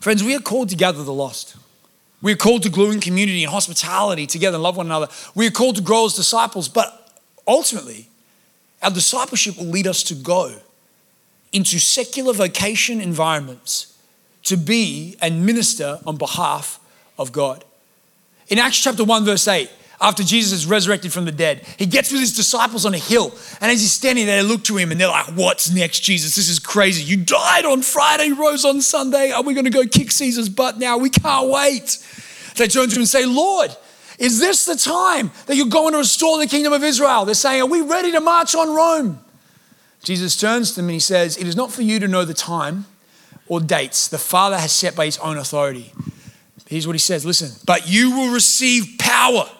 Friends, 0.00 0.22
we 0.22 0.34
are 0.34 0.40
called 0.40 0.68
to 0.70 0.76
gather 0.76 1.02
the 1.02 1.12
lost. 1.12 1.56
We 2.22 2.32
are 2.32 2.36
called 2.36 2.62
to 2.64 2.68
glue 2.68 2.90
in 2.90 3.00
community 3.00 3.42
and 3.42 3.52
hospitality 3.52 4.26
together 4.26 4.56
and 4.56 4.62
love 4.62 4.76
one 4.76 4.86
another. 4.86 5.08
We 5.34 5.46
are 5.46 5.50
called 5.50 5.76
to 5.76 5.82
grow 5.82 6.06
as 6.06 6.14
disciples, 6.14 6.68
but 6.68 7.18
ultimately, 7.46 8.08
our 8.82 8.90
discipleship 8.90 9.56
will 9.56 9.66
lead 9.66 9.86
us 9.86 10.02
to 10.04 10.14
go 10.14 10.54
into 11.52 11.78
secular 11.78 12.32
vocation 12.32 13.00
environments 13.00 13.89
to 14.50 14.56
be 14.56 15.16
and 15.22 15.46
minister 15.46 15.98
on 16.04 16.16
behalf 16.16 16.78
of 17.18 17.32
God. 17.32 17.64
In 18.48 18.58
Acts 18.58 18.82
chapter 18.82 19.04
1, 19.04 19.24
verse 19.24 19.46
8, 19.46 19.70
after 20.00 20.24
Jesus 20.24 20.52
is 20.52 20.66
resurrected 20.66 21.12
from 21.12 21.24
the 21.24 21.32
dead, 21.32 21.64
he 21.78 21.86
gets 21.86 22.10
with 22.10 22.20
his 22.20 22.34
disciples 22.34 22.84
on 22.84 22.94
a 22.94 22.98
hill. 22.98 23.32
And 23.60 23.70
as 23.70 23.80
he's 23.80 23.92
standing 23.92 24.26
there, 24.26 24.42
they 24.42 24.48
look 24.48 24.64
to 24.64 24.76
him 24.76 24.90
and 24.90 25.00
they're 25.00 25.08
like, 25.08 25.26
What's 25.26 25.72
next, 25.72 26.00
Jesus? 26.00 26.34
This 26.34 26.48
is 26.48 26.58
crazy. 26.58 27.04
You 27.04 27.22
died 27.22 27.64
on 27.64 27.82
Friday, 27.82 28.32
rose 28.32 28.64
on 28.64 28.80
Sunday. 28.80 29.30
Are 29.30 29.42
we 29.42 29.54
going 29.54 29.66
to 29.66 29.70
go 29.70 29.84
kick 29.84 30.10
Caesar's 30.10 30.48
butt 30.48 30.78
now? 30.78 30.98
We 30.98 31.10
can't 31.10 31.48
wait. 31.48 31.98
They 32.56 32.66
turn 32.66 32.88
to 32.88 32.94
him 32.94 33.02
and 33.02 33.08
say, 33.08 33.26
Lord, 33.26 33.70
is 34.18 34.40
this 34.40 34.64
the 34.64 34.76
time 34.76 35.30
that 35.46 35.56
you're 35.56 35.66
going 35.66 35.92
to 35.92 35.98
restore 35.98 36.38
the 36.38 36.46
kingdom 36.46 36.72
of 36.72 36.82
Israel? 36.82 37.24
They're 37.24 37.34
saying, 37.34 37.62
Are 37.62 37.66
we 37.66 37.82
ready 37.82 38.10
to 38.12 38.20
march 38.20 38.54
on 38.54 38.74
Rome? 38.74 39.20
Jesus 40.02 40.36
turns 40.36 40.70
to 40.70 40.76
them 40.76 40.86
and 40.86 40.94
he 40.94 41.00
says, 41.00 41.36
It 41.36 41.46
is 41.46 41.54
not 41.54 41.70
for 41.70 41.82
you 41.82 42.00
to 42.00 42.08
know 42.08 42.24
the 42.24 42.34
time 42.34 42.86
or 43.50 43.60
dates. 43.60 44.06
The 44.06 44.16
Father 44.16 44.56
has 44.56 44.70
set 44.70 44.94
by 44.94 45.06
his 45.06 45.18
own 45.18 45.36
authority. 45.36 45.92
Here's 46.68 46.86
what 46.86 46.94
he 46.94 47.00
says. 47.00 47.26
Listen, 47.26 47.50
but 47.66 47.88
you 47.88 48.12
will 48.12 48.32
receive 48.32 48.96
power 48.98 49.50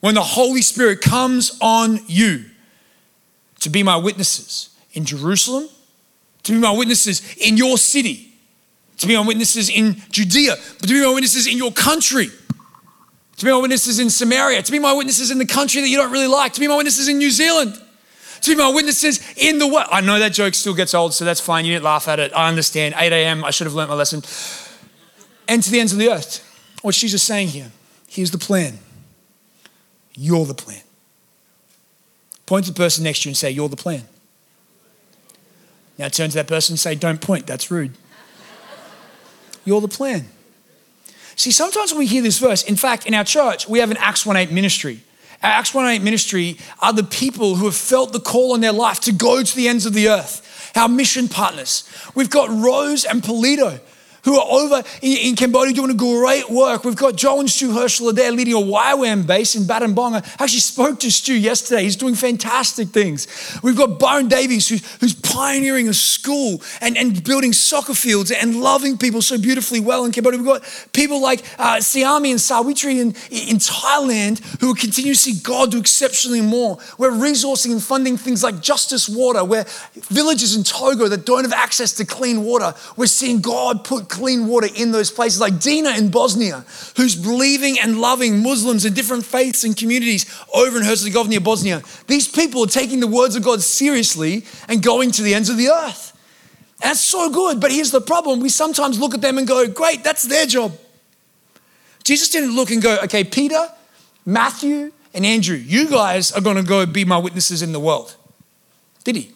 when 0.00 0.16
the 0.16 0.22
Holy 0.22 0.60
Spirit 0.60 1.00
comes 1.00 1.56
on 1.60 2.00
you 2.08 2.44
to 3.60 3.70
be 3.70 3.84
my 3.84 3.96
witnesses 3.96 4.76
in 4.92 5.04
Jerusalem, 5.04 5.68
to 6.42 6.52
be 6.52 6.58
my 6.58 6.72
witnesses 6.72 7.36
in 7.36 7.56
your 7.56 7.78
city, 7.78 8.32
to 8.98 9.06
be 9.06 9.16
my 9.16 9.24
witnesses 9.24 9.70
in 9.70 10.02
Judea, 10.10 10.56
but 10.80 10.88
to 10.88 10.92
be 10.92 11.00
my 11.00 11.14
witnesses 11.14 11.46
in 11.46 11.56
your 11.56 11.70
country, 11.70 12.26
to 13.36 13.44
be 13.44 13.52
my 13.52 13.58
witnesses 13.58 14.00
in 14.00 14.10
Samaria, 14.10 14.62
to 14.62 14.72
be 14.72 14.80
my 14.80 14.92
witnesses 14.92 15.30
in 15.30 15.38
the 15.38 15.46
country 15.46 15.80
that 15.80 15.88
you 15.88 15.96
don't 15.96 16.10
really 16.10 16.26
like, 16.26 16.54
to 16.54 16.60
be 16.60 16.66
my 16.66 16.76
witnesses 16.76 17.06
in 17.06 17.18
New 17.18 17.30
Zealand, 17.30 17.80
to 18.42 18.56
my 18.56 18.68
witnesses 18.68 19.20
in 19.36 19.58
the 19.58 19.66
world. 19.66 19.86
I 19.90 20.00
know 20.00 20.18
that 20.18 20.32
joke 20.32 20.54
still 20.54 20.74
gets 20.74 20.94
old, 20.94 21.14
so 21.14 21.24
that's 21.24 21.40
fine. 21.40 21.64
You 21.64 21.72
didn't 21.72 21.84
laugh 21.84 22.08
at 22.08 22.18
it. 22.18 22.32
I 22.34 22.48
understand. 22.48 22.94
8 22.96 23.12
a.m., 23.12 23.44
I 23.44 23.50
should 23.50 23.66
have 23.66 23.74
learnt 23.74 23.90
my 23.90 23.96
lesson. 23.96 24.22
And 25.48 25.62
to 25.62 25.70
the 25.70 25.80
ends 25.80 25.92
of 25.92 25.98
the 25.98 26.10
earth. 26.10 26.48
What 26.82 26.94
Jesus 26.94 27.22
saying 27.22 27.48
here, 27.48 27.70
here's 28.08 28.32
the 28.32 28.38
plan. 28.38 28.78
You're 30.14 30.44
the 30.44 30.54
plan. 30.54 30.82
Point 32.46 32.66
to 32.66 32.72
the 32.72 32.76
person 32.76 33.04
next 33.04 33.22
to 33.22 33.28
you 33.28 33.30
and 33.30 33.36
say, 33.36 33.50
You're 33.50 33.68
the 33.68 33.76
plan. 33.76 34.02
Now 35.98 36.08
turn 36.08 36.30
to 36.30 36.34
that 36.36 36.48
person 36.48 36.74
and 36.74 36.80
say, 36.80 36.94
Don't 36.94 37.20
point, 37.20 37.46
that's 37.46 37.70
rude. 37.70 37.92
You're 39.64 39.80
the 39.80 39.88
plan. 39.88 40.26
See, 41.36 41.52
sometimes 41.52 41.92
when 41.92 42.00
we 42.00 42.06
hear 42.06 42.22
this 42.22 42.38
verse, 42.38 42.62
in 42.62 42.76
fact, 42.76 43.06
in 43.06 43.14
our 43.14 43.24
church, 43.24 43.68
we 43.68 43.78
have 43.78 43.90
an 43.90 43.96
Acts 43.98 44.26
1 44.26 44.36
8 44.36 44.50
ministry. 44.50 45.00
Our 45.42 45.50
Acts 45.50 45.74
1 45.74 45.86
8 45.86 46.02
ministry 46.02 46.58
are 46.80 46.92
the 46.92 47.02
people 47.02 47.56
who 47.56 47.64
have 47.64 47.76
felt 47.76 48.12
the 48.12 48.20
call 48.20 48.54
in 48.54 48.60
their 48.60 48.72
life 48.72 49.00
to 49.00 49.12
go 49.12 49.42
to 49.42 49.56
the 49.56 49.68
ends 49.68 49.86
of 49.86 49.92
the 49.92 50.08
earth, 50.08 50.72
our 50.76 50.88
mission 50.88 51.28
partners. 51.28 51.84
We've 52.14 52.30
got 52.30 52.48
Rose 52.50 53.04
and 53.04 53.22
Polito 53.22 53.80
who 54.24 54.38
are 54.38 54.46
over 54.50 54.82
in, 55.00 55.18
in, 55.18 55.36
Cambodia 55.36 55.74
doing 55.74 55.90
a 55.90 55.94
great 55.94 56.48
work. 56.48 56.84
We've 56.84 56.96
got 56.96 57.16
Joe 57.16 57.40
and 57.40 57.50
Stu 57.50 57.72
Herschel 57.72 58.12
there 58.12 58.30
leading 58.30 58.54
a 58.54 58.58
YWAM 58.58 59.26
base 59.26 59.56
in 59.56 59.62
Battambang. 59.62 60.14
I 60.14 60.42
actually 60.42 60.60
spoke 60.60 61.00
to 61.00 61.10
Stu 61.10 61.34
yesterday. 61.34 61.82
He's 61.82 61.96
doing 61.96 62.14
fantastic 62.14 62.88
things. 62.88 63.26
We've 63.62 63.76
got 63.76 63.98
Byron 63.98 64.28
Davies 64.28 64.68
who's, 64.68 64.86
who's 65.00 65.14
pioneering 65.14 65.88
a 65.88 65.94
school 65.94 66.62
and, 66.80 66.96
and 66.96 67.24
building 67.24 67.52
soccer 67.52 67.94
fields 67.94 68.30
and 68.30 68.60
loving 68.60 68.96
people 68.96 69.22
so 69.22 69.38
beautifully 69.38 69.80
well 69.80 70.04
in 70.04 70.12
Cambodia. 70.12 70.38
We've 70.38 70.46
got 70.46 70.88
people 70.92 71.20
like 71.20 71.40
uh, 71.58 71.76
Siami 71.76 72.30
and 72.30 72.40
Sawitri 72.40 73.00
in, 73.00 73.08
in 73.30 73.58
Thailand 73.58 74.38
who 74.60 74.68
will 74.68 74.74
continue 74.74 75.14
to 75.14 75.18
see 75.18 75.40
God 75.42 75.72
do 75.72 75.78
exceptionally 75.78 76.40
more. 76.40 76.78
We're 76.98 77.10
resourcing 77.10 77.72
and 77.72 77.82
funding 77.82 78.16
things 78.16 78.42
like 78.42 78.60
Justice 78.60 79.08
Water, 79.08 79.44
where 79.44 79.64
villages 79.94 80.54
in 80.54 80.62
Togo 80.62 81.08
that 81.08 81.26
don't 81.26 81.42
have 81.42 81.52
access 81.52 81.92
to 81.94 82.04
clean 82.04 82.44
water, 82.44 82.74
we're 82.96 83.06
seeing 83.06 83.40
God 83.40 83.84
put 83.84 84.08
clean 84.12 84.46
water 84.46 84.68
in 84.76 84.92
those 84.92 85.10
places, 85.10 85.40
like 85.40 85.58
Dina 85.58 85.96
in 85.96 86.10
Bosnia, 86.10 86.64
who's 86.96 87.16
believing 87.16 87.78
and 87.80 87.98
loving 87.98 88.42
Muslims 88.42 88.84
and 88.84 88.94
different 88.94 89.24
faiths 89.24 89.64
and 89.64 89.76
communities 89.76 90.26
over 90.54 90.76
in 90.76 90.84
Herzegovina, 90.84 91.40
Bosnia. 91.40 91.82
These 92.06 92.28
people 92.28 92.62
are 92.62 92.68
taking 92.68 93.00
the 93.00 93.06
words 93.06 93.34
of 93.34 93.42
God 93.42 93.62
seriously 93.62 94.44
and 94.68 94.82
going 94.82 95.10
to 95.12 95.22
the 95.22 95.34
ends 95.34 95.48
of 95.48 95.56
the 95.56 95.70
earth. 95.70 96.12
That's 96.80 97.00
so 97.00 97.30
good. 97.30 97.60
But 97.60 97.72
here's 97.72 97.90
the 97.90 98.00
problem 98.00 98.40
we 98.40 98.48
sometimes 98.48 99.00
look 99.00 99.14
at 99.14 99.20
them 99.20 99.38
and 99.38 99.48
go, 99.48 99.66
great, 99.66 100.04
that's 100.04 100.24
their 100.24 100.46
job. 100.46 100.72
Jesus 102.04 102.28
didn't 102.28 102.54
look 102.54 102.70
and 102.70 102.82
go, 102.82 102.98
okay, 103.04 103.24
Peter, 103.24 103.68
Matthew, 104.26 104.92
and 105.14 105.24
Andrew, 105.24 105.56
you 105.56 105.88
guys 105.88 106.32
are 106.32 106.40
going 106.40 106.56
to 106.56 106.62
go 106.62 106.84
be 106.86 107.04
my 107.04 107.18
witnesses 107.18 107.62
in 107.62 107.72
the 107.72 107.80
world. 107.80 108.16
Did 109.04 109.16
he? 109.16 109.32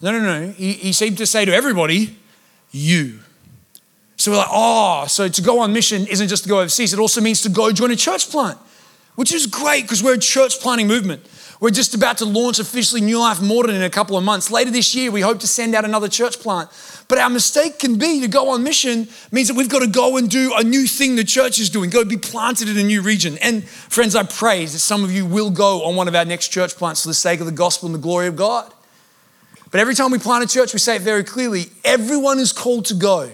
No, 0.00 0.12
no, 0.12 0.20
no. 0.20 0.52
He, 0.52 0.72
he 0.74 0.92
seemed 0.92 1.18
to 1.18 1.26
say 1.26 1.44
to 1.44 1.52
everybody, 1.52 2.16
you. 2.70 3.20
So 4.20 4.32
we're 4.32 4.36
like, 4.36 4.48
oh, 4.50 5.06
so 5.06 5.28
to 5.28 5.40
go 5.40 5.60
on 5.60 5.72
mission 5.72 6.06
isn't 6.06 6.28
just 6.28 6.42
to 6.42 6.48
go 6.50 6.58
overseas, 6.60 6.92
it 6.92 6.98
also 6.98 7.22
means 7.22 7.40
to 7.40 7.48
go 7.48 7.72
join 7.72 7.90
a 7.90 7.96
church 7.96 8.28
plant, 8.28 8.58
which 9.14 9.32
is 9.32 9.46
great 9.46 9.84
because 9.84 10.02
we're 10.02 10.16
a 10.16 10.18
church 10.18 10.60
planting 10.60 10.88
movement. 10.88 11.26
We're 11.58 11.70
just 11.70 11.94
about 11.94 12.18
to 12.18 12.26
launch 12.26 12.58
officially 12.58 13.00
New 13.00 13.18
Life 13.18 13.40
Morden 13.40 13.74
in 13.74 13.82
a 13.82 13.88
couple 13.88 14.18
of 14.18 14.24
months. 14.24 14.50
Later 14.50 14.70
this 14.70 14.94
year, 14.94 15.10
we 15.10 15.22
hope 15.22 15.40
to 15.40 15.46
send 15.46 15.74
out 15.74 15.86
another 15.86 16.06
church 16.06 16.38
plant. 16.38 16.68
But 17.08 17.16
our 17.16 17.30
mistake 17.30 17.78
can 17.78 17.96
be 17.96 18.20
to 18.20 18.28
go 18.28 18.50
on 18.50 18.62
mission 18.62 19.08
means 19.32 19.48
that 19.48 19.56
we've 19.56 19.70
got 19.70 19.78
to 19.78 19.86
go 19.86 20.18
and 20.18 20.28
do 20.28 20.52
a 20.54 20.62
new 20.62 20.86
thing 20.86 21.16
the 21.16 21.24
church 21.24 21.58
is 21.58 21.70
doing, 21.70 21.88
go 21.88 22.04
be 22.04 22.18
planted 22.18 22.68
in 22.68 22.76
a 22.76 22.84
new 22.84 23.00
region. 23.00 23.38
And 23.38 23.66
friends, 23.66 24.14
I 24.14 24.24
pray 24.24 24.66
that 24.66 24.78
some 24.80 25.02
of 25.02 25.10
you 25.10 25.24
will 25.24 25.50
go 25.50 25.84
on 25.84 25.96
one 25.96 26.08
of 26.08 26.14
our 26.14 26.26
next 26.26 26.48
church 26.48 26.74
plants 26.76 27.00
for 27.02 27.08
the 27.08 27.14
sake 27.14 27.40
of 27.40 27.46
the 27.46 27.52
gospel 27.52 27.86
and 27.86 27.94
the 27.94 27.98
glory 27.98 28.26
of 28.26 28.36
God. 28.36 28.70
But 29.70 29.80
every 29.80 29.94
time 29.94 30.10
we 30.10 30.18
plant 30.18 30.44
a 30.44 30.46
church, 30.46 30.74
we 30.74 30.78
say 30.78 30.96
it 30.96 31.02
very 31.02 31.24
clearly 31.24 31.68
everyone 31.84 32.38
is 32.38 32.52
called 32.52 32.84
to 32.86 32.94
go. 32.94 33.30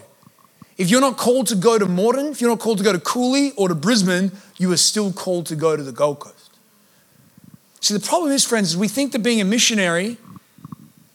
If 0.77 0.91
you're 0.91 1.01
not 1.01 1.17
called 1.17 1.47
to 1.49 1.57
go 1.57 1.79
to 1.79 1.87
Morden, 1.87 2.27
if 2.27 2.41
you're 2.41 2.51
not 2.51 2.59
called 2.59 2.79
to 2.79 2.85
go 2.85 2.93
to 2.93 3.01
Cooley 3.01 3.53
or 3.57 3.69
to 3.69 3.75
Brisbane, 3.75 4.33
you 4.59 4.71
are 4.73 4.77
still 4.77 5.13
called 5.13 5.47
to 5.47 5.57
go 5.57 5.77
to 5.77 5.83
the 5.83 5.93
Gold 5.93 6.21
Coast. 6.21 6.51
See, 7.81 7.95
the 7.95 8.01
problem 8.01 8.33
is, 8.33 8.45
friends, 8.45 8.71
is 8.71 8.77
we 8.77 8.89
think 8.89 9.13
that 9.13 9.21
being 9.21 9.41
a 9.41 9.45
missionary 9.45 10.19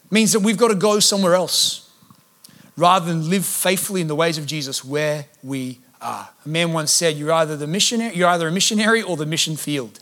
means 0.10 0.34
that 0.34 0.40
we've 0.40 0.58
got 0.58 0.70
to 0.70 0.76
go 0.76 1.00
somewhere 1.00 1.36
else 1.36 1.90
rather 2.76 3.06
than 3.06 3.30
live 3.30 3.46
faithfully 3.46 4.02
in 4.02 4.08
the 4.08 4.16
ways 4.16 4.38
of 4.38 4.46
Jesus 4.46 4.84
where 4.84 5.26
we 5.44 5.80
are. 6.02 6.30
A 6.46 6.50
man 6.50 6.74
once 6.74 6.92
said, 6.92 7.16
You're 7.16 7.32
either 7.32 7.56
the 7.56 7.68
missionary, 7.68 8.16
you're 8.16 8.30
either 8.30 8.48
a 8.48 8.52
missionary 8.52 9.02
or 9.02 9.18
the 9.18 9.26
mission 9.26 9.56
field. 9.56 10.00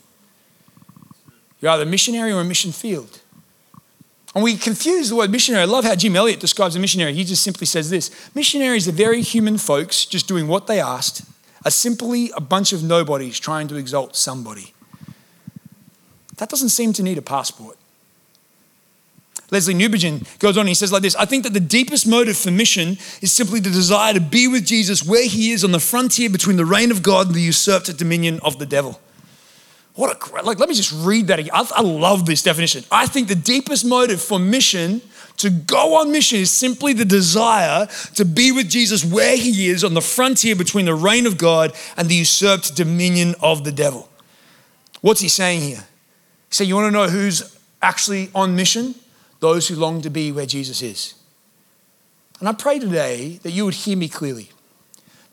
You're 1.60 1.72
either 1.72 1.84
a 1.84 1.88
missionary 1.88 2.32
or 2.32 2.39
a 2.39 2.45
mission 2.45 2.72
field. 2.72 3.20
And 4.36 4.44
we 4.44 4.58
confuse 4.58 5.10
the 5.10 5.16
word 5.16 5.32
missionary. 5.32 5.64
I 5.64 5.66
love 5.66 5.86
how 5.86 5.96
Jim 5.96 6.16
Elliot 6.16 6.40
describes 6.40 6.76
a 6.76 6.80
missionary. 6.80 7.14
He 7.14 7.24
just 7.24 7.44
simply 7.44 7.66
says 7.66 7.90
this 7.90 8.12
missionaries 8.36 8.88
are 8.88 8.94
very 8.94 9.22
human 9.22 9.58
folks 9.58 10.06
just 10.06 10.28
doing 10.28 10.48
what 10.48 10.68
they 10.68 10.80
asked, 10.80 11.24
are 11.66 11.72
simply 11.72 12.32
a 12.36 12.42
bunch 12.42 12.72
of 12.72 12.84
nobodies 12.84 13.40
trying 13.40 13.68
to 13.70 13.76
exalt 13.76 14.16
somebody. 14.16 14.74
That 16.38 16.50
doesn't 16.50 16.70
seem 16.70 16.94
to 16.94 17.04
need 17.04 17.18
a 17.18 17.22
passport. 17.22 17.78
Lesslie 19.52 19.74
Newbigin 19.74 20.40
goes 20.40 20.58
on, 20.58 20.68
he 20.68 20.76
says 20.76 20.92
like 20.92 21.02
this 21.02 21.16
I 21.16 21.26
think 21.26 21.44
that 21.44 21.54
the 21.54 21.60
deepest 21.60 22.06
motive 22.06 22.38
for 22.38 22.52
mission 22.52 22.98
is 23.22 23.32
simply 23.32 23.60
the 23.60 23.72
desire 23.72 24.14
to 24.14 24.22
be 24.22 24.48
with 24.48 24.66
Jesus 24.66 25.04
where 25.04 25.28
he 25.28 25.52
is 25.52 25.64
on 25.64 25.72
the 25.72 25.80
frontier 25.80 26.30
between 26.30 26.58
the 26.58 26.66
reign 26.66 26.92
of 26.92 27.02
God 27.02 27.28
and 27.28 27.36
the 27.36 27.42
usurped 27.42 27.98
dominion 27.98 28.40
of 28.44 28.60
the 28.60 28.68
devil. 28.68 29.02
What 30.00 30.16
a 30.16 30.18
great, 30.18 30.45
like, 30.45 30.60
let 30.60 30.70
me 30.70 30.76
just 30.76 30.93
read 30.93 31.28
that 31.28 31.39
again. 31.39 31.52
I, 31.54 31.70
I 31.76 31.82
love 31.82 32.26
this 32.26 32.41
definition. 32.41 32.86
I 32.89 33.06
think 33.06 33.28
the 33.28 33.36
deepest 33.36 33.84
motive 33.84 34.22
for 34.22 34.39
mission, 34.39 35.02
to 35.36 35.50
go 35.50 35.95
on 35.95 36.10
mission, 36.10 36.39
is 36.39 36.52
simply 36.52 36.93
the 36.93 37.04
desire 37.04 37.86
to 38.16 38.24
be 38.24 38.54
with 38.54 38.70
Jesus 38.70 39.04
where 39.04 39.36
he 39.36 39.68
is 39.68 39.84
on 39.84 39.95
the 39.95 40.02
frontier 40.02 40.56
between 40.56 40.86
the 40.86 40.95
reign 40.95 41.26
of 41.26 41.38
God 41.38 41.74
and 41.97 42.08
the 42.08 42.16
usurped 42.16 42.78
dominion 42.78 43.36
of 43.41 43.66
the 43.66 43.74
devil. 43.74 44.08
What's 45.02 45.20
he 45.20 45.28
saying 45.28 45.64
here? 45.64 45.84
He 46.47 46.56
said, 46.56 46.68
You 46.68 46.76
want 46.76 46.88
to 46.88 46.91
know 46.91 47.10
who's 47.10 47.60
actually 47.82 48.30
on 48.34 48.56
mission? 48.56 48.95
Those 49.41 49.68
who 49.68 49.76
long 49.76 50.02
to 50.04 50.10
be 50.10 50.32
where 50.32 50.45
Jesus 50.45 50.82
is. 50.82 51.14
And 52.39 52.47
I 52.47 52.54
pray 52.54 52.80
today 52.80 53.41
that 53.43 53.52
you 53.52 53.66
would 53.66 53.74
hear 53.74 53.97
me 53.97 54.08
clearly. 54.08 54.50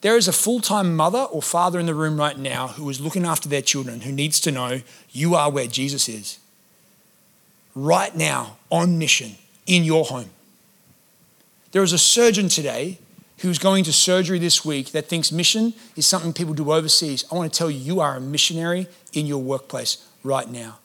There 0.01 0.17
is 0.17 0.29
a 0.29 0.33
full 0.33 0.61
time 0.61 0.95
mother 0.95 1.21
or 1.21 1.43
father 1.43 1.79
in 1.79 1.87
the 1.87 1.95
room 1.95 2.19
right 2.19 2.39
now 2.39 2.69
who 2.69 2.89
is 2.91 3.01
looking 3.01 3.25
after 3.25 3.49
their 3.49 3.63
children 3.63 4.03
who 4.03 4.13
needs 4.13 4.41
to 4.41 4.53
know 4.53 4.83
you 5.11 5.35
are 5.35 5.51
where 5.51 5.67
Jesus 5.67 6.09
is. 6.09 6.39
Right 7.75 8.15
now, 8.15 8.57
on 8.71 8.99
mission, 8.99 9.33
in 9.67 9.85
your 9.85 10.05
home. 10.05 10.31
There 11.73 11.83
is 11.83 11.93
a 11.93 11.99
surgeon 11.99 12.49
today 12.49 12.99
who's 13.39 13.59
going 13.59 13.85
to 13.85 13.93
surgery 13.93 14.39
this 14.39 14.65
week 14.65 14.93
that 14.93 15.07
thinks 15.07 15.31
mission 15.31 15.75
is 15.95 16.07
something 16.07 16.33
people 16.33 16.55
do 16.55 16.73
overseas. 16.73 17.25
I 17.31 17.35
want 17.35 17.53
to 17.53 17.59
tell 17.59 17.71
you, 17.71 17.79
you 17.79 18.01
are 18.01 18.17
a 18.17 18.21
missionary 18.21 18.87
in 19.13 19.27
your 19.27 19.43
workplace 19.43 20.07
right 20.23 20.49
now. 20.49 20.79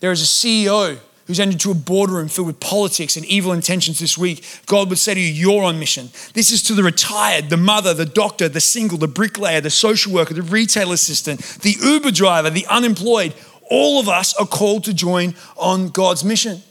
There 0.00 0.12
is 0.12 0.22
a 0.22 0.24
CEO 0.24 0.98
who's 1.26 1.40
entered 1.40 1.54
into 1.54 1.70
a 1.70 1.74
boardroom 1.74 2.28
filled 2.28 2.46
with 2.46 2.60
politics 2.60 3.16
and 3.16 3.26
evil 3.26 3.52
intentions 3.52 3.98
this 3.98 4.16
week, 4.16 4.44
God 4.66 4.88
would 4.88 4.98
say 4.98 5.14
to 5.14 5.20
you, 5.20 5.26
You're 5.26 5.64
on 5.64 5.78
mission. 5.78 6.10
This 6.34 6.50
is 6.50 6.62
to 6.64 6.74
the 6.74 6.82
retired, 6.82 7.50
the 7.50 7.56
mother, 7.56 7.94
the 7.94 8.06
doctor, 8.06 8.48
the 8.48 8.60
single, 8.60 8.98
the 8.98 9.08
bricklayer, 9.08 9.60
the 9.60 9.70
social 9.70 10.12
worker, 10.12 10.34
the 10.34 10.42
retail 10.42 10.92
assistant, 10.92 11.40
the 11.62 11.76
Uber 11.82 12.12
driver, 12.12 12.50
the 12.50 12.66
unemployed. 12.66 13.34
All 13.68 13.98
of 13.98 14.08
us 14.08 14.34
are 14.36 14.46
called 14.46 14.84
to 14.84 14.94
join 14.94 15.34
on 15.56 15.88
God's 15.88 16.24
mission. 16.24 16.62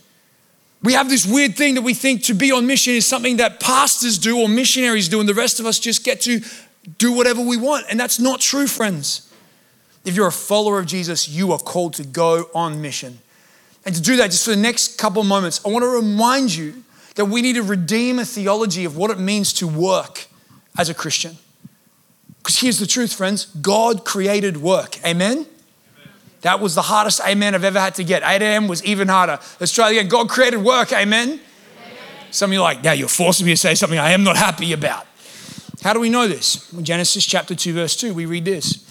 We 0.82 0.94
have 0.94 1.10
this 1.10 1.26
weird 1.26 1.56
thing 1.58 1.76
that 1.76 1.82
we 1.82 1.94
think 1.94 2.24
to 2.26 2.34
be 2.34 2.52
on 2.52 2.68
mission 2.68 2.94
is 2.94 3.06
something 3.06 3.38
that 3.38 3.60
pastors 3.60 4.18
do 4.18 4.40
or 4.40 4.48
missionaries 4.48 5.10
do, 5.10 5.20
and 5.20 5.28
the 5.28 5.34
rest 5.34 5.60
of 5.60 5.66
us 5.66 5.80
just 5.80 6.06
get 6.06 6.22
to 6.22 6.42
do 6.98 7.12
whatever 7.12 7.42
we 7.42 7.58
want. 7.58 7.88
And 7.90 8.00
that's 8.00 8.20
not 8.20 8.40
true, 8.40 8.68
friends. 8.68 9.34
If 10.06 10.16
you're 10.16 10.28
a 10.28 10.32
follower 10.32 10.80
of 10.80 10.86
Jesus, 10.86 11.28
you 11.28 11.52
are 11.52 11.58
called 11.58 11.96
to 11.96 12.04
go 12.04 12.50
on 12.54 12.82
mission. 12.82 13.20
And 13.86 13.94
to 13.94 14.02
do 14.02 14.16
that, 14.18 14.32
just 14.32 14.46
for 14.46 14.52
the 14.52 14.58
next 14.58 14.98
couple 14.98 15.24
moments, 15.24 15.62
I 15.64 15.70
want 15.70 15.84
to 15.84 15.90
remind 15.90 16.54
you 16.54 16.84
that 17.16 17.26
we 17.26 17.42
need 17.42 17.54
to 17.54 17.64
redeem 17.64 18.20
a 18.20 18.26
theology 18.26 18.84
of 18.84 18.98
what 18.98 19.12
it 19.12 19.20
means 19.20 19.54
to 19.54 19.68
work 19.68 20.26
as 20.78 20.90
a 20.90 20.94
Christian. 20.94 21.38
Because 22.40 22.60
here's 22.60 22.80
the 22.80 22.88
truth, 22.88 23.14
friends 23.14 23.46
God 23.46 24.04
created 24.06 24.58
work. 24.58 25.04
Amen? 25.06 25.46
That 26.42 26.60
was 26.60 26.76
the 26.76 26.84
hardest 26.84 27.22
amen 27.26 27.56
I've 27.56 27.64
ever 27.64 27.80
had 27.80 27.96
to 27.96 28.04
get. 28.04 28.22
8 28.24 28.42
a.m. 28.44 28.68
was 28.68 28.84
even 28.86 29.08
harder. 29.08 29.40
Let's 29.60 29.72
try 29.72 29.90
again. 29.90 30.08
God 30.08 30.30
created 30.30 30.58
work. 30.58 30.94
Amen? 30.94 31.28
amen. 31.28 31.42
Some 32.30 32.52
of 32.52 32.54
you 32.54 32.60
are 32.60 32.64
like, 32.64 32.84
now 32.84 32.92
you're 32.92 33.08
forcing 33.08 33.48
me 33.48 33.54
to 33.54 33.58
say 33.58 33.74
something 33.74 33.98
I 33.98 34.12
am 34.12 34.24
not 34.24 34.38
happy 34.38 34.72
about. 34.72 35.08
How 35.82 35.94
do 35.94 36.00
we 36.00 36.10
know 36.10 36.28
this? 36.28 36.72
In 36.72 36.84
Genesis 36.84 37.26
chapter 37.26 37.56
2, 37.56 37.74
verse 37.74 37.96
2, 37.96 38.14
we 38.14 38.28
read 38.28 38.46
this 38.46 38.84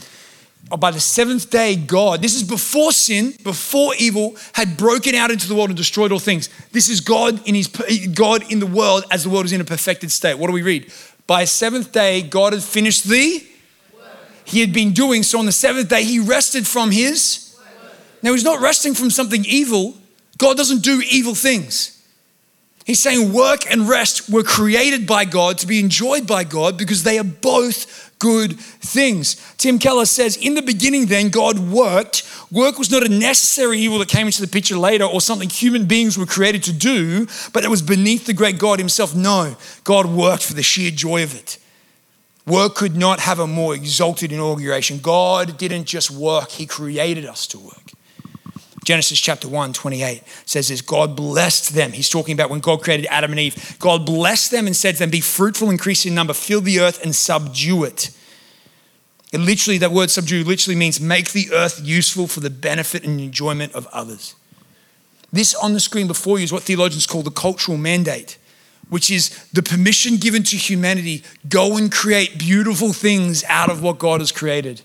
by 0.76 0.90
the 0.90 1.00
seventh 1.00 1.50
day, 1.50 1.76
God, 1.76 2.22
this 2.22 2.34
is 2.34 2.42
before 2.42 2.92
sin, 2.92 3.34
before 3.42 3.94
evil 3.98 4.36
had 4.52 4.76
broken 4.76 5.14
out 5.14 5.30
into 5.30 5.48
the 5.48 5.54
world 5.54 5.70
and 5.70 5.76
destroyed 5.76 6.12
all 6.12 6.18
things. 6.18 6.48
This 6.72 6.88
is 6.88 7.00
God 7.00 7.40
in 7.46 7.54
his 7.54 7.68
God 8.14 8.50
in 8.50 8.60
the 8.60 8.66
world 8.66 9.04
as 9.10 9.24
the 9.24 9.30
world 9.30 9.44
is 9.44 9.52
in 9.52 9.60
a 9.60 9.64
perfected 9.64 10.10
state. 10.10 10.38
What 10.38 10.48
do 10.48 10.52
we 10.52 10.62
read? 10.62 10.92
By 11.26 11.44
seventh 11.44 11.92
day, 11.92 12.22
God 12.22 12.52
had 12.52 12.62
finished 12.62 13.04
the 13.04 13.46
he 14.44 14.60
had 14.60 14.72
been 14.72 14.92
doing. 14.92 15.22
So 15.22 15.38
on 15.38 15.46
the 15.46 15.52
seventh 15.52 15.88
day, 15.88 16.04
he 16.04 16.18
rested 16.20 16.66
from 16.66 16.90
his. 16.90 17.56
Now 18.22 18.32
he's 18.32 18.44
not 18.44 18.60
resting 18.60 18.94
from 18.94 19.10
something 19.10 19.44
evil. 19.46 19.96
God 20.38 20.56
doesn't 20.56 20.82
do 20.82 21.02
evil 21.10 21.34
things. 21.34 21.93
He's 22.84 23.02
saying 23.02 23.32
work 23.32 23.70
and 23.70 23.88
rest 23.88 24.28
were 24.28 24.42
created 24.42 25.06
by 25.06 25.24
God 25.24 25.56
to 25.58 25.66
be 25.66 25.80
enjoyed 25.80 26.26
by 26.26 26.44
God 26.44 26.76
because 26.76 27.02
they 27.02 27.18
are 27.18 27.24
both 27.24 28.12
good 28.18 28.58
things. 28.58 29.36
Tim 29.56 29.78
Keller 29.78 30.04
says, 30.04 30.36
In 30.36 30.54
the 30.54 30.60
beginning, 30.60 31.06
then, 31.06 31.30
God 31.30 31.58
worked. 31.58 32.30
Work 32.50 32.78
was 32.78 32.90
not 32.90 33.02
a 33.02 33.08
necessary 33.08 33.78
evil 33.78 33.98
that 33.98 34.08
came 34.08 34.26
into 34.26 34.42
the 34.42 34.48
picture 34.48 34.76
later 34.76 35.04
or 35.04 35.22
something 35.22 35.48
human 35.48 35.86
beings 35.86 36.18
were 36.18 36.26
created 36.26 36.62
to 36.64 36.72
do, 36.72 37.26
but 37.54 37.64
it 37.64 37.70
was 37.70 37.80
beneath 37.80 38.26
the 38.26 38.34
great 38.34 38.58
God 38.58 38.78
Himself. 38.78 39.14
No, 39.14 39.56
God 39.84 40.06
worked 40.06 40.44
for 40.44 40.54
the 40.54 40.62
sheer 40.62 40.90
joy 40.90 41.22
of 41.22 41.34
it. 41.34 41.58
Work 42.46 42.74
could 42.74 42.94
not 42.94 43.20
have 43.20 43.38
a 43.38 43.46
more 43.46 43.74
exalted 43.74 44.30
inauguration. 44.30 44.98
God 44.98 45.56
didn't 45.56 45.84
just 45.86 46.10
work, 46.10 46.50
He 46.50 46.66
created 46.66 47.24
us 47.24 47.46
to 47.48 47.58
work. 47.58 47.83
Genesis 48.84 49.18
chapter 49.18 49.48
1, 49.48 49.72
28 49.72 50.22
says 50.44 50.68
this 50.68 50.82
God 50.82 51.16
blessed 51.16 51.74
them. 51.74 51.92
He's 51.92 52.10
talking 52.10 52.34
about 52.34 52.50
when 52.50 52.60
God 52.60 52.82
created 52.82 53.06
Adam 53.10 53.32
and 53.32 53.40
Eve. 53.40 53.76
God 53.78 54.04
blessed 54.04 54.50
them 54.50 54.66
and 54.66 54.76
said 54.76 54.94
to 54.94 54.98
them, 55.00 55.10
Be 55.10 55.20
fruitful, 55.20 55.70
increase 55.70 56.06
in 56.06 56.14
number, 56.14 56.34
fill 56.34 56.60
the 56.60 56.80
earth 56.80 57.02
and 57.02 57.14
subdue 57.14 57.84
it. 57.84 58.10
It 59.32 59.40
literally, 59.40 59.78
that 59.78 59.90
word 59.90 60.10
subdue 60.10 60.44
literally 60.44 60.76
means 60.76 61.00
make 61.00 61.32
the 61.32 61.52
earth 61.52 61.80
useful 61.82 62.28
for 62.28 62.40
the 62.40 62.50
benefit 62.50 63.04
and 63.04 63.20
enjoyment 63.20 63.72
of 63.72 63.88
others. 63.88 64.36
This 65.32 65.54
on 65.56 65.72
the 65.72 65.80
screen 65.80 66.06
before 66.06 66.38
you 66.38 66.44
is 66.44 66.52
what 66.52 66.62
theologians 66.62 67.06
call 67.06 67.22
the 67.22 67.30
cultural 67.32 67.76
mandate, 67.76 68.38
which 68.90 69.10
is 69.10 69.48
the 69.52 69.62
permission 69.62 70.18
given 70.18 70.44
to 70.44 70.56
humanity 70.56 71.24
go 71.48 71.76
and 71.76 71.90
create 71.90 72.38
beautiful 72.38 72.92
things 72.92 73.42
out 73.48 73.70
of 73.70 73.82
what 73.82 73.98
God 73.98 74.20
has 74.20 74.30
created. 74.30 74.82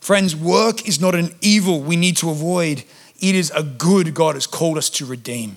Friends, 0.00 0.34
work 0.34 0.88
is 0.88 1.00
not 1.00 1.14
an 1.14 1.34
evil 1.40 1.80
we 1.82 1.96
need 1.96 2.16
to 2.18 2.30
avoid, 2.30 2.84
it 3.20 3.34
is 3.34 3.52
a 3.54 3.62
good 3.62 4.14
God 4.14 4.34
has 4.34 4.46
called 4.46 4.78
us 4.78 4.88
to 4.90 5.06
redeem. 5.06 5.56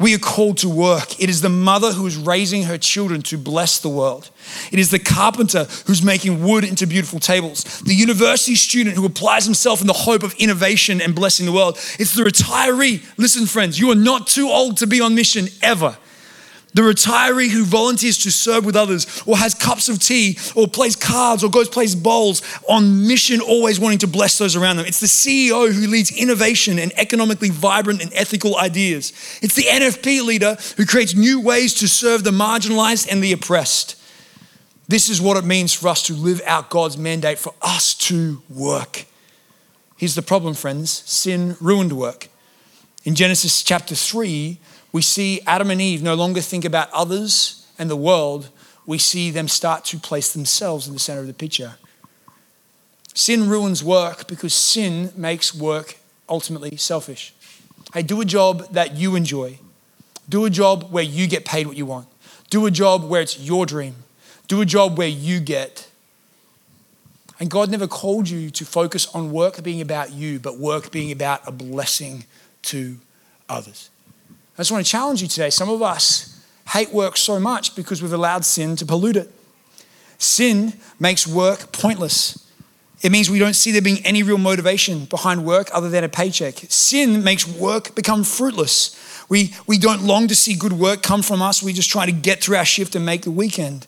We 0.00 0.14
are 0.14 0.18
called 0.18 0.58
to 0.58 0.68
work. 0.68 1.20
It 1.20 1.28
is 1.28 1.40
the 1.40 1.48
mother 1.48 1.92
who 1.92 2.06
is 2.06 2.16
raising 2.16 2.62
her 2.64 2.78
children 2.78 3.20
to 3.22 3.36
bless 3.36 3.80
the 3.80 3.88
world. 3.88 4.30
It 4.70 4.78
is 4.78 4.92
the 4.92 5.00
carpenter 5.00 5.64
who's 5.86 6.04
making 6.04 6.44
wood 6.44 6.62
into 6.62 6.86
beautiful 6.86 7.18
tables. 7.18 7.64
The 7.80 7.94
university 7.94 8.54
student 8.54 8.94
who 8.94 9.04
applies 9.04 9.44
himself 9.44 9.80
in 9.80 9.88
the 9.88 9.92
hope 9.92 10.22
of 10.22 10.34
innovation 10.34 11.00
and 11.00 11.16
blessing 11.16 11.46
the 11.46 11.52
world. 11.52 11.76
It's 11.98 12.14
the 12.14 12.22
retiree. 12.22 13.04
Listen, 13.16 13.46
friends, 13.46 13.80
you 13.80 13.90
are 13.90 13.96
not 13.96 14.28
too 14.28 14.48
old 14.48 14.76
to 14.78 14.86
be 14.86 15.00
on 15.00 15.16
mission 15.16 15.48
ever. 15.62 15.98
The 16.78 16.84
retiree 16.84 17.48
who 17.48 17.64
volunteers 17.64 18.18
to 18.18 18.30
serve 18.30 18.64
with 18.64 18.76
others, 18.76 19.24
or 19.26 19.36
has 19.36 19.52
cups 19.52 19.88
of 19.88 19.98
tea, 19.98 20.38
or 20.54 20.68
plays 20.68 20.94
cards, 20.94 21.42
or 21.42 21.50
goes 21.50 21.68
plays 21.68 21.96
bowls 21.96 22.40
on 22.68 23.04
mission, 23.04 23.40
always 23.40 23.80
wanting 23.80 23.98
to 23.98 24.06
bless 24.06 24.38
those 24.38 24.54
around 24.54 24.76
them. 24.76 24.86
It's 24.86 25.00
the 25.00 25.08
CEO 25.08 25.72
who 25.72 25.88
leads 25.88 26.16
innovation 26.16 26.78
and 26.78 26.92
economically 26.96 27.50
vibrant 27.50 28.00
and 28.00 28.12
ethical 28.14 28.56
ideas. 28.56 29.12
It's 29.42 29.56
the 29.56 29.64
NFP 29.64 30.24
leader 30.24 30.56
who 30.76 30.86
creates 30.86 31.16
new 31.16 31.40
ways 31.40 31.74
to 31.80 31.88
serve 31.88 32.22
the 32.22 32.30
marginalized 32.30 33.10
and 33.10 33.24
the 33.24 33.32
oppressed. 33.32 34.00
This 34.86 35.08
is 35.08 35.20
what 35.20 35.36
it 35.36 35.44
means 35.44 35.74
for 35.74 35.88
us 35.88 36.04
to 36.04 36.14
live 36.14 36.40
out 36.46 36.70
God's 36.70 36.96
mandate 36.96 37.40
for 37.40 37.54
us 37.60 37.92
to 38.06 38.40
work. 38.48 39.06
Here's 39.96 40.14
the 40.14 40.22
problem, 40.22 40.54
friends 40.54 40.92
sin 40.92 41.56
ruined 41.60 41.94
work. 41.94 42.28
In 43.02 43.16
Genesis 43.16 43.64
chapter 43.64 43.96
3, 43.96 44.60
we 44.92 45.02
see 45.02 45.40
Adam 45.46 45.70
and 45.70 45.80
Eve 45.80 46.02
no 46.02 46.14
longer 46.14 46.40
think 46.40 46.64
about 46.64 46.90
others 46.92 47.66
and 47.78 47.90
the 47.90 47.96
world. 47.96 48.48
We 48.86 48.98
see 48.98 49.30
them 49.30 49.48
start 49.48 49.84
to 49.86 49.98
place 49.98 50.32
themselves 50.32 50.88
in 50.88 50.94
the 50.94 51.00
center 51.00 51.20
of 51.20 51.26
the 51.26 51.34
picture. 51.34 51.74
Sin 53.14 53.48
ruins 53.48 53.82
work 53.84 54.26
because 54.26 54.54
sin 54.54 55.12
makes 55.16 55.54
work 55.54 55.96
ultimately 56.28 56.76
selfish. 56.76 57.34
Hey, 57.92 58.02
do 58.02 58.20
a 58.20 58.24
job 58.24 58.72
that 58.72 58.96
you 58.96 59.16
enjoy. 59.16 59.58
Do 60.28 60.44
a 60.44 60.50
job 60.50 60.92
where 60.92 61.04
you 61.04 61.26
get 61.26 61.44
paid 61.44 61.66
what 61.66 61.76
you 61.76 61.86
want. 61.86 62.06
Do 62.50 62.66
a 62.66 62.70
job 62.70 63.08
where 63.08 63.20
it's 63.20 63.38
your 63.38 63.66
dream. 63.66 63.96
Do 64.46 64.60
a 64.60 64.66
job 64.66 64.96
where 64.96 65.08
you 65.08 65.40
get. 65.40 65.90
And 67.40 67.50
God 67.50 67.70
never 67.70 67.86
called 67.86 68.28
you 68.28 68.50
to 68.50 68.64
focus 68.64 69.06
on 69.14 69.32
work 69.32 69.62
being 69.62 69.80
about 69.80 70.12
you, 70.12 70.38
but 70.38 70.58
work 70.58 70.90
being 70.90 71.12
about 71.12 71.46
a 71.46 71.52
blessing 71.52 72.24
to 72.62 72.98
others. 73.48 73.90
I 74.58 74.62
just 74.62 74.72
want 74.72 74.84
to 74.84 74.90
challenge 74.90 75.22
you 75.22 75.28
today. 75.28 75.50
Some 75.50 75.70
of 75.70 75.80
us 75.82 76.36
hate 76.70 76.92
work 76.92 77.16
so 77.16 77.38
much 77.38 77.76
because 77.76 78.02
we've 78.02 78.12
allowed 78.12 78.44
sin 78.44 78.74
to 78.76 78.84
pollute 78.84 79.14
it. 79.14 79.30
Sin 80.18 80.72
makes 80.98 81.28
work 81.28 81.70
pointless. 81.70 82.44
It 83.00 83.12
means 83.12 83.30
we 83.30 83.38
don't 83.38 83.54
see 83.54 83.70
there 83.70 83.80
being 83.80 84.04
any 84.04 84.24
real 84.24 84.36
motivation 84.36 85.04
behind 85.04 85.44
work 85.44 85.68
other 85.72 85.88
than 85.88 86.02
a 86.02 86.08
paycheck. 86.08 86.56
Sin 86.70 87.22
makes 87.22 87.46
work 87.46 87.94
become 87.94 88.24
fruitless. 88.24 88.96
We, 89.28 89.54
we 89.68 89.78
don't 89.78 90.02
long 90.02 90.26
to 90.26 90.34
see 90.34 90.56
good 90.56 90.72
work 90.72 91.04
come 91.04 91.22
from 91.22 91.40
us. 91.40 91.62
We 91.62 91.72
just 91.72 91.88
try 91.88 92.04
to 92.04 92.12
get 92.12 92.42
through 92.42 92.56
our 92.56 92.64
shift 92.64 92.96
and 92.96 93.06
make 93.06 93.22
the 93.22 93.30
weekend. 93.30 93.86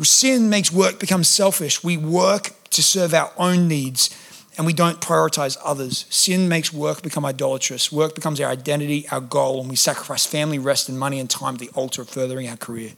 Sin 0.00 0.48
makes 0.48 0.70
work 0.70 1.00
become 1.00 1.24
selfish. 1.24 1.82
We 1.82 1.96
work 1.96 2.52
to 2.70 2.84
serve 2.84 3.14
our 3.14 3.32
own 3.36 3.66
needs 3.66 4.16
and 4.56 4.66
we 4.66 4.72
don't 4.72 5.00
prioritize 5.00 5.56
others. 5.64 6.06
Sin 6.10 6.48
makes 6.48 6.72
work 6.72 7.02
become 7.02 7.24
idolatrous. 7.24 7.90
Work 7.90 8.14
becomes 8.14 8.40
our 8.40 8.50
identity, 8.50 9.08
our 9.10 9.20
goal, 9.20 9.60
and 9.60 9.68
we 9.68 9.76
sacrifice 9.76 10.26
family, 10.26 10.58
rest, 10.58 10.88
and 10.88 10.98
money 10.98 11.18
and 11.18 11.28
time 11.28 11.56
to 11.56 11.64
the 11.64 11.72
altar 11.72 12.02
of 12.02 12.08
furthering 12.08 12.48
our 12.48 12.56
career. 12.56 12.92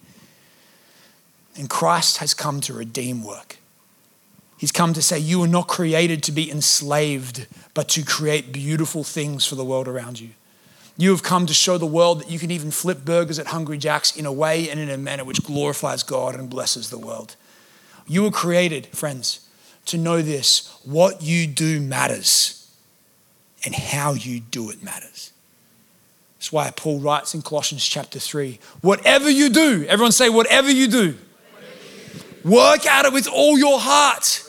And 1.57 1.71
Christ 1.71 2.19
has 2.19 2.35
come 2.35 2.61
to 2.63 2.75
redeem 2.75 3.25
work. 3.25 3.57
He's 4.59 4.73
come 4.73 4.93
to 4.95 5.03
say, 5.03 5.19
You 5.19 5.43
are 5.43 5.49
not 5.49 5.69
created 5.69 6.23
to 6.25 6.33
be 6.33 6.51
enslaved, 6.51 7.47
but 7.75 7.89
to 7.91 8.05
create 8.05 8.53
beautiful 8.53 9.05
things 9.05 9.47
for 9.47 9.55
the 9.55 9.65
world 9.65 9.89
around 9.89 10.21
you. 10.21 10.31
You 10.99 11.11
have 11.11 11.23
come 11.23 11.47
to 11.47 11.55
show 11.55 11.77
the 11.77 11.87
world 11.87 12.21
that 12.21 12.31
you 12.31 12.39
can 12.39 12.51
even 12.51 12.71
flip 12.71 13.05
burgers 13.05 13.39
at 13.39 13.49
Hungry 13.49 13.77
Jack's 13.77 14.17
in 14.17 14.25
a 14.25 14.33
way 14.33 14.71
and 14.71 14.81
in 14.81 14.89
a 14.89 14.97
manner 14.97 15.25
which 15.25 15.45
glorifies 15.45 16.03
God 16.03 16.35
and 16.35 16.49
blesses 16.49 16.89
the 16.89 16.99
world. 16.99 17.37
You 18.07 18.23
were 18.23 18.31
created, 18.31 18.87
friends, 18.89 19.46
to 19.87 19.99
know 19.99 20.23
this 20.23 20.79
what 20.85 21.23
you 21.23 21.47
do 21.47 21.81
matters, 21.81 22.71
and 23.65 23.75
how 23.75 24.13
you 24.13 24.41
do 24.41 24.71
it 24.71 24.83
matters. 24.83 25.33
That's 26.39 26.53
why 26.53 26.71
Paul 26.71 27.01
writes 27.01 27.35
in 27.35 27.43
Colossians 27.43 27.85
chapter 27.85 28.19
3 28.19 28.59
whatever 28.81 29.29
you 29.29 29.49
do, 29.49 29.85
everyone 29.89 30.13
say, 30.13 30.29
whatever 30.29 30.71
you 30.71 30.87
do, 30.87 31.17
work 32.45 32.87
at 32.87 33.05
it 33.05 33.13
with 33.13 33.27
all 33.27 33.59
your 33.59 33.81
heart. 33.81 34.43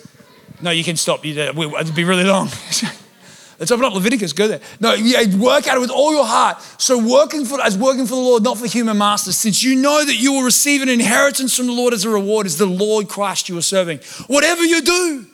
No, 0.61 0.71
you 0.71 0.83
can 0.83 0.95
stop. 0.95 1.19
Uh, 1.19 1.23
it'd 1.23 1.95
be 1.95 2.03
really 2.03 2.23
long. 2.23 2.49
Let's 3.59 3.71
open 3.71 3.85
up 3.85 3.93
Leviticus. 3.93 4.33
Go 4.33 4.47
there. 4.47 4.59
No, 4.79 4.91
work 5.37 5.67
at 5.67 5.77
it 5.77 5.79
with 5.79 5.89
all 5.89 6.13
your 6.13 6.25
heart. 6.25 6.61
So 6.77 6.97
working 6.97 7.43
for 7.43 7.59
as 7.61 7.77
working 7.77 8.05
for 8.05 8.15
the 8.15 8.21
Lord, 8.21 8.43
not 8.43 8.57
for 8.57 8.67
human 8.67 8.97
masters, 8.97 9.37
since 9.37 9.63
you 9.63 9.75
know 9.75 10.05
that 10.05 10.15
you 10.15 10.33
will 10.33 10.43
receive 10.43 10.81
an 10.81 10.89
inheritance 10.89 11.55
from 11.57 11.65
the 11.65 11.73
Lord 11.73 11.93
as 11.93 12.05
a 12.05 12.09
reward, 12.09 12.45
is 12.45 12.57
the 12.57 12.67
Lord 12.67 13.07
Christ 13.07 13.49
you 13.49 13.57
are 13.57 13.63
serving. 13.63 13.99
Whatever 14.27 14.63
you 14.63 14.81
do, 14.81 15.25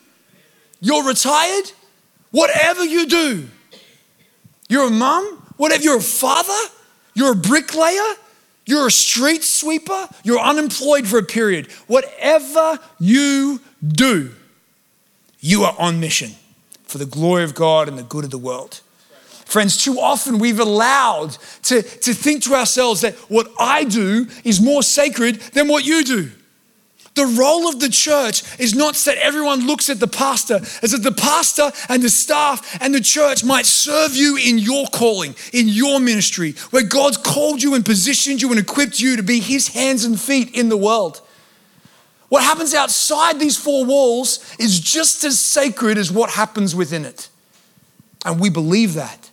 you're 0.79 1.05
retired. 1.05 1.71
Whatever 2.31 2.83
you 2.83 3.05
do, 3.05 3.47
you're 4.69 4.87
a 4.87 4.91
mum. 4.91 5.41
Whatever 5.57 5.83
you're 5.83 5.97
a 5.97 6.01
father, 6.01 6.71
you're 7.13 7.33
a 7.33 7.35
bricklayer, 7.35 8.15
you're 8.65 8.87
a 8.87 8.91
street 8.91 9.43
sweeper, 9.43 10.07
you're 10.23 10.39
unemployed 10.39 11.07
for 11.07 11.19
a 11.19 11.23
period. 11.23 11.71
Whatever 11.87 12.79
you 12.99 13.61
do, 13.85 14.31
you 15.39 15.63
are 15.63 15.75
on 15.77 15.99
mission 15.99 16.31
for 16.93 16.99
the 16.99 17.05
glory 17.07 17.43
of 17.43 17.55
God 17.55 17.87
and 17.87 17.97
the 17.97 18.03
good 18.03 18.23
of 18.23 18.29
the 18.29 18.37
world. 18.37 18.81
Friends, 19.45 19.83
too 19.83 19.99
often 19.99 20.37
we've 20.37 20.59
allowed 20.59 21.31
to, 21.63 21.81
to 21.81 22.13
think 22.13 22.43
to 22.43 22.53
ourselves 22.53 23.01
that 23.01 23.15
what 23.31 23.47
I 23.59 23.83
do 23.83 24.27
is 24.43 24.61
more 24.61 24.83
sacred 24.83 25.37
than 25.55 25.67
what 25.67 25.85
you 25.85 26.03
do. 26.03 26.29
The 27.15 27.25
role 27.25 27.67
of 27.67 27.79
the 27.79 27.89
church 27.89 28.43
is 28.59 28.75
not 28.75 28.93
that 28.93 29.17
everyone 29.17 29.65
looks 29.65 29.89
at 29.89 29.99
the 29.99 30.07
pastor, 30.07 30.57
as 30.83 30.91
that 30.91 31.01
the 31.01 31.11
pastor 31.11 31.71
and 31.89 32.03
the 32.03 32.11
staff 32.11 32.77
and 32.79 32.93
the 32.93 33.01
church 33.01 33.43
might 33.43 33.65
serve 33.65 34.15
you 34.15 34.37
in 34.37 34.59
your 34.59 34.85
calling, 34.85 35.33
in 35.51 35.67
your 35.69 35.99
ministry, 35.99 36.51
where 36.69 36.83
God's 36.83 37.17
called 37.17 37.63
you 37.63 37.73
and 37.73 37.83
positioned 37.83 38.39
you 38.39 38.51
and 38.51 38.59
equipped 38.59 38.99
you 38.99 39.15
to 39.15 39.23
be 39.23 39.39
his 39.39 39.69
hands 39.69 40.05
and 40.05 40.21
feet 40.21 40.53
in 40.53 40.69
the 40.69 40.77
world. 40.77 41.22
What 42.33 42.43
happens 42.43 42.73
outside 42.73 43.39
these 43.39 43.55
four 43.55 43.85
walls 43.85 44.39
is 44.57 44.79
just 44.79 45.23
as 45.23 45.39
sacred 45.39 45.99
as 45.99 46.11
what 46.11 46.31
happens 46.31 46.75
within 46.75 47.05
it. 47.05 47.29
And 48.25 48.39
we 48.39 48.49
believe 48.49 48.95
that. 48.95 49.29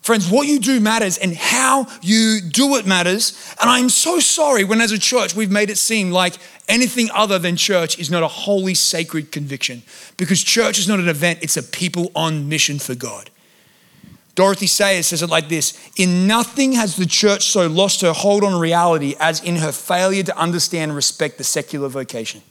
Friends, 0.00 0.30
what 0.30 0.46
you 0.46 0.60
do 0.60 0.78
matters 0.78 1.18
and 1.18 1.34
how 1.34 1.88
you 2.02 2.38
do 2.40 2.76
it 2.76 2.86
matters. 2.86 3.52
And 3.60 3.68
I'm 3.68 3.88
so 3.88 4.20
sorry 4.20 4.62
when, 4.62 4.80
as 4.80 4.92
a 4.92 4.98
church, 4.98 5.34
we've 5.34 5.50
made 5.50 5.70
it 5.70 5.76
seem 5.76 6.12
like 6.12 6.34
anything 6.68 7.10
other 7.12 7.40
than 7.40 7.56
church 7.56 7.98
is 7.98 8.12
not 8.12 8.22
a 8.22 8.28
holy, 8.28 8.74
sacred 8.74 9.32
conviction. 9.32 9.82
Because 10.16 10.40
church 10.40 10.78
is 10.78 10.86
not 10.86 11.00
an 11.00 11.08
event, 11.08 11.40
it's 11.42 11.56
a 11.56 11.64
people 11.64 12.12
on 12.14 12.48
mission 12.48 12.78
for 12.78 12.94
God. 12.94 13.28
Dorothy 14.34 14.66
Sayers 14.66 15.06
says 15.06 15.22
it 15.22 15.30
like 15.30 15.48
this 15.48 15.78
In 15.96 16.26
nothing 16.26 16.72
has 16.72 16.96
the 16.96 17.06
church 17.06 17.48
so 17.48 17.66
lost 17.66 18.00
her 18.00 18.12
hold 18.12 18.44
on 18.44 18.58
reality 18.58 19.14
as 19.20 19.42
in 19.42 19.56
her 19.56 19.72
failure 19.72 20.22
to 20.24 20.36
understand 20.36 20.90
and 20.90 20.96
respect 20.96 21.38
the 21.38 21.44
secular 21.44 21.88
vocation. 21.88 22.42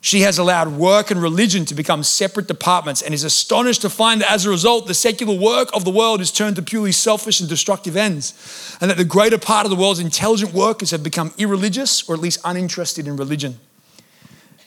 She 0.00 0.20
has 0.20 0.38
allowed 0.38 0.68
work 0.68 1.10
and 1.10 1.20
religion 1.20 1.64
to 1.66 1.74
become 1.74 2.04
separate 2.04 2.46
departments 2.46 3.02
and 3.02 3.12
is 3.12 3.24
astonished 3.24 3.82
to 3.82 3.90
find 3.90 4.20
that 4.20 4.30
as 4.30 4.46
a 4.46 4.50
result, 4.50 4.86
the 4.86 4.94
secular 4.94 5.36
work 5.36 5.70
of 5.74 5.84
the 5.84 5.90
world 5.90 6.20
is 6.20 6.30
turned 6.30 6.54
to 6.56 6.62
purely 6.62 6.92
selfish 6.92 7.40
and 7.40 7.48
destructive 7.48 7.96
ends, 7.96 8.76
and 8.80 8.90
that 8.90 8.96
the 8.96 9.04
greater 9.04 9.38
part 9.38 9.66
of 9.66 9.70
the 9.70 9.76
world's 9.76 9.98
intelligent 9.98 10.54
workers 10.54 10.92
have 10.92 11.02
become 11.02 11.34
irreligious 11.36 12.08
or 12.08 12.14
at 12.14 12.20
least 12.20 12.40
uninterested 12.44 13.08
in 13.08 13.16
religion. 13.16 13.58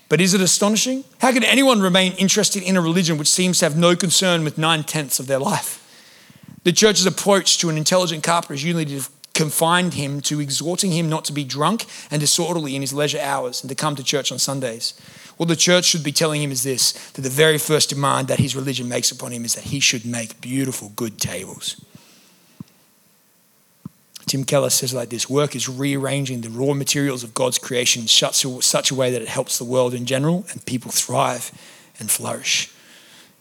But 0.09 0.19
is 0.19 0.33
it 0.33 0.41
astonishing? 0.41 1.05
How 1.21 1.31
can 1.31 1.45
anyone 1.45 1.79
remain 1.79 2.11
interested 2.13 2.61
in 2.61 2.75
a 2.75 2.81
religion 2.81 3.17
which 3.17 3.29
seems 3.29 3.59
to 3.59 3.65
have 3.65 3.77
no 3.77 3.95
concern 3.95 4.43
with 4.43 4.57
nine 4.57 4.83
tenths 4.83 5.17
of 5.21 5.27
their 5.27 5.39
life? 5.39 5.80
The 6.63 6.71
church's 6.71 7.05
approach 7.05 7.57
to 7.59 7.69
an 7.69 7.77
intelligent 7.77 8.23
carpenter 8.23 8.53
is 8.53 8.63
usually 8.63 8.85
to 8.85 9.01
confine 9.33 9.91
him 9.91 10.21
to 10.21 10.39
exhorting 10.39 10.91
him 10.91 11.09
not 11.09 11.25
to 11.25 11.33
be 11.33 11.43
drunk 11.43 11.85
and 12.11 12.19
disorderly 12.19 12.75
in 12.75 12.81
his 12.81 12.93
leisure 12.93 13.19
hours 13.19 13.63
and 13.63 13.69
to 13.69 13.75
come 13.75 13.95
to 13.95 14.03
church 14.03 14.31
on 14.31 14.37
Sundays. 14.37 14.93
What 15.37 15.49
the 15.49 15.55
church 15.55 15.85
should 15.85 16.03
be 16.03 16.11
telling 16.11 16.43
him 16.43 16.51
is 16.51 16.63
this 16.63 16.91
that 17.11 17.21
the 17.21 17.29
very 17.29 17.57
first 17.57 17.89
demand 17.89 18.27
that 18.27 18.39
his 18.39 18.55
religion 18.55 18.87
makes 18.87 19.11
upon 19.11 19.31
him 19.31 19.45
is 19.45 19.55
that 19.55 19.65
he 19.65 19.79
should 19.79 20.05
make 20.05 20.41
beautiful, 20.41 20.91
good 20.95 21.17
tables. 21.17 21.83
Tim 24.27 24.43
Keller 24.43 24.69
says 24.69 24.93
like 24.93 25.09
this 25.09 25.29
work 25.29 25.55
is 25.55 25.67
rearranging 25.67 26.41
the 26.41 26.49
raw 26.49 26.73
materials 26.73 27.23
of 27.23 27.33
God's 27.33 27.57
creation 27.57 28.03
in 28.03 28.07
such 28.07 28.45
a, 28.45 28.61
such 28.61 28.91
a 28.91 28.95
way 28.95 29.11
that 29.11 29.21
it 29.21 29.27
helps 29.27 29.57
the 29.57 29.65
world 29.65 29.93
in 29.93 30.05
general 30.05 30.45
and 30.51 30.63
people 30.65 30.91
thrive 30.91 31.51
and 31.99 32.11
flourish. 32.11 32.71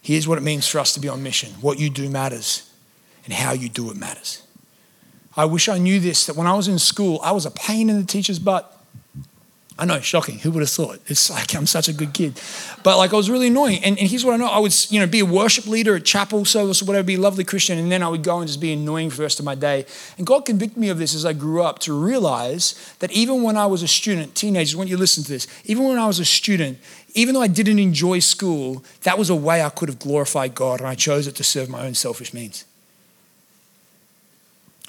Here's 0.01 0.27
what 0.27 0.39
it 0.39 0.41
means 0.41 0.67
for 0.67 0.79
us 0.79 0.93
to 0.95 0.99
be 0.99 1.07
on 1.07 1.21
mission 1.21 1.51
what 1.61 1.77
you 1.79 1.89
do 1.89 2.09
matters 2.09 2.70
and 3.25 3.33
how 3.33 3.53
you 3.53 3.69
do 3.69 3.89
it 3.91 3.97
matters. 3.97 4.43
I 5.35 5.45
wish 5.45 5.69
I 5.69 5.77
knew 5.77 5.99
this 5.99 6.25
that 6.25 6.35
when 6.35 6.47
I 6.47 6.53
was 6.53 6.67
in 6.67 6.79
school, 6.79 7.19
I 7.23 7.31
was 7.31 7.45
a 7.45 7.51
pain 7.51 7.89
in 7.89 7.97
the 7.97 8.05
teacher's 8.05 8.39
butt. 8.39 8.77
I 9.79 9.85
know, 9.85 9.99
shocking. 9.99 10.37
Who 10.39 10.51
would 10.51 10.59
have 10.59 10.69
thought? 10.69 10.99
It's 11.07 11.31
like 11.31 11.55
I'm 11.55 11.65
such 11.65 11.87
a 11.87 11.93
good 11.93 12.13
kid. 12.13 12.39
But 12.83 12.97
like 12.97 13.13
I 13.13 13.15
was 13.15 13.31
really 13.31 13.47
annoying. 13.47 13.83
And, 13.83 13.97
and 13.97 14.07
here's 14.07 14.23
what 14.23 14.33
I 14.33 14.37
know. 14.37 14.45
I 14.45 14.59
would, 14.59 14.73
you 14.91 14.99
know, 14.99 15.07
be 15.07 15.21
a 15.21 15.25
worship 15.25 15.65
leader 15.65 15.95
at 15.95 16.05
chapel 16.05 16.45
service 16.45 16.83
or 16.83 16.85
whatever, 16.85 17.03
be 17.03 17.15
a 17.15 17.19
lovely 17.19 17.43
Christian, 17.43 17.79
and 17.79 17.91
then 17.91 18.03
I 18.03 18.07
would 18.07 18.21
go 18.21 18.37
and 18.39 18.47
just 18.47 18.59
be 18.59 18.73
annoying 18.73 19.09
for 19.09 19.17
the 19.17 19.23
rest 19.23 19.39
of 19.39 19.45
my 19.45 19.55
day. 19.55 19.85
And 20.17 20.27
God 20.27 20.45
convicted 20.45 20.77
me 20.77 20.89
of 20.89 20.99
this 20.99 21.15
as 21.15 21.25
I 21.25 21.33
grew 21.33 21.63
up 21.63 21.79
to 21.79 21.93
realize 21.93 22.95
that 22.99 23.11
even 23.11 23.41
when 23.41 23.57
I 23.57 23.65
was 23.65 23.81
a 23.81 23.87
student, 23.87 24.35
teenagers, 24.35 24.75
when 24.75 24.87
you 24.87 24.97
listen 24.97 25.23
to 25.23 25.31
this, 25.31 25.47
even 25.65 25.85
when 25.85 25.97
I 25.97 26.05
was 26.05 26.19
a 26.19 26.25
student, 26.25 26.77
even 27.15 27.33
though 27.33 27.41
I 27.41 27.47
didn't 27.47 27.79
enjoy 27.79 28.19
school, 28.19 28.83
that 29.01 29.17
was 29.17 29.31
a 29.31 29.35
way 29.35 29.63
I 29.63 29.69
could 29.69 29.89
have 29.89 29.99
glorified 29.99 30.53
God, 30.53 30.79
and 30.79 30.87
I 30.87 30.95
chose 30.95 31.25
it 31.25 31.35
to 31.37 31.43
serve 31.43 31.69
my 31.69 31.85
own 31.85 31.95
selfish 31.95 32.33
means. 32.33 32.65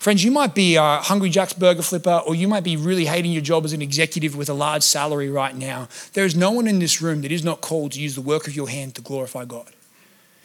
Friends, 0.03 0.25
you 0.25 0.33
might 0.33 0.53
be 0.53 0.75
a 0.75 0.97
Hungry 0.97 1.31
Jack's 1.31 1.53
burger 1.53 1.81
flipper, 1.81 2.23
or 2.27 2.35
you 2.35 2.49
might 2.49 2.65
be 2.65 2.77
really 2.77 3.05
hating 3.05 3.31
your 3.31 3.41
job 3.41 3.65
as 3.65 3.73
an 3.73 3.81
executive 3.81 4.35
with 4.35 4.49
a 4.49 4.53
large 4.53 4.83
salary 4.83 5.31
right 5.31 5.55
now. 5.55 5.87
There 6.15 6.25
is 6.25 6.35
no 6.35 6.51
one 6.51 6.67
in 6.67 6.81
this 6.81 7.01
room 7.01 7.23
that 7.23 7.31
is 7.31 7.45
not 7.45 7.61
called 7.61 7.93
to 7.93 8.01
use 8.01 8.17
the 8.17 8.21
work 8.21 8.49
of 8.49 8.57
your 8.57 8.69
hand 8.69 8.97
to 8.97 9.01
glorify 9.01 9.45
God. 9.45 9.71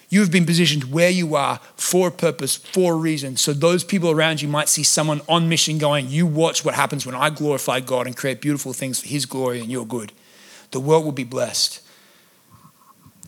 You 0.10 0.20
have 0.20 0.32
been 0.32 0.46
positioned 0.46 0.94
where 0.94 1.10
you 1.10 1.34
are 1.34 1.60
for 1.76 2.10
a 2.10 2.12
purpose, 2.12 2.56
for 2.56 2.94
a 2.94 2.98
reason. 2.98 3.36
So 3.36 3.52
those 3.52 3.84
people 3.84 4.12
around 4.12 4.44
you 4.44 4.48
might 4.48 4.70
see 4.70 4.84
someone 4.84 5.22
on 5.28 5.50
mission 5.50 5.80
going, 5.80 6.08
You 6.08 6.28
watch 6.28 6.64
what 6.64 6.76
happens 6.76 7.08
when 7.08 7.16
I 7.16 7.32
glorify 7.32 7.80
God 7.80 8.06
and 8.06 8.16
create 8.16 8.42
beautiful 8.42 8.74
things 8.74 9.00
for 9.00 9.08
His 9.08 9.26
glory 9.26 9.60
and 9.60 9.72
your 9.72 9.88
good. 9.88 10.12
The 10.70 10.80
world 10.80 11.04
will 11.04 11.14
be 11.14 11.24
blessed. 11.24 11.82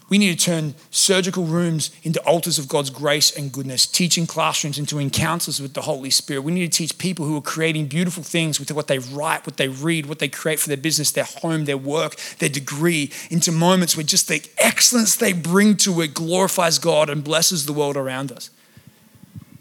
We 0.10 0.18
need 0.18 0.38
to 0.38 0.45
turn 0.45 0.74
surgical 0.89 1.45
rooms 1.45 1.91
into 2.03 2.20
altars 2.24 2.57
of 2.57 2.68
God's 2.68 2.89
grace 2.89 3.36
and 3.36 3.51
goodness, 3.51 3.86
teaching 3.86 4.26
classrooms 4.26 4.80
into 4.80 4.97
encounters 4.97 5.62
with 5.62 5.76
the 5.76 5.82
Holy 5.82 6.10
Spirit. 6.10 6.41
We 6.41 6.51
need 6.51 6.72
to 6.72 6.78
teach 6.78 6.97
people 6.97 7.26
who 7.26 7.38
are 7.38 7.41
creating 7.41 7.88
beautiful 7.88 8.24
things 8.24 8.60
with 8.60 8.72
what 8.72 8.88
they 8.88 8.97
write, 8.97 9.45
what 9.45 9.57
they 9.57 9.68
read, 9.68 10.07
what 10.07 10.18
they 10.18 10.28
create 10.28 10.60
for 10.60 10.68
their 10.68 10.78
business, 10.78 11.12
their 11.12 11.26
home, 11.26 11.66
their 11.66 11.78
work, 11.78 12.16
their 12.39 12.49
degree, 12.49 13.12
into 13.30 13.51
moments 13.51 13.95
where 13.95 14.03
just 14.03 14.28
the 14.28 14.43
excellence 14.57 15.16
they 15.16 15.32
bring 15.32 15.78
to 15.78 16.01
it 16.01 16.16
glorifies 16.16 16.80
God 16.80 17.10
and 17.10 17.24
blesses 17.24 17.68
the 17.68 17.74
world 17.74 17.95
around 17.95 18.32
us. 18.32 18.49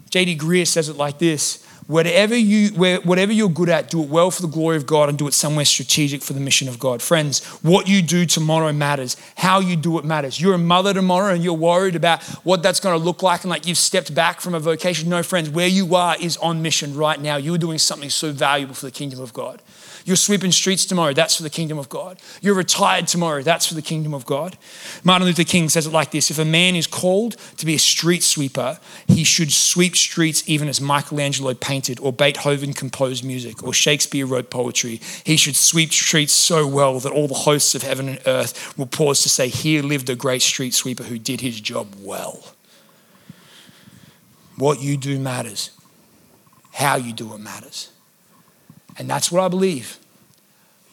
J.D. 0.09 0.37
Greear 0.37 0.65
says 0.65 0.89
it 0.89 0.95
like 0.95 1.19
this 1.19 1.63
Whatever, 1.89 2.35
you, 2.35 2.69
whatever 2.99 3.33
you're 3.33 3.49
good 3.49 3.67
at, 3.67 3.89
do 3.89 4.03
it 4.03 4.09
well 4.09 4.29
for 4.29 4.43
the 4.43 4.47
glory 4.47 4.77
of 4.77 4.85
God 4.85 5.09
and 5.09 5.17
do 5.17 5.27
it 5.27 5.33
somewhere 5.33 5.65
strategic 5.65 6.21
for 6.21 6.33
the 6.33 6.39
mission 6.39 6.67
of 6.67 6.77
God. 6.77 7.01
Friends, 7.01 7.43
what 7.63 7.87
you 7.87 8.03
do 8.03 8.27
tomorrow 8.27 8.71
matters. 8.71 9.17
How 9.37 9.59
you 9.59 9.75
do 9.75 9.97
it 9.97 10.05
matters. 10.05 10.39
You're 10.39 10.53
a 10.53 10.59
mother 10.59 10.93
tomorrow 10.93 11.33
and 11.33 11.43
you're 11.43 11.55
worried 11.55 11.95
about 11.95 12.21
what 12.45 12.61
that's 12.61 12.79
going 12.79 12.95
to 12.95 13.03
look 13.03 13.23
like 13.23 13.41
and 13.41 13.49
like 13.49 13.65
you've 13.65 13.79
stepped 13.79 14.13
back 14.13 14.39
from 14.39 14.53
a 14.53 14.59
vocation. 14.59 15.09
No, 15.09 15.23
friends, 15.23 15.49
where 15.49 15.65
you 15.65 15.95
are 15.95 16.15
is 16.21 16.37
on 16.37 16.61
mission 16.61 16.95
right 16.95 17.19
now. 17.19 17.37
You're 17.37 17.57
doing 17.57 17.79
something 17.79 18.11
so 18.11 18.31
valuable 18.31 18.75
for 18.75 18.85
the 18.85 18.91
kingdom 18.91 19.19
of 19.19 19.33
God. 19.33 19.59
You're 20.05 20.15
sweeping 20.15 20.51
streets 20.51 20.85
tomorrow, 20.85 21.13
that's 21.13 21.35
for 21.35 21.43
the 21.43 21.49
kingdom 21.49 21.77
of 21.77 21.89
God. 21.89 22.19
You're 22.41 22.55
retired 22.55 23.07
tomorrow, 23.07 23.41
that's 23.41 23.65
for 23.65 23.73
the 23.73 23.81
kingdom 23.81 24.13
of 24.13 24.25
God. 24.25 24.57
Martin 25.03 25.27
Luther 25.27 25.43
King 25.43 25.69
says 25.69 25.87
it 25.87 25.93
like 25.93 26.11
this 26.11 26.31
If 26.31 26.39
a 26.39 26.45
man 26.45 26.75
is 26.75 26.87
called 26.87 27.35
to 27.57 27.65
be 27.65 27.75
a 27.75 27.79
street 27.79 28.23
sweeper, 28.23 28.79
he 29.07 29.23
should 29.23 29.51
sweep 29.51 29.95
streets 29.95 30.43
even 30.47 30.67
as 30.67 30.81
Michelangelo 30.81 31.53
painted, 31.53 31.99
or 31.99 32.13
Beethoven 32.13 32.73
composed 32.73 33.23
music, 33.23 33.63
or 33.63 33.73
Shakespeare 33.73 34.25
wrote 34.25 34.49
poetry. 34.49 35.01
He 35.23 35.37
should 35.37 35.55
sweep 35.55 35.91
streets 35.91 36.33
so 36.33 36.67
well 36.67 36.99
that 36.99 37.11
all 37.11 37.27
the 37.27 37.33
hosts 37.33 37.75
of 37.75 37.83
heaven 37.83 38.09
and 38.09 38.19
earth 38.25 38.77
will 38.77 38.87
pause 38.87 39.21
to 39.23 39.29
say, 39.29 39.49
Here 39.49 39.81
lived 39.81 40.09
a 40.09 40.15
great 40.15 40.41
street 40.41 40.73
sweeper 40.73 41.03
who 41.03 41.19
did 41.19 41.41
his 41.41 41.59
job 41.59 41.95
well. 41.99 42.55
What 44.57 44.81
you 44.81 44.97
do 44.97 45.19
matters, 45.19 45.71
how 46.73 46.97
you 46.97 47.13
do 47.13 47.33
it 47.33 47.39
matters. 47.39 47.91
And 48.99 49.09
that's 49.09 49.31
what 49.31 49.41
I 49.41 49.47
believe. 49.47 49.97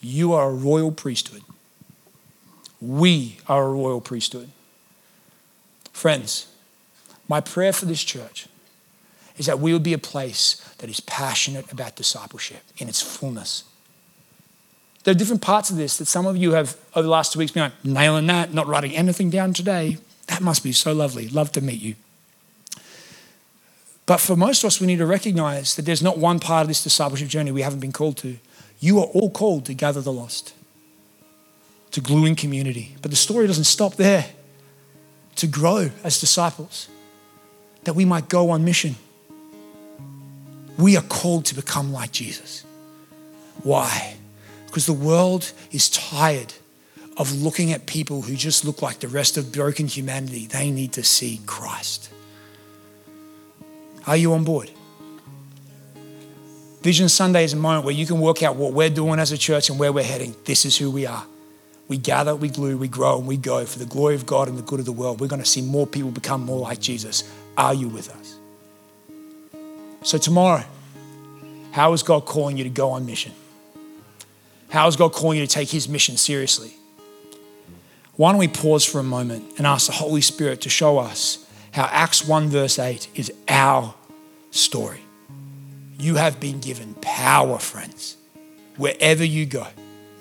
You 0.01 0.33
are 0.33 0.49
a 0.49 0.53
royal 0.53 0.91
priesthood. 0.91 1.43
We 2.79 3.37
are 3.47 3.65
a 3.65 3.69
royal 3.69 3.99
priesthood. 3.99 4.49
Friends, 5.91 6.47
my 7.27 7.41
prayer 7.41 7.73
for 7.73 7.85
this 7.85 8.03
church 8.03 8.47
is 9.37 9.45
that 9.45 9.59
we 9.59 9.73
would 9.73 9.83
be 9.83 9.93
a 9.93 9.99
place 9.99 10.55
that 10.77 10.89
is 10.89 11.01
passionate 11.01 11.71
about 11.71 11.95
discipleship 11.95 12.63
in 12.77 12.87
its 12.87 13.01
fullness. 13.01 13.65
There 15.03 15.11
are 15.11 15.17
different 15.17 15.41
parts 15.41 15.69
of 15.69 15.77
this 15.77 15.97
that 15.97 16.05
some 16.05 16.25
of 16.25 16.37
you 16.37 16.53
have 16.53 16.77
over 16.95 17.03
the 17.03 17.09
last 17.09 17.33
two 17.33 17.39
weeks 17.39 17.51
been 17.51 17.63
like, 17.63 17.85
nailing 17.85 18.27
that, 18.27 18.53
not 18.53 18.67
writing 18.67 18.95
anything 18.95 19.29
down 19.29 19.53
today. 19.53 19.97
That 20.27 20.41
must 20.41 20.63
be 20.63 20.71
so 20.71 20.93
lovely. 20.93 21.27
Love 21.29 21.51
to 21.53 21.61
meet 21.61 21.81
you. 21.81 21.95
But 24.07 24.21
for 24.21 24.37
most 24.37 24.63
of 24.63 24.69
us, 24.69 24.79
we 24.79 24.87
need 24.87 24.97
to 24.99 25.05
recognize 25.05 25.75
that 25.75 25.83
there's 25.83 26.01
not 26.01 26.17
one 26.17 26.39
part 26.39 26.61
of 26.63 26.69
this 26.69 26.81
discipleship 26.81 27.27
journey 27.27 27.51
we 27.51 27.61
haven't 27.61 27.81
been 27.81 27.91
called 27.91 28.17
to. 28.17 28.37
You 28.79 28.99
are 28.99 29.05
all 29.05 29.29
called 29.29 29.65
to 29.65 29.73
gather 29.73 30.01
the 30.01 30.13
lost, 30.13 30.53
to 31.91 31.99
glue 31.99 32.25
in 32.25 32.35
community. 32.35 32.95
But 33.01 33.11
the 33.11 33.17
story 33.17 33.45
doesn't 33.47 33.65
stop 33.65 33.95
there. 33.95 34.25
To 35.35 35.47
grow 35.47 35.91
as 36.03 36.19
disciples, 36.19 36.87
that 37.83 37.93
we 37.93 38.05
might 38.05 38.27
go 38.27 38.49
on 38.49 38.65
mission. 38.65 38.95
We 40.79 40.97
are 40.97 41.03
called 41.03 41.45
to 41.45 41.55
become 41.55 41.91
like 41.91 42.11
Jesus. 42.11 42.63
Why? 43.61 44.15
Because 44.65 44.85
the 44.85 44.93
world 44.93 45.51
is 45.71 45.89
tired 45.89 46.53
of 47.17 47.31
looking 47.33 47.71
at 47.71 47.85
people 47.85 48.23
who 48.23 48.35
just 48.35 48.63
look 48.63 48.81
like 48.81 48.99
the 48.99 49.07
rest 49.07 49.37
of 49.37 49.51
broken 49.51 49.87
humanity. 49.87 50.47
They 50.47 50.71
need 50.71 50.93
to 50.93 51.03
see 51.03 51.41
Christ. 51.45 52.09
Are 54.07 54.17
you 54.17 54.33
on 54.33 54.45
board? 54.45 54.71
Vision 56.81 57.09
Sunday 57.09 57.43
is 57.43 57.51
a 57.51 57.57
moment 57.57 57.83
where 57.83 57.93
you 57.93 58.05
can 58.05 58.21
work 58.21 58.41
out 58.41 58.55
what 58.55 58.71
we're 58.71 58.89
doing 58.89 59.19
as 59.19 59.33
a 59.33 59.37
church 59.37 59.69
and 59.69 59.77
where 59.77 59.91
we're 59.91 60.05
heading. 60.05 60.33
This 60.45 60.63
is 60.63 60.77
who 60.77 60.89
we 60.89 61.05
are. 61.05 61.25
We 61.89 61.97
gather, 61.97 62.33
we 62.33 62.47
glue, 62.47 62.77
we 62.77 62.87
grow, 62.87 63.17
and 63.17 63.27
we 63.27 63.35
go 63.35 63.65
for 63.65 63.79
the 63.79 63.85
glory 63.85 64.15
of 64.15 64.25
God 64.25 64.47
and 64.47 64.57
the 64.57 64.61
good 64.61 64.79
of 64.79 64.85
the 64.85 64.93
world. 64.93 65.19
We're 65.19 65.27
going 65.27 65.41
to 65.41 65.47
see 65.47 65.61
more 65.61 65.85
people 65.85 66.11
become 66.11 66.45
more 66.45 66.59
like 66.59 66.79
Jesus. 66.79 67.29
Are 67.57 67.73
you 67.73 67.89
with 67.89 68.09
us? 68.09 68.39
So, 70.03 70.17
tomorrow, 70.17 70.63
how 71.71 71.91
is 71.91 72.03
God 72.03 72.25
calling 72.25 72.55
you 72.57 72.63
to 72.63 72.69
go 72.69 72.91
on 72.91 73.05
mission? 73.05 73.33
How 74.69 74.87
is 74.87 74.95
God 74.95 75.11
calling 75.11 75.39
you 75.39 75.45
to 75.45 75.53
take 75.53 75.69
his 75.69 75.89
mission 75.89 76.15
seriously? 76.15 76.73
Why 78.15 78.31
don't 78.31 78.39
we 78.39 78.47
pause 78.47 78.85
for 78.85 78.99
a 78.99 79.03
moment 79.03 79.45
and 79.57 79.67
ask 79.67 79.87
the 79.87 79.93
Holy 79.93 80.21
Spirit 80.21 80.61
to 80.61 80.69
show 80.69 80.97
us 80.97 81.45
how 81.71 81.89
Acts 81.91 82.25
1, 82.25 82.47
verse 82.47 82.79
8 82.79 83.09
is 83.15 83.31
our 83.47 83.93
story. 84.57 85.01
You 85.99 86.15
have 86.15 86.39
been 86.39 86.59
given 86.59 86.93
power, 86.95 87.57
friends, 87.57 88.17
wherever 88.75 89.23
you 89.23 89.45
go, 89.45 89.67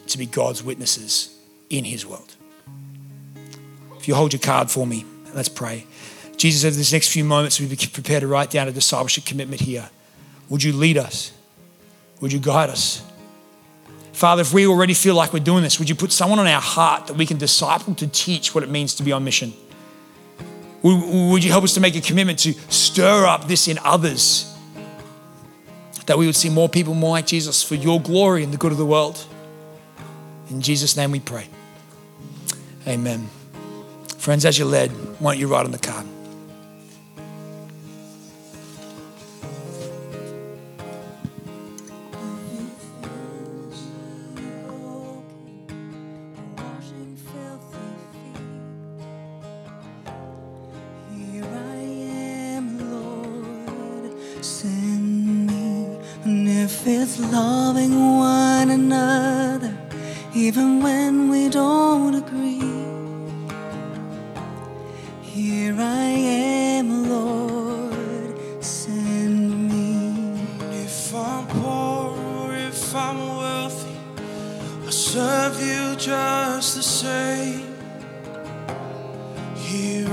to 0.09 0.19
be 0.19 0.27
God's 0.27 0.63
witnesses 0.63 1.37
in 1.69 1.85
His 1.85 2.07
world. 2.07 2.35
If 3.99 4.09
you 4.09 4.15
hold 4.15 4.33
your 4.33 4.41
card 4.41 4.71
for 4.71 4.87
me, 4.87 5.05
let's 5.35 5.49
pray. 5.49 5.87
Jesus, 6.37 6.65
over 6.65 6.77
these 6.77 6.93
next 6.93 7.09
few 7.09 7.25
moments, 7.25 7.59
we 7.59 7.67
be 7.67 7.77
prepared 7.77 8.21
to 8.21 8.27
write 8.27 8.51
down 8.51 8.69
a 8.69 8.73
discipleship 8.73 9.25
commitment 9.25 9.61
here. 9.61 9.89
Would 10.49 10.63
you 10.63 10.73
lead 10.73 10.97
us? 10.99 11.33
Would 12.21 12.33
you 12.33 12.39
guide 12.39 12.71
us? 12.71 13.05
Father, 14.13 14.43
if 14.43 14.53
we 14.53 14.67
already 14.67 14.95
feel 14.95 15.15
like 15.15 15.33
we're 15.33 15.41
doing 15.41 15.63
this, 15.63 15.79
would 15.79 15.89
you 15.89 15.95
put 15.95 16.13
someone 16.13 16.39
on 16.39 16.47
our 16.47 16.61
heart 16.61 17.09
that 17.09 17.17
we 17.17 17.27
can 17.27 17.37
disciple 17.37 17.95
to 17.97 18.07
teach 18.07 18.55
what 18.55 18.65
it 18.65 18.71
means 18.71 18.95
to 18.95 19.03
be 19.03 19.13
on 19.13 19.25
mission? 19.25 19.53
Would 20.95 21.43
you 21.43 21.51
help 21.51 21.65
us 21.65 21.75
to 21.75 21.81
make 21.81 21.97
a 21.97 22.01
commitment 22.01 22.39
to 22.41 22.53
stir 22.69 23.27
up 23.27 23.49
this 23.49 23.67
in 23.69 23.79
others? 23.79 24.53
That 26.07 26.19
we 26.19 26.27
would 26.27 26.37
see 26.37 26.51
more 26.51 26.69
people 26.69 26.95
more 26.95 27.11
like 27.11 27.27
Jesus 27.27 27.63
for 27.63 27.75
your 27.75 28.01
glory 28.01 28.45
and 28.45 28.53
the 28.53 28.59
good 28.59 28.73
of 28.73 28.79
the 28.79 28.87
world. 28.87 29.25
In 30.51 30.63
Jesus' 30.63 30.97
name 30.97 31.11
we 31.11 31.21
pray. 31.21 31.49
Amen. 32.87 33.29
Friends, 34.19 34.45
as 34.45 34.59
you're 34.59 34.69
led, 34.69 34.91
why 35.21 35.33
don't 35.33 35.41
you 35.41 35.49
write 35.49 35.65
on 35.65 35.73
the 35.73 35.79
card? 35.79 36.07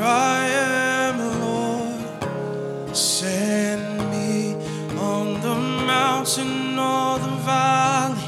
I 0.06 0.48
am 0.48 1.18
Lord. 1.42 2.96
Send 2.96 4.12
me 4.12 4.54
on 5.00 5.40
the 5.40 5.56
mountain 5.56 6.78
of 6.78 7.22
the 7.24 7.36
valley. 7.46 8.28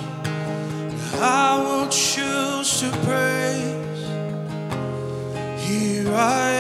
I 1.22 1.62
will 1.62 1.90
choose 1.90 2.80
to 2.80 2.90
praise. 3.04 4.04
Here 5.68 6.14
I 6.16 6.55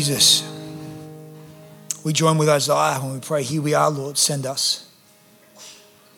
Jesus, 0.00 0.42
we 2.04 2.14
join 2.14 2.38
with 2.38 2.48
Isaiah 2.48 2.98
when 3.02 3.12
we 3.12 3.20
pray, 3.20 3.42
Here 3.42 3.60
we 3.60 3.74
are, 3.74 3.90
Lord, 3.90 4.16
send 4.16 4.46
us. 4.46 4.90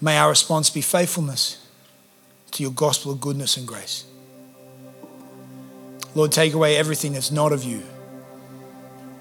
May 0.00 0.18
our 0.18 0.28
response 0.28 0.70
be 0.70 0.80
faithfulness 0.80 1.66
to 2.52 2.62
your 2.62 2.70
gospel 2.70 3.10
of 3.10 3.20
goodness 3.20 3.56
and 3.56 3.66
grace. 3.66 4.04
Lord, 6.14 6.30
take 6.30 6.54
away 6.54 6.76
everything 6.76 7.12
that's 7.14 7.32
not 7.32 7.50
of 7.50 7.64
you, 7.64 7.82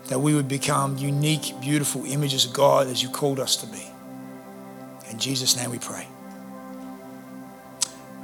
that 0.10 0.20
we 0.20 0.36
would 0.36 0.48
become 0.48 0.96
unique, 0.96 1.60
beautiful 1.60 2.06
images 2.06 2.46
of 2.46 2.54
God 2.54 2.86
as 2.86 3.02
you 3.02 3.10
called 3.10 3.40
us 3.40 3.56
to 3.56 3.66
be. 3.66 3.84
In 5.10 5.18
Jesus' 5.18 5.58
name 5.58 5.72
we 5.72 5.80
pray. 5.80 6.06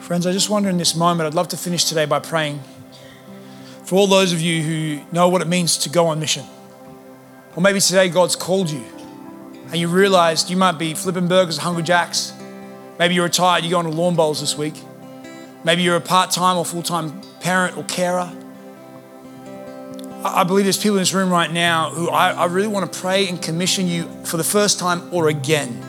Friends, 0.02 0.28
I 0.28 0.34
just 0.34 0.52
wonder 0.52 0.70
in 0.70 0.78
this 0.78 0.94
moment, 0.94 1.26
I'd 1.26 1.34
love 1.34 1.48
to 1.48 1.58
finish 1.58 1.86
today 1.86 2.06
by 2.06 2.20
praying 2.20 2.62
for 3.88 3.96
all 3.96 4.08
those 4.08 4.34
of 4.34 4.42
you 4.42 4.62
who 4.62 5.02
know 5.14 5.30
what 5.30 5.42
it 5.42 5.48
means 5.48 5.78
to 5.78 5.90
go 5.90 6.08
on 6.08 6.20
mission. 6.20 6.44
Or 7.56 7.62
maybe 7.62 7.80
today 7.80 8.10
God's 8.10 8.36
called 8.36 8.70
you 8.70 8.84
and 9.68 9.78
you 9.78 9.88
realized 9.88 10.50
you 10.50 10.58
might 10.58 10.74
be 10.74 10.94
flipping 10.94 11.30
burgers 11.30 11.58
at 11.58 11.64
Hungry 11.64 11.84
Jacks. 11.84 12.34
Maybe 13.00 13.16
you're 13.16 13.24
retired, 13.24 13.64
you're 13.64 13.72
going 13.72 13.90
to 13.90 13.98
lawn 13.98 14.18
bowls 14.18 14.42
this 14.42 14.58
week. 14.58 14.74
Maybe 15.64 15.84
you're 15.84 15.96
a 15.96 16.02
part 16.02 16.32
time 16.32 16.58
or 16.58 16.66
full 16.66 16.84
time 16.84 17.22
parent 17.40 17.78
or 17.78 17.86
carer. 17.86 18.30
I 20.22 20.44
believe 20.44 20.66
there's 20.66 20.78
people 20.78 20.98
in 20.98 21.02
this 21.02 21.14
room 21.14 21.30
right 21.30 21.50
now 21.50 21.90
who 21.92 22.10
I, 22.10 22.32
I, 22.32 22.46
really 22.46 22.68
want 22.68 22.92
to 22.92 23.00
pray 23.00 23.30
and 23.30 23.42
commission 23.42 23.88
you 23.88 24.10
for 24.26 24.36
the 24.36 24.44
first 24.44 24.80
time 24.80 25.14
or 25.14 25.30
again 25.30 25.82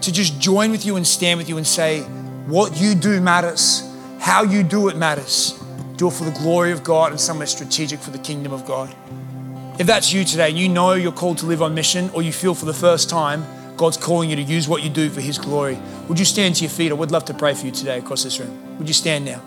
to 0.00 0.10
just 0.10 0.40
join 0.40 0.72
with 0.72 0.84
you 0.84 0.96
and 0.96 1.06
stand 1.06 1.38
with 1.38 1.48
you 1.48 1.56
and 1.56 1.66
say, 1.66 2.00
what 2.46 2.80
you 2.80 2.96
do 2.96 3.20
matters, 3.20 3.88
how 4.18 4.42
you 4.42 4.64
do 4.64 4.88
it 4.88 4.96
matters. 4.96 5.61
Do 5.96 6.08
it 6.08 6.12
for 6.12 6.24
the 6.24 6.30
glory 6.30 6.72
of 6.72 6.82
God 6.82 7.10
and 7.10 7.20
somewhere 7.20 7.46
strategic 7.46 8.00
for 8.00 8.10
the 8.10 8.18
kingdom 8.18 8.52
of 8.52 8.66
God. 8.66 8.94
If 9.78 9.86
that's 9.86 10.12
you 10.12 10.24
today, 10.24 10.50
and 10.50 10.58
you 10.58 10.68
know 10.68 10.92
you're 10.92 11.12
called 11.12 11.38
to 11.38 11.46
live 11.46 11.62
on 11.62 11.74
mission, 11.74 12.10
or 12.10 12.22
you 12.22 12.32
feel 12.32 12.54
for 12.54 12.66
the 12.66 12.74
first 12.74 13.08
time 13.08 13.44
God's 13.76 13.96
calling 13.96 14.30
you 14.30 14.36
to 14.36 14.42
use 14.42 14.68
what 14.68 14.82
you 14.82 14.90
do 14.90 15.08
for 15.08 15.20
His 15.20 15.38
glory, 15.38 15.78
would 16.08 16.18
you 16.18 16.24
stand 16.24 16.56
to 16.56 16.64
your 16.64 16.70
feet? 16.70 16.90
I 16.90 16.94
would 16.94 17.10
love 17.10 17.24
to 17.26 17.34
pray 17.34 17.54
for 17.54 17.66
you 17.66 17.72
today 17.72 17.98
across 17.98 18.22
this 18.22 18.38
room. 18.38 18.78
Would 18.78 18.88
you 18.88 18.94
stand 18.94 19.24
now? 19.24 19.42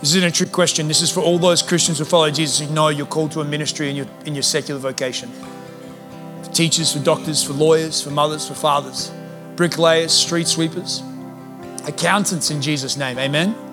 This 0.00 0.14
isn't 0.16 0.28
a 0.28 0.30
trick 0.30 0.52
question. 0.52 0.88
This 0.88 1.00
is 1.00 1.10
for 1.10 1.20
all 1.20 1.38
those 1.38 1.62
Christians 1.62 1.98
who 1.98 2.04
follow 2.04 2.30
Jesus 2.30 2.60
who 2.60 2.74
know 2.74 2.88
you're 2.88 3.06
called 3.06 3.32
to 3.32 3.40
a 3.40 3.44
ministry 3.44 3.88
in 3.88 3.96
your, 3.96 4.06
in 4.26 4.34
your 4.34 4.42
secular 4.42 4.78
vocation. 4.78 5.30
For 6.42 6.50
teachers, 6.52 6.92
for 6.92 7.02
doctors, 7.02 7.42
for 7.42 7.54
lawyers, 7.54 8.02
for 8.02 8.10
mothers, 8.10 8.46
for 8.46 8.54
fathers, 8.54 9.10
bricklayers, 9.56 10.12
street 10.12 10.46
sweepers, 10.46 11.02
accountants 11.86 12.50
in 12.50 12.60
Jesus' 12.60 12.98
name. 12.98 13.18
Amen. 13.18 13.63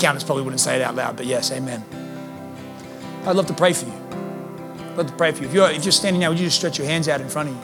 Accountants 0.00 0.24
probably 0.24 0.44
wouldn't 0.44 0.60
say 0.60 0.76
it 0.76 0.82
out 0.82 0.94
loud, 0.94 1.14
but 1.14 1.26
yes, 1.26 1.52
amen. 1.52 1.84
I'd 3.26 3.36
love 3.36 3.44
to 3.48 3.52
pray 3.52 3.74
for 3.74 3.84
you. 3.84 3.92
I'd 3.92 4.96
love 4.96 5.08
to 5.08 5.12
pray 5.12 5.30
for 5.30 5.42
you. 5.42 5.48
If 5.48 5.52
you're, 5.52 5.70
if 5.70 5.84
you're 5.84 5.92
standing 5.92 6.20
now, 6.20 6.30
would 6.30 6.38
you 6.38 6.46
just 6.46 6.56
stretch 6.56 6.78
your 6.78 6.86
hands 6.86 7.06
out 7.06 7.20
in 7.20 7.28
front 7.28 7.50
of 7.50 7.54
you? 7.54 7.60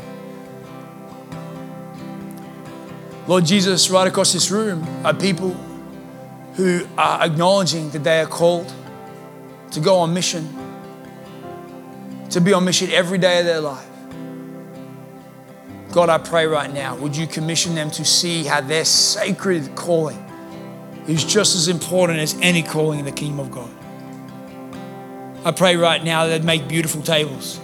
Lord 3.27 3.47
Jesus, 3.47 3.89
right 3.89 4.07
across 4.07 4.35
this 4.35 4.51
room 4.51 4.87
are 5.03 5.15
people 5.15 5.53
who 6.57 6.87
are 6.99 7.25
acknowledging 7.25 7.89
that 7.93 8.05
they 8.05 8.21
are 8.21 8.27
called 8.27 8.71
to 9.71 9.81
go 9.81 9.97
on 9.97 10.13
mission, 10.13 10.47
to 12.29 12.39
be 12.43 12.53
on 12.53 12.67
mission 12.67 12.91
every 12.91 13.17
day 13.17 13.39
of 13.41 13.47
their 13.47 13.63
life. 13.63 13.89
God, 15.91 16.11
I 16.11 16.19
pray 16.19 16.47
right 16.47 16.71
now, 16.71 16.97
would 16.97 17.17
you 17.17 17.27
commission 17.27 17.75
them 17.75 17.91
to 17.93 18.05
see 18.05 18.45
how 18.45 18.61
their 18.61 18.85
sacred 18.85 19.75
calling 19.75 20.23
is 21.09 21.25
just 21.25 21.55
as 21.55 21.69
important 21.69 22.19
as 22.19 22.37
any 22.41 22.63
calling 22.63 22.99
in 22.99 23.05
the 23.05 23.13
kingdom 23.13 23.41
of 23.41 23.51
God? 23.51 23.71
I 25.45 25.53
pray 25.53 25.77
right 25.77 26.03
now 26.03 26.27
that 26.27 26.39
they'd 26.39 26.45
make 26.45 26.67
beautiful 26.67 27.03
tables, 27.03 27.61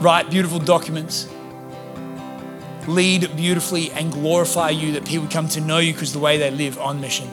write 0.00 0.30
beautiful 0.30 0.58
documents, 0.58 1.28
lead 2.86 3.34
beautifully, 3.36 3.90
and 3.92 4.12
glorify 4.12 4.70
you 4.70 4.92
that 4.92 5.06
people 5.06 5.26
come 5.28 5.48
to 5.48 5.60
know 5.60 5.78
you 5.78 5.92
because 5.92 6.12
the 6.12 6.18
way 6.18 6.36
they 6.36 6.50
live 6.50 6.78
on 6.78 7.00
mission. 7.00 7.28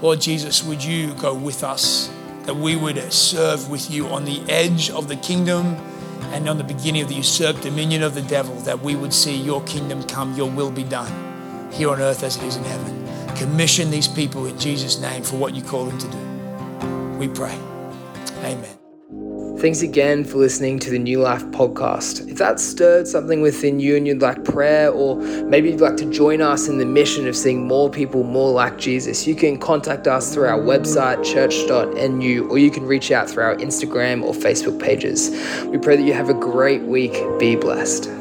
Lord 0.00 0.20
Jesus, 0.20 0.62
would 0.62 0.84
you 0.84 1.14
go 1.14 1.34
with 1.34 1.64
us, 1.64 2.10
that 2.42 2.54
we 2.54 2.76
would 2.76 3.12
serve 3.12 3.68
with 3.68 3.90
you 3.90 4.06
on 4.06 4.24
the 4.24 4.40
edge 4.48 4.90
of 4.90 5.08
the 5.08 5.16
kingdom 5.16 5.74
and 6.32 6.48
on 6.48 6.58
the 6.58 6.64
beginning 6.64 7.02
of 7.02 7.08
the 7.08 7.16
usurped 7.16 7.62
dominion 7.62 8.02
of 8.02 8.14
the 8.14 8.22
devil, 8.22 8.54
that 8.60 8.80
we 8.80 8.94
would 8.94 9.12
see 9.12 9.34
your 9.34 9.62
kingdom 9.64 10.04
come, 10.04 10.36
your 10.36 10.50
will 10.50 10.70
be 10.70 10.84
done 10.84 11.72
here 11.72 11.90
on 11.90 12.00
earth 12.00 12.22
as 12.22 12.36
it 12.36 12.44
is 12.44 12.56
in 12.56 12.64
heaven. 12.64 13.07
Commission 13.36 13.90
these 13.90 14.08
people 14.08 14.46
in 14.46 14.58
Jesus' 14.58 15.00
name 15.00 15.22
for 15.22 15.36
what 15.36 15.54
you 15.54 15.62
call 15.62 15.84
them 15.86 15.98
to 15.98 16.08
do. 16.08 17.18
We 17.18 17.28
pray. 17.28 17.56
Amen. 18.44 18.78
Thanks 19.58 19.82
again 19.82 20.24
for 20.24 20.36
listening 20.38 20.78
to 20.78 20.90
the 20.90 21.00
New 21.00 21.20
Life 21.20 21.44
podcast. 21.46 22.28
If 22.30 22.38
that 22.38 22.60
stirred 22.60 23.08
something 23.08 23.40
within 23.40 23.80
you 23.80 23.96
and 23.96 24.06
you'd 24.06 24.22
like 24.22 24.44
prayer, 24.44 24.88
or 24.92 25.16
maybe 25.16 25.70
you'd 25.70 25.80
like 25.80 25.96
to 25.96 26.08
join 26.12 26.40
us 26.40 26.68
in 26.68 26.78
the 26.78 26.86
mission 26.86 27.26
of 27.26 27.34
seeing 27.34 27.66
more 27.66 27.90
people 27.90 28.22
more 28.22 28.52
like 28.52 28.78
Jesus, 28.78 29.26
you 29.26 29.34
can 29.34 29.58
contact 29.58 30.06
us 30.06 30.32
through 30.32 30.46
our 30.46 30.60
website, 30.60 31.24
church.nu, 31.24 32.48
or 32.48 32.58
you 32.58 32.70
can 32.70 32.86
reach 32.86 33.10
out 33.10 33.28
through 33.28 33.42
our 33.42 33.56
Instagram 33.56 34.22
or 34.22 34.32
Facebook 34.32 34.80
pages. 34.80 35.30
We 35.66 35.78
pray 35.78 35.96
that 35.96 36.04
you 36.04 36.12
have 36.12 36.28
a 36.28 36.34
great 36.34 36.82
week. 36.82 37.20
Be 37.40 37.56
blessed. 37.56 38.17